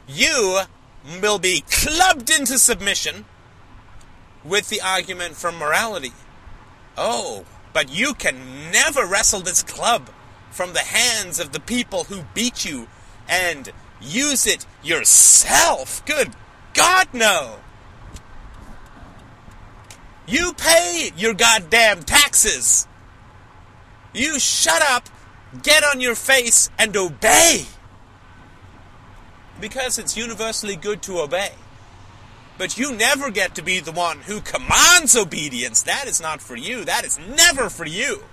You 0.06 0.60
will 1.20 1.38
be 1.38 1.64
clubbed 1.70 2.30
into 2.30 2.58
submission 2.58 3.24
with 4.44 4.68
the 4.68 4.80
argument 4.80 5.36
from 5.36 5.58
morality. 5.58 6.12
Oh, 6.96 7.44
but 7.72 7.90
you 7.90 8.14
can 8.14 8.70
never 8.72 9.06
wrestle 9.06 9.40
this 9.40 9.62
club 9.62 10.10
from 10.50 10.72
the 10.72 10.80
hands 10.80 11.38
of 11.38 11.52
the 11.52 11.60
people 11.60 12.04
who 12.04 12.24
beat 12.34 12.64
you 12.64 12.88
and 13.28 13.70
use 14.00 14.46
it 14.46 14.66
yourself. 14.82 16.04
Good 16.06 16.32
God, 16.74 17.08
no. 17.12 17.56
You 20.26 20.52
pay 20.52 21.10
your 21.16 21.34
goddamn 21.34 22.02
taxes. 22.02 22.86
You 24.12 24.38
shut 24.38 24.82
up, 24.82 25.08
get 25.62 25.84
on 25.84 26.00
your 26.00 26.14
face, 26.14 26.70
and 26.78 26.96
obey. 26.96 27.66
Because 29.60 29.98
it's 29.98 30.16
universally 30.16 30.76
good 30.76 31.02
to 31.02 31.20
obey. 31.20 31.52
But 32.58 32.76
you 32.76 32.94
never 32.94 33.30
get 33.30 33.54
to 33.54 33.62
be 33.62 33.80
the 33.80 33.92
one 33.92 34.18
who 34.20 34.40
commands 34.40 35.16
obedience. 35.16 35.82
That 35.82 36.06
is 36.06 36.20
not 36.20 36.42
for 36.42 36.56
you. 36.56 36.84
That 36.84 37.04
is 37.04 37.18
never 37.18 37.70
for 37.70 37.86
you. 37.86 38.24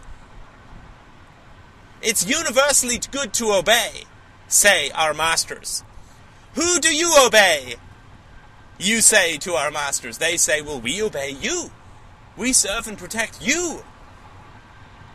It's 2.02 2.28
universally 2.28 3.00
good 3.12 3.34
to 3.36 3.54
obey, 3.54 4.04
say 4.48 4.92
our 4.92 5.14
masters. 5.14 5.84
Who 6.56 6.80
do 6.80 6.94
you 6.94 7.16
obey? 7.26 7.76
You 8.80 9.02
say 9.02 9.38
to 9.38 9.54
our 9.54 9.72
masters. 9.72 10.18
They 10.18 10.38
say, 10.38 10.62
Well, 10.62 10.80
we 10.80 11.02
obey 11.02 11.32
you. 11.32 11.72
We 12.36 12.54
serve 12.54 12.88
and 12.88 12.98
protect 12.98 13.42
you. 13.42 13.84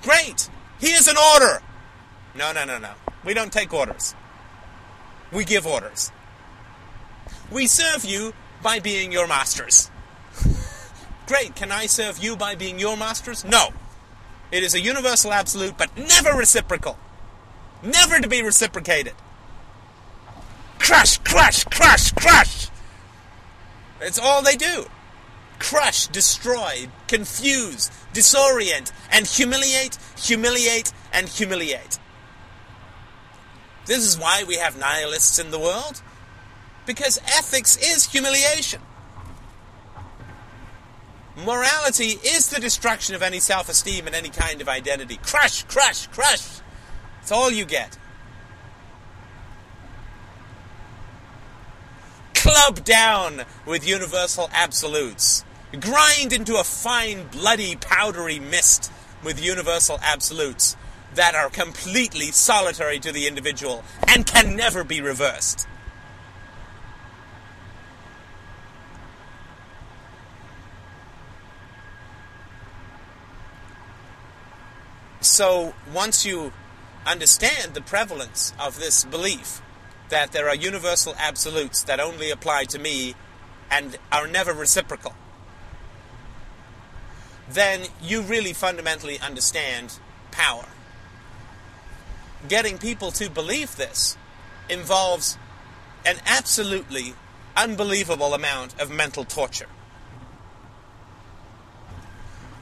Great. 0.02 0.50
Here's 0.78 1.08
an 1.08 1.16
order. 1.16 1.60
No, 2.34 2.52
no, 2.52 2.64
no, 2.64 2.78
no. 2.78 2.90
We 3.24 3.34
don't 3.34 3.52
take 3.52 3.72
orders. 3.72 4.14
We 5.30 5.44
give 5.44 5.66
orders. 5.66 6.10
We 7.50 7.66
serve 7.66 8.04
you 8.04 8.32
by 8.62 8.80
being 8.80 9.12
your 9.12 9.26
masters. 9.26 9.90
Great, 11.26 11.54
can 11.54 11.70
I 11.70 11.86
serve 11.86 12.18
you 12.18 12.36
by 12.36 12.54
being 12.54 12.78
your 12.78 12.96
masters? 12.96 13.44
No. 13.44 13.68
It 14.50 14.62
is 14.62 14.74
a 14.74 14.80
universal 14.80 15.32
absolute, 15.32 15.78
but 15.78 15.96
never 15.96 16.32
reciprocal. 16.36 16.98
Never 17.82 18.20
to 18.20 18.28
be 18.28 18.42
reciprocated. 18.42 19.14
Crush, 20.78 21.18
crush, 21.18 21.64
crush, 21.64 22.12
crush! 22.12 22.68
It's 24.00 24.18
all 24.18 24.42
they 24.42 24.56
do. 24.56 24.86
Crush, 25.62 26.08
destroy, 26.08 26.88
confuse, 27.06 27.88
disorient, 28.12 28.90
and 29.12 29.28
humiliate, 29.28 29.96
humiliate, 30.18 30.92
and 31.12 31.28
humiliate. 31.28 32.00
This 33.86 34.04
is 34.04 34.18
why 34.18 34.42
we 34.42 34.56
have 34.56 34.76
nihilists 34.76 35.38
in 35.38 35.52
the 35.52 35.60
world. 35.60 36.02
Because 36.84 37.18
ethics 37.24 37.76
is 37.76 38.10
humiliation. 38.10 38.82
Morality 41.36 42.18
is 42.24 42.48
the 42.48 42.60
destruction 42.60 43.14
of 43.14 43.22
any 43.22 43.38
self 43.38 43.68
esteem 43.68 44.08
and 44.08 44.16
any 44.16 44.30
kind 44.30 44.60
of 44.60 44.68
identity. 44.68 45.20
Crush, 45.22 45.62
crush, 45.62 46.08
crush. 46.08 46.44
It's 47.20 47.30
all 47.30 47.52
you 47.52 47.64
get. 47.64 47.96
Club 52.34 52.84
down 52.84 53.42
with 53.64 53.86
universal 53.86 54.50
absolutes. 54.52 55.44
Grind 55.80 56.32
into 56.32 56.56
a 56.56 56.64
fine, 56.64 57.28
bloody, 57.28 57.76
powdery 57.76 58.38
mist 58.38 58.92
with 59.24 59.42
universal 59.42 59.98
absolutes 60.02 60.76
that 61.14 61.34
are 61.34 61.48
completely 61.48 62.26
solitary 62.26 62.98
to 62.98 63.12
the 63.12 63.26
individual 63.26 63.82
and 64.06 64.26
can 64.26 64.54
never 64.56 64.84
be 64.84 65.00
reversed. 65.00 65.66
So 75.20 75.72
once 75.94 76.26
you 76.26 76.52
understand 77.06 77.74
the 77.74 77.80
prevalence 77.80 78.52
of 78.58 78.78
this 78.78 79.04
belief 79.04 79.62
that 80.08 80.32
there 80.32 80.48
are 80.48 80.54
universal 80.54 81.14
absolutes 81.18 81.82
that 81.84 82.00
only 82.00 82.30
apply 82.30 82.64
to 82.64 82.78
me 82.78 83.14
and 83.70 83.96
are 84.10 84.26
never 84.26 84.52
reciprocal, 84.52 85.14
then 87.54 87.82
you 88.02 88.22
really 88.22 88.52
fundamentally 88.52 89.18
understand 89.20 89.98
power. 90.30 90.66
Getting 92.48 92.78
people 92.78 93.10
to 93.12 93.30
believe 93.30 93.76
this 93.76 94.16
involves 94.68 95.38
an 96.04 96.16
absolutely 96.26 97.14
unbelievable 97.56 98.34
amount 98.34 98.80
of 98.80 98.90
mental 98.90 99.24
torture. 99.24 99.68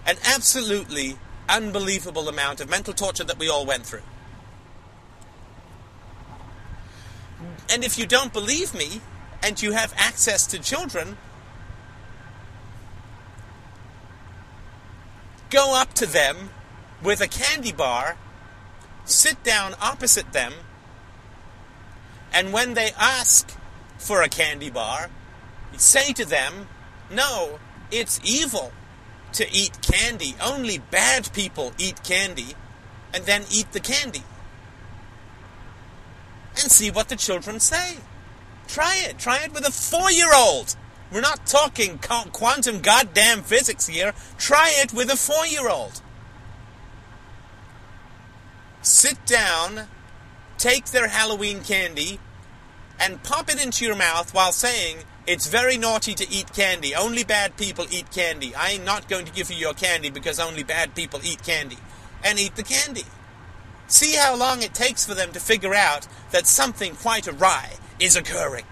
An 0.06 0.16
absolutely 0.24 1.16
unbelievable 1.48 2.28
amount 2.28 2.60
of 2.60 2.68
mental 2.68 2.92
torture 2.92 3.24
that 3.24 3.38
we 3.38 3.48
all 3.48 3.64
went 3.64 3.86
through. 3.86 4.02
And 7.72 7.84
if 7.84 7.98
you 7.98 8.06
don't 8.06 8.32
believe 8.32 8.74
me, 8.74 9.00
and 9.42 9.60
you 9.62 9.72
have 9.72 9.94
access 9.96 10.46
to 10.48 10.58
children, 10.58 11.16
go 15.50 15.74
up 15.74 15.92
to 15.94 16.06
them 16.06 16.50
with 17.02 17.20
a 17.20 17.28
candy 17.28 17.72
bar, 17.72 18.16
sit 19.04 19.42
down 19.42 19.74
opposite 19.80 20.32
them, 20.32 20.52
and 22.32 22.52
when 22.52 22.74
they 22.74 22.90
ask 22.98 23.56
for 24.00 24.22
a 24.22 24.28
candy 24.28 24.70
bar. 24.70 25.10
Say 25.76 26.12
to 26.14 26.24
them, 26.24 26.68
no, 27.10 27.60
it's 27.92 28.18
evil 28.24 28.72
to 29.34 29.46
eat 29.52 29.78
candy. 29.82 30.34
Only 30.42 30.78
bad 30.78 31.32
people 31.32 31.72
eat 31.78 32.02
candy 32.02 32.54
and 33.14 33.24
then 33.24 33.44
eat 33.50 33.72
the 33.72 33.80
candy. 33.80 34.22
And 36.60 36.70
see 36.70 36.90
what 36.90 37.08
the 37.08 37.16
children 37.16 37.60
say. 37.60 37.98
Try 38.66 38.96
it. 39.06 39.18
Try 39.18 39.44
it 39.44 39.52
with 39.52 39.66
a 39.66 39.70
four 39.70 40.10
year 40.10 40.34
old. 40.34 40.74
We're 41.12 41.20
not 41.20 41.46
talking 41.46 41.98
quantum 41.98 42.80
goddamn 42.80 43.42
physics 43.42 43.88
here. 43.88 44.14
Try 44.38 44.72
it 44.76 44.92
with 44.92 45.10
a 45.10 45.16
four 45.16 45.46
year 45.46 45.68
old. 45.68 46.00
Sit 48.82 49.26
down, 49.26 49.88
take 50.56 50.86
their 50.86 51.08
Halloween 51.08 51.62
candy, 51.62 52.20
and 52.98 53.22
pop 53.22 53.50
it 53.50 53.62
into 53.62 53.84
your 53.84 53.96
mouth 53.96 54.32
while 54.32 54.52
saying, 54.52 54.98
It's 55.26 55.48
very 55.48 55.76
naughty 55.76 56.14
to 56.14 56.30
eat 56.30 56.52
candy. 56.52 56.94
Only 56.94 57.24
bad 57.24 57.56
people 57.56 57.86
eat 57.90 58.10
candy. 58.12 58.54
I 58.54 58.70
am 58.70 58.84
not 58.84 59.08
going 59.08 59.24
to 59.26 59.32
give 59.32 59.50
you 59.50 59.56
your 59.56 59.74
candy 59.74 60.10
because 60.10 60.38
only 60.38 60.62
bad 60.62 60.94
people 60.94 61.20
eat 61.24 61.42
candy. 61.42 61.78
And 62.22 62.38
eat 62.38 62.54
the 62.54 62.62
candy. 62.62 63.04
See 63.88 64.14
how 64.14 64.36
long 64.36 64.62
it 64.62 64.74
takes 64.74 65.04
for 65.04 65.14
them 65.14 65.32
to 65.32 65.40
figure 65.40 65.74
out 65.74 66.06
that 66.30 66.46
something 66.46 66.94
quite 66.94 67.26
awry 67.26 67.72
is 67.98 68.14
occurring. 68.14 68.64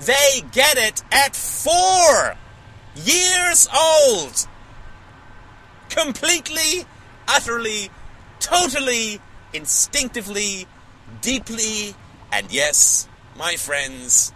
They 0.00 0.42
get 0.52 0.76
it 0.76 1.02
at 1.10 1.34
four 1.34 2.36
years 2.94 3.68
old. 3.74 4.46
Completely, 5.88 6.84
utterly, 7.28 7.90
totally 8.40 9.20
instinctively, 9.52 10.66
deeply, 11.22 11.94
and 12.30 12.52
yes, 12.52 13.08
my 13.38 13.56
friends, 13.56 14.32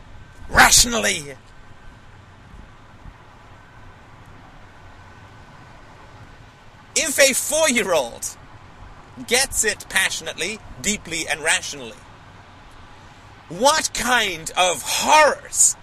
rationally. 0.48 1.36
If 6.96 7.18
a 7.18 7.32
four 7.34 7.68
year 7.68 7.92
old 7.92 8.36
gets 9.26 9.64
it 9.64 9.86
passionately, 9.88 10.58
deeply, 10.82 11.26
and 11.28 11.40
rationally, 11.40 11.96
what 13.50 13.90
kind 13.92 14.50
of 14.56 14.82
horrors 14.82 15.76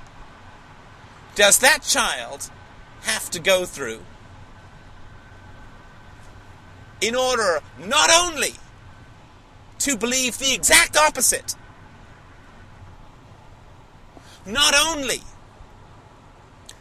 does 1.36 1.60
that 1.60 1.84
child 1.84 2.50
have 3.04 3.30
to 3.30 3.40
go 3.40 3.66
through 3.66 4.02
in 7.02 7.16
order 7.16 7.62
not 7.80 8.10
only 8.12 8.54
to 9.80 9.98
believe 9.98 10.38
the 10.38 10.54
exact 10.54 10.98
opposite. 10.98 11.56
Not 14.46 14.74
only 14.76 15.22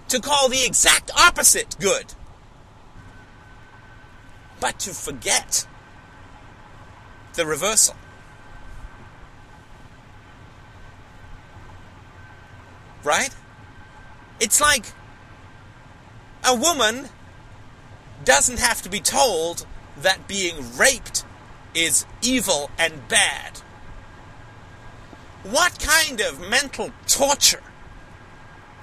to 0.08 0.20
call 0.20 0.48
the 0.48 0.64
exact 0.64 1.10
opposite 1.16 1.76
good, 1.80 2.14
but 4.60 4.78
to 4.80 4.90
forget 4.90 5.66
the 7.34 7.44
reversal. 7.44 7.96
Right? 13.06 13.30
It's 14.40 14.60
like 14.60 14.86
a 16.44 16.56
woman 16.56 17.08
doesn't 18.24 18.58
have 18.58 18.82
to 18.82 18.88
be 18.88 18.98
told 18.98 19.64
that 19.96 20.26
being 20.26 20.76
raped 20.76 21.24
is 21.72 22.04
evil 22.20 22.68
and 22.76 23.06
bad. 23.06 23.60
What 25.44 25.78
kind 25.78 26.20
of 26.20 26.50
mental 26.50 26.90
torture 27.06 27.62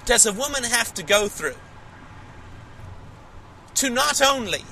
does 0.06 0.24
a 0.24 0.32
woman 0.32 0.64
have 0.64 0.94
to 0.94 1.02
go 1.02 1.28
through 1.28 1.60
to 3.74 3.90
not 3.90 4.22
only 4.22 4.64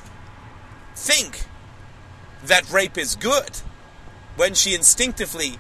think 0.95 1.45
that 2.43 2.71
rape 2.71 2.97
is 2.97 3.17
good 3.17 3.59
when 4.37 4.55
she 4.55 4.75
instinctively 4.75 5.59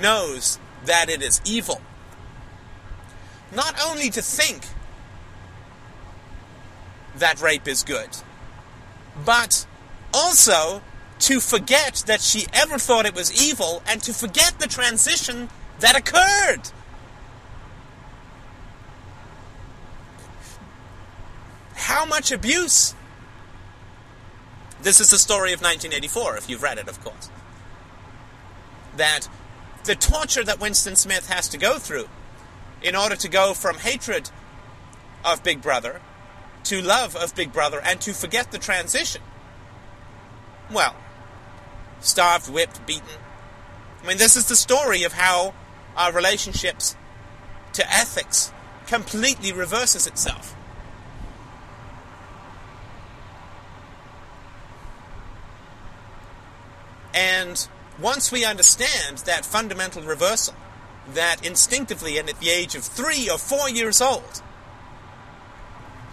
knows 0.00 0.60
that 0.84 1.10
it 1.10 1.20
is 1.20 1.40
evil? 1.44 1.80
Not 3.54 3.80
only 3.84 4.10
to 4.10 4.20
think 4.20 4.66
that 7.16 7.40
rape 7.40 7.68
is 7.68 7.84
good, 7.84 8.08
but 9.24 9.66
also 10.12 10.82
to 11.20 11.40
forget 11.40 12.02
that 12.06 12.20
she 12.20 12.46
ever 12.52 12.78
thought 12.78 13.06
it 13.06 13.14
was 13.14 13.32
evil 13.40 13.82
and 13.86 14.02
to 14.02 14.12
forget 14.12 14.58
the 14.58 14.66
transition 14.66 15.48
that 15.78 15.96
occurred. 15.96 16.70
How 21.76 22.04
much 22.04 22.32
abuse? 22.32 22.94
This 24.82 25.00
is 25.00 25.10
the 25.10 25.18
story 25.18 25.52
of 25.52 25.60
1984, 25.60 26.36
if 26.36 26.50
you've 26.50 26.62
read 26.62 26.78
it, 26.78 26.88
of 26.88 27.02
course. 27.02 27.30
That 28.96 29.28
the 29.84 29.94
torture 29.94 30.42
that 30.44 30.60
Winston 30.60 30.96
Smith 30.96 31.28
has 31.28 31.48
to 31.50 31.58
go 31.58 31.78
through 31.78 32.08
in 32.84 32.94
order 32.94 33.16
to 33.16 33.28
go 33.28 33.54
from 33.54 33.78
hatred 33.78 34.30
of 35.24 35.42
Big 35.42 35.62
Brother 35.62 36.00
to 36.64 36.80
love 36.80 37.16
of 37.16 37.34
Big 37.34 37.52
Brother 37.52 37.80
and 37.80 38.00
to 38.02 38.12
forget 38.12 38.52
the 38.52 38.58
transition. 38.58 39.22
Well, 40.70 40.94
starved, 42.00 42.52
whipped, 42.52 42.86
beaten. 42.86 43.08
I 44.02 44.06
mean, 44.06 44.18
this 44.18 44.36
is 44.36 44.48
the 44.48 44.56
story 44.56 45.02
of 45.02 45.14
how 45.14 45.54
our 45.96 46.12
relationships 46.12 46.94
to 47.72 47.90
ethics 47.90 48.52
completely 48.86 49.52
reverses 49.52 50.06
itself. 50.06 50.54
And 57.14 57.66
once 57.98 58.30
we 58.30 58.44
understand 58.44 59.18
that 59.18 59.46
fundamental 59.46 60.02
reversal, 60.02 60.54
that 61.12 61.44
instinctively 61.46 62.18
and 62.18 62.28
at 62.28 62.40
the 62.40 62.50
age 62.50 62.74
of 62.74 62.82
three 62.82 63.28
or 63.28 63.38
four 63.38 63.68
years 63.68 64.00
old, 64.00 64.42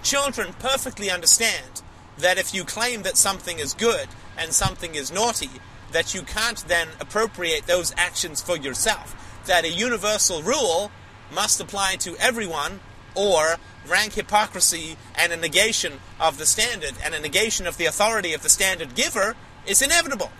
children 0.04 0.54
perfectly 0.60 1.10
understand 1.10 1.82
that 2.18 2.38
if 2.38 2.54
you 2.54 2.64
claim 2.64 3.04
that 3.04 3.18
something 3.18 3.60
is 3.60 3.74
good 3.74 4.08
and 4.38 4.52
something 4.54 4.96
is 4.96 5.12
naughty, 5.12 5.50
that 5.92 6.14
you 6.14 6.22
can't 6.22 6.68
then 6.68 6.88
appropriate 7.00 7.68
those 7.68 7.94
actions 7.98 8.42
for 8.42 8.58
yourself. 8.58 9.16
That 9.46 9.66
a 9.66 9.70
universal 9.70 10.42
rule 10.42 10.92
must 11.34 11.60
apply 11.60 11.96
to 11.98 12.16
everyone, 12.18 12.80
or 13.16 13.58
rank 13.88 14.14
hypocrisy 14.14 14.98
and 15.16 15.32
a 15.34 15.38
negation 15.38 15.94
of 16.20 16.38
the 16.38 16.46
standard 16.46 16.94
and 17.04 17.14
a 17.14 17.20
negation 17.20 17.66
of 17.68 17.78
the 17.78 17.86
authority 17.86 18.34
of 18.34 18.44
the 18.44 18.50
standard 18.50 18.96
giver 18.96 19.36
is 19.66 19.82
inevitable. 19.82 20.32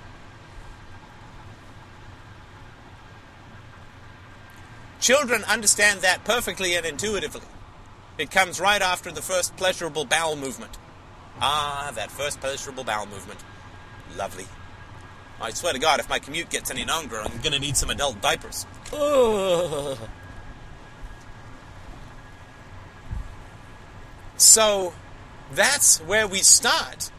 Children 5.02 5.43
understand 5.45 6.02
that 6.02 6.24
perfectly 6.24 6.76
and 6.76 6.86
intuitively. 6.86 7.41
It 8.20 8.30
comes 8.30 8.60
right 8.60 8.82
after 8.84 9.12
the 9.12 9.24
first 9.24 9.58
pleasurable 9.58 10.06
bowel 10.06 10.36
movement. 10.36 10.78
Ah, 11.41 11.91
that 11.95 12.12
first 12.12 12.39
pleasurable 12.39 12.84
bowel 12.84 13.08
movement. 13.08 13.39
Lovely. 14.16 14.45
I 15.41 15.49
swear 15.49 15.74
to 15.74 15.80
God, 15.80 15.99
if 15.99 16.08
my 16.08 16.20
commute 16.20 16.52
gets 16.52 16.70
any 16.70 16.86
longer, 16.86 17.20
I'm 17.20 17.39
going 17.39 17.54
to 17.54 17.60
need 17.60 17.76
some 17.76 17.89
adult 17.89 18.22
diapers. 18.22 18.68
Ugh. 18.93 19.97
So, 24.38 24.93
that's 25.52 25.99
where 26.02 26.28
we 26.28 26.39
start, 26.39 27.10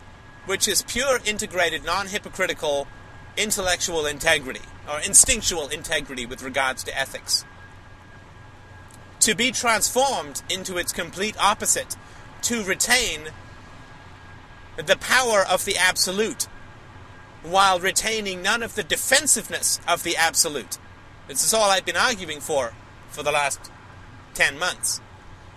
which 0.46 0.68
is 0.68 0.82
pure 0.82 1.18
integrated, 1.24 1.84
non 1.84 2.06
hypocritical 2.06 2.86
intellectual 3.36 4.06
integrity, 4.06 4.62
or 4.88 5.00
instinctual 5.00 5.68
integrity 5.68 6.26
with 6.26 6.44
regards 6.44 6.84
to 6.84 6.96
ethics. 6.96 7.44
To 9.22 9.36
be 9.36 9.52
transformed 9.52 10.42
into 10.50 10.76
its 10.76 10.92
complete 10.92 11.36
opposite, 11.38 11.96
to 12.42 12.64
retain 12.64 13.28
the 14.76 14.96
power 14.96 15.44
of 15.48 15.64
the 15.64 15.76
absolute 15.76 16.48
while 17.44 17.78
retaining 17.78 18.42
none 18.42 18.64
of 18.64 18.74
the 18.74 18.82
defensiveness 18.82 19.78
of 19.86 20.02
the 20.02 20.16
absolute. 20.16 20.76
This 21.28 21.44
is 21.44 21.54
all 21.54 21.70
I've 21.70 21.84
been 21.84 21.96
arguing 21.96 22.40
for 22.40 22.74
for 23.10 23.22
the 23.22 23.30
last 23.30 23.70
10 24.34 24.58
months. 24.58 25.00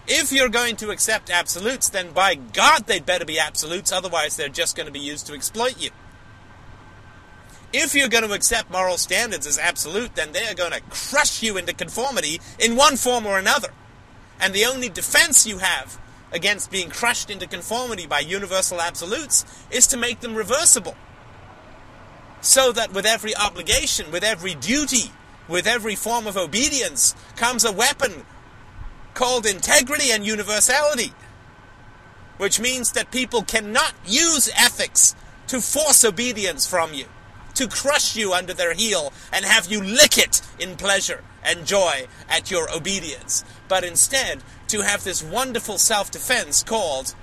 If 0.08 0.32
you're 0.32 0.50
going 0.50 0.76
to 0.76 0.92
accept 0.92 1.32
absolutes, 1.32 1.90
then 1.90 2.12
by 2.12 2.36
God 2.36 2.86
they'd 2.86 3.04
better 3.04 3.26
be 3.26 3.40
absolutes, 3.40 3.92
otherwise 3.92 4.38
they're 4.38 4.48
just 4.48 4.76
going 4.76 4.86
to 4.86 4.94
be 4.94 5.00
used 5.00 5.26
to 5.26 5.34
exploit 5.34 5.82
you. 5.82 5.90
If 7.78 7.94
you're 7.94 8.08
going 8.08 8.24
to 8.24 8.34
accept 8.34 8.72
moral 8.72 8.98
standards 8.98 9.46
as 9.46 9.60
absolute, 9.60 10.16
then 10.16 10.32
they 10.32 10.48
are 10.48 10.54
going 10.54 10.72
to 10.72 10.80
crush 10.90 11.44
you 11.44 11.58
into 11.58 11.74
conformity 11.74 12.40
in 12.58 12.78
one 12.78 12.96
form 12.96 13.26
or 13.26 13.38
another. 13.38 13.68
And 14.40 14.54
the 14.54 14.64
only 14.64 14.88
defense 14.88 15.46
you 15.46 15.58
have 15.58 16.00
against 16.32 16.72
being 16.72 16.90
crushed 16.90 17.30
into 17.30 17.46
conformity 17.48 18.08
by 18.08 18.22
universal 18.22 18.80
absolutes 18.80 19.44
is 19.70 19.88
to 19.88 19.98
make 19.98 20.22
them 20.22 20.36
reversible 20.36 20.96
so 22.40 22.72
that 22.72 22.94
with 22.94 23.06
every 23.06 23.36
obligation, 23.36 24.10
with 24.10 24.24
every 24.24 24.56
duty, 24.56 25.12
with 25.50 25.68
every 25.68 25.96
form 25.96 26.28
of 26.28 26.38
obedience 26.38 27.14
comes 27.36 27.66
a 27.66 27.74
weapon 27.74 28.26
called 29.14 29.46
integrity 29.46 30.12
and 30.12 30.26
universality, 30.26 31.12
which 32.38 32.58
means 32.58 32.94
that 32.94 33.12
people 33.12 33.42
cannot 33.42 33.94
use 34.06 34.50
ethics 34.56 35.14
to 35.48 35.60
force 35.60 36.06
obedience 36.06 36.66
from 36.66 36.94
you, 36.94 37.06
to 37.56 37.68
crush 37.68 38.16
you 38.16 38.34
under 38.34 38.54
their 38.54 38.74
heel 38.74 39.12
and 39.34 39.46
have 39.46 39.72
you 39.72 39.82
lick 39.82 40.18
it 40.18 40.42
in 40.60 40.76
pleasure 40.76 41.24
and 41.44 41.66
joy 41.66 42.08
at 42.30 42.52
your 42.52 42.74
obedience, 42.76 43.44
but 43.68 43.84
instead 43.84 44.44
to 44.68 44.82
have 44.82 45.04
this 45.04 45.24
wonderful 45.24 45.78
self 45.78 46.12
defense 46.12 46.64
called 46.64 47.16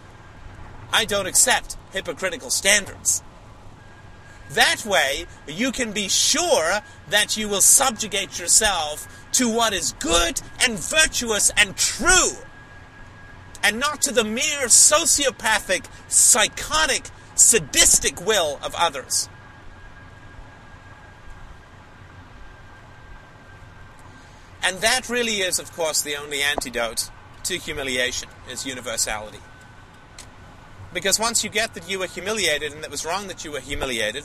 I 0.92 1.04
don't 1.04 1.26
accept 1.26 1.76
hypocritical 1.92 2.50
standards. 2.50 3.22
That 4.50 4.84
way, 4.84 5.24
you 5.46 5.72
can 5.72 5.92
be 5.92 6.08
sure 6.08 6.80
that 7.08 7.38
you 7.38 7.48
will 7.48 7.62
subjugate 7.62 8.38
yourself 8.38 9.08
to 9.32 9.48
what 9.48 9.72
is 9.72 9.94
good 9.98 10.42
and 10.60 10.78
virtuous 10.78 11.50
and 11.56 11.74
true, 11.74 12.32
and 13.62 13.80
not 13.80 14.02
to 14.02 14.12
the 14.12 14.24
mere 14.24 14.66
sociopathic, 14.66 15.86
psychotic, 16.08 17.08
sadistic 17.34 18.24
will 18.24 18.58
of 18.62 18.74
others. 18.74 19.30
And 24.62 24.78
that 24.78 25.08
really 25.08 25.40
is, 25.40 25.58
of 25.58 25.72
course, 25.72 26.02
the 26.02 26.16
only 26.16 26.40
antidote 26.40 27.10
to 27.44 27.58
humiliation, 27.58 28.28
is 28.50 28.64
universality. 28.64 29.40
Because 30.92 31.18
once 31.18 31.42
you 31.42 31.50
get 31.50 31.74
that 31.74 31.88
you 31.90 31.98
were 31.98 32.06
humiliated 32.06 32.72
and 32.72 32.84
it 32.84 32.90
was 32.90 33.04
wrong 33.04 33.26
that 33.28 33.44
you 33.44 33.50
were 33.50 33.60
humiliated, 33.60 34.24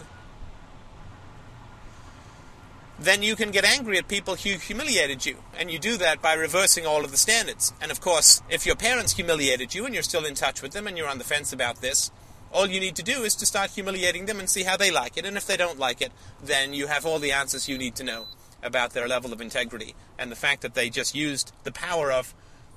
then 3.00 3.24
you 3.24 3.36
can 3.36 3.52
get 3.52 3.64
angry 3.64 3.98
at 3.98 4.08
people 4.08 4.36
who 4.36 4.58
humiliated 4.58 5.26
you. 5.26 5.38
And 5.58 5.72
you 5.72 5.80
do 5.80 5.98
that 5.98 6.22
by 6.22 6.34
reversing 6.34 6.86
all 6.86 7.04
of 7.04 7.12
the 7.12 7.18
standards. 7.18 7.74
And 7.82 7.92
of 7.92 8.02
course, 8.02 8.42
if 8.50 8.66
your 8.66 8.76
parents 8.76 9.14
humiliated 9.14 9.74
you 9.74 9.86
and 9.86 9.94
you're 9.94 10.04
still 10.04 10.26
in 10.26 10.36
touch 10.36 10.62
with 10.62 10.74
them 10.74 10.88
and 10.88 10.98
you're 10.98 11.10
on 11.10 11.20
the 11.20 11.24
fence 11.24 11.54
about 11.54 11.82
this, 11.82 12.12
all 12.52 12.68
you 12.68 12.80
need 12.80 12.96
to 12.96 13.04
do 13.04 13.24
is 13.24 13.36
to 13.36 13.46
start 13.46 13.72
humiliating 13.72 14.26
them 14.26 14.40
and 14.40 14.50
see 14.50 14.64
how 14.64 14.78
they 14.78 14.92
like 14.92 15.18
it. 15.18 15.26
And 15.26 15.38
if 15.38 15.48
they 15.48 15.58
don't 15.58 15.80
like 15.80 16.02
it, 16.02 16.12
then 16.44 16.74
you 16.74 16.88
have 16.88 17.06
all 17.06 17.20
the 17.20 17.32
answers 17.32 17.70
you 17.70 17.78
need 17.78 17.96
to 17.96 18.04
know 18.04 18.26
about 18.64 18.92
their 18.92 19.08
level 19.08 19.34
of 19.34 19.42
integrity 19.42 19.96
and 20.18 20.32
the 20.32 20.36
fact 20.36 20.62
that 20.62 20.74
they 20.74 20.90
just 20.90 21.16
used 21.16 21.52
the 21.64 21.72
power 21.72 22.12
of 22.12 22.34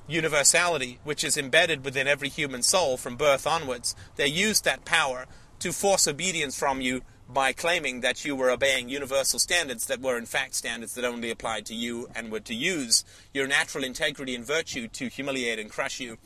universality, 0.06 0.98
which 1.04 1.24
is 1.24 1.36
embedded 1.36 1.84
within 1.84 2.08
every 2.08 2.28
human 2.28 2.62
soul 2.62 2.96
from 2.96 3.16
birth 3.16 3.46
onwards. 3.46 3.94
They 4.16 4.26
used 4.26 4.64
that 4.64 4.84
power 4.84 5.26
to 5.60 5.72
force 5.72 6.08
obedience 6.08 6.58
from 6.58 6.80
you 6.80 7.02
by 7.28 7.52
claiming 7.52 8.00
that 8.00 8.24
you 8.24 8.34
were 8.34 8.50
obeying 8.50 8.88
universal 8.88 9.38
standards 9.38 9.86
that 9.86 10.00
were 10.00 10.18
in 10.18 10.26
fact 10.26 10.54
standards 10.54 10.94
that 10.94 11.04
only 11.04 11.30
applied 11.30 11.64
to 11.66 11.74
you 11.74 12.08
and 12.14 12.32
were 12.32 12.40
to 12.40 12.54
use 12.54 13.04
your 13.32 13.46
natural 13.46 13.84
integrity 13.84 14.34
and 14.34 14.44
virtue 14.44 14.88
to 14.88 15.08
humiliate 15.08 15.58
and 15.58 15.70
crush 15.70 16.00
you, 16.00 16.18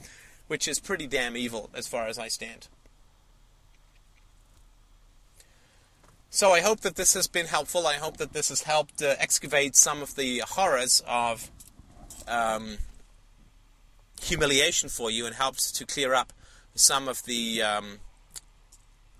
which 0.47 0.67
is 0.67 0.81
pretty 0.81 1.07
damn 1.07 1.37
evil 1.37 1.69
as 1.75 1.87
far 1.87 2.07
as 2.07 2.19
I 2.19 2.29
stand. 2.29 2.69
So 6.35 6.51
I 6.51 6.63
hope 6.63 6.81
that 6.81 6.97
this 6.97 7.15
has 7.15 7.29
been 7.29 7.47
helpful. 7.47 7.87
I 7.87 7.95
hope 7.95 8.17
that 8.17 8.33
this 8.33 8.49
has 8.49 8.63
helped 8.63 9.01
uh, 9.01 9.15
excavate 9.21 9.77
some 9.77 10.03
of 10.03 10.17
the 10.17 10.43
horrors 10.45 11.01
of 11.07 11.49
um, 12.27 12.79
humiliation 14.21 14.89
for 14.89 15.13
you 15.13 15.27
and 15.27 15.37
helps 15.37 15.71
to 15.71 15.87
clear 15.87 16.13
up 16.13 16.33
some 16.75 17.07
of 17.07 17.23
the, 17.23 17.63
um, 17.63 18.01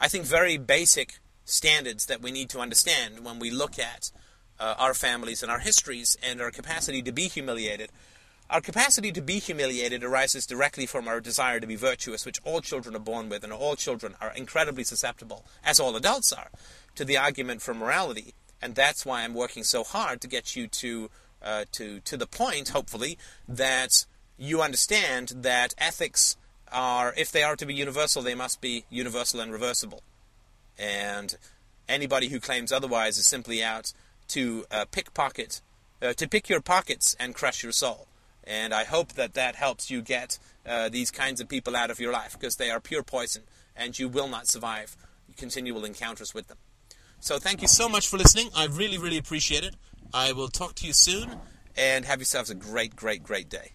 I 0.01 0.09
think, 0.09 0.25
very 0.25 0.57
basic 0.57 1.21
standards 1.45 2.07
that 2.07 2.21
we 2.21 2.33
need 2.33 2.51
to 2.51 2.59
understand 2.59 3.25
when 3.25 3.39
we 3.39 3.49
look 3.49 3.79
at 3.79 4.11
uh, 4.59 4.75
our 4.77 4.93
families 4.93 5.41
and 5.41 5.53
our 5.53 5.61
histories 5.61 6.17
and 6.21 6.41
our 6.41 6.51
capacity 6.51 7.01
to 7.01 7.13
be 7.13 7.29
humiliated. 7.29 7.93
Our 8.51 8.61
capacity 8.61 9.11
to 9.13 9.23
be 9.23 9.39
humiliated 9.39 10.05
arises 10.05 10.47
directly 10.47 10.87
from 10.87 11.09
our 11.09 11.21
desire 11.21 11.61
to 11.61 11.67
be 11.67 11.77
virtuous, 11.77 12.27
which 12.27 12.41
all 12.45 12.61
children 12.61 12.95
are 12.95 13.01
born 13.01 13.29
with, 13.29 13.43
and 13.43 13.53
all 13.53 13.75
children 13.75 14.15
are 14.21 14.33
incredibly 14.35 14.85
susceptible, 14.85 15.45
as 15.65 15.81
all 15.81 15.97
adults 15.97 16.33
are, 16.33 16.51
to 16.95 17.05
the 17.05 17.17
argument 17.17 17.63
for 17.63 17.73
morality. 17.73 18.35
And 18.61 18.75
that's 18.75 19.07
why 19.07 19.23
I'm 19.23 19.35
working 19.35 19.65
so 19.65 19.83
hard 19.83 20.21
to 20.21 20.29
get 20.29 20.57
you 20.57 20.67
to 20.69 21.11
uh, 21.43 21.65
to 21.73 22.01
to 22.01 22.17
the 22.17 22.27
point, 22.27 22.71
hopefully, 22.71 23.19
that 23.49 24.07
you 24.39 24.63
understand 24.63 25.33
that 25.37 25.75
ethics 25.79 26.37
are, 26.73 27.15
if 27.17 27.31
they 27.31 27.43
are 27.43 27.57
to 27.57 27.67
be 27.67 27.75
universal, 27.75 28.23
they 28.23 28.35
must 28.35 28.61
be 28.61 28.85
universal 28.91 29.41
and 29.41 29.53
reversible. 29.53 30.03
And 30.79 31.37
anybody 31.89 32.29
who 32.29 32.41
claims 32.41 32.73
otherwise 32.73 33.19
is 33.19 33.27
simply 33.27 33.63
out 33.63 33.93
to 34.29 34.65
uh, 34.71 34.85
pickpocket, 34.91 35.61
uh, 36.03 36.15
to 36.15 36.29
pick 36.29 36.49
your 36.49 36.61
pockets 36.61 37.15
and 37.21 37.35
crush 37.35 37.63
your 37.63 37.73
soul. 37.73 38.07
And 38.47 38.75
I 38.75 38.85
hope 38.85 39.13
that 39.15 39.35
that 39.35 39.57
helps 39.57 39.91
you 39.91 40.03
get 40.03 40.39
uh, 40.67 40.89
these 40.89 41.11
kinds 41.11 41.41
of 41.41 41.49
people 41.49 41.75
out 41.75 41.91
of 41.91 41.99
your 41.99 42.13
life 42.13 42.33
because 42.33 42.57
they 42.57 42.71
are 42.71 42.81
pure 42.81 43.03
poison 43.03 43.43
and 43.77 43.99
you 43.99 44.09
will 44.09 44.29
not 44.29 44.47
survive 44.47 44.97
continual 45.37 45.85
encounters 45.85 46.35
with 46.35 46.49
them. 46.49 46.59
So 47.21 47.39
thank 47.39 47.63
you 47.63 47.69
so 47.69 47.89
much 47.89 48.09
for 48.09 48.19
listening. 48.19 48.51
I 48.55 48.67
really, 48.67 48.99
really 48.99 49.19
appreciate 49.19 49.65
it. 49.65 49.75
I 50.13 50.33
will 50.33 50.49
talk 50.49 50.75
to 50.77 50.87
you 50.87 50.93
soon 50.93 51.41
and 51.77 52.05
have 52.05 52.21
yourselves 52.21 52.51
a 52.51 52.55
great, 52.55 52.95
great, 52.95 53.23
great 53.23 53.49
day. 53.49 53.73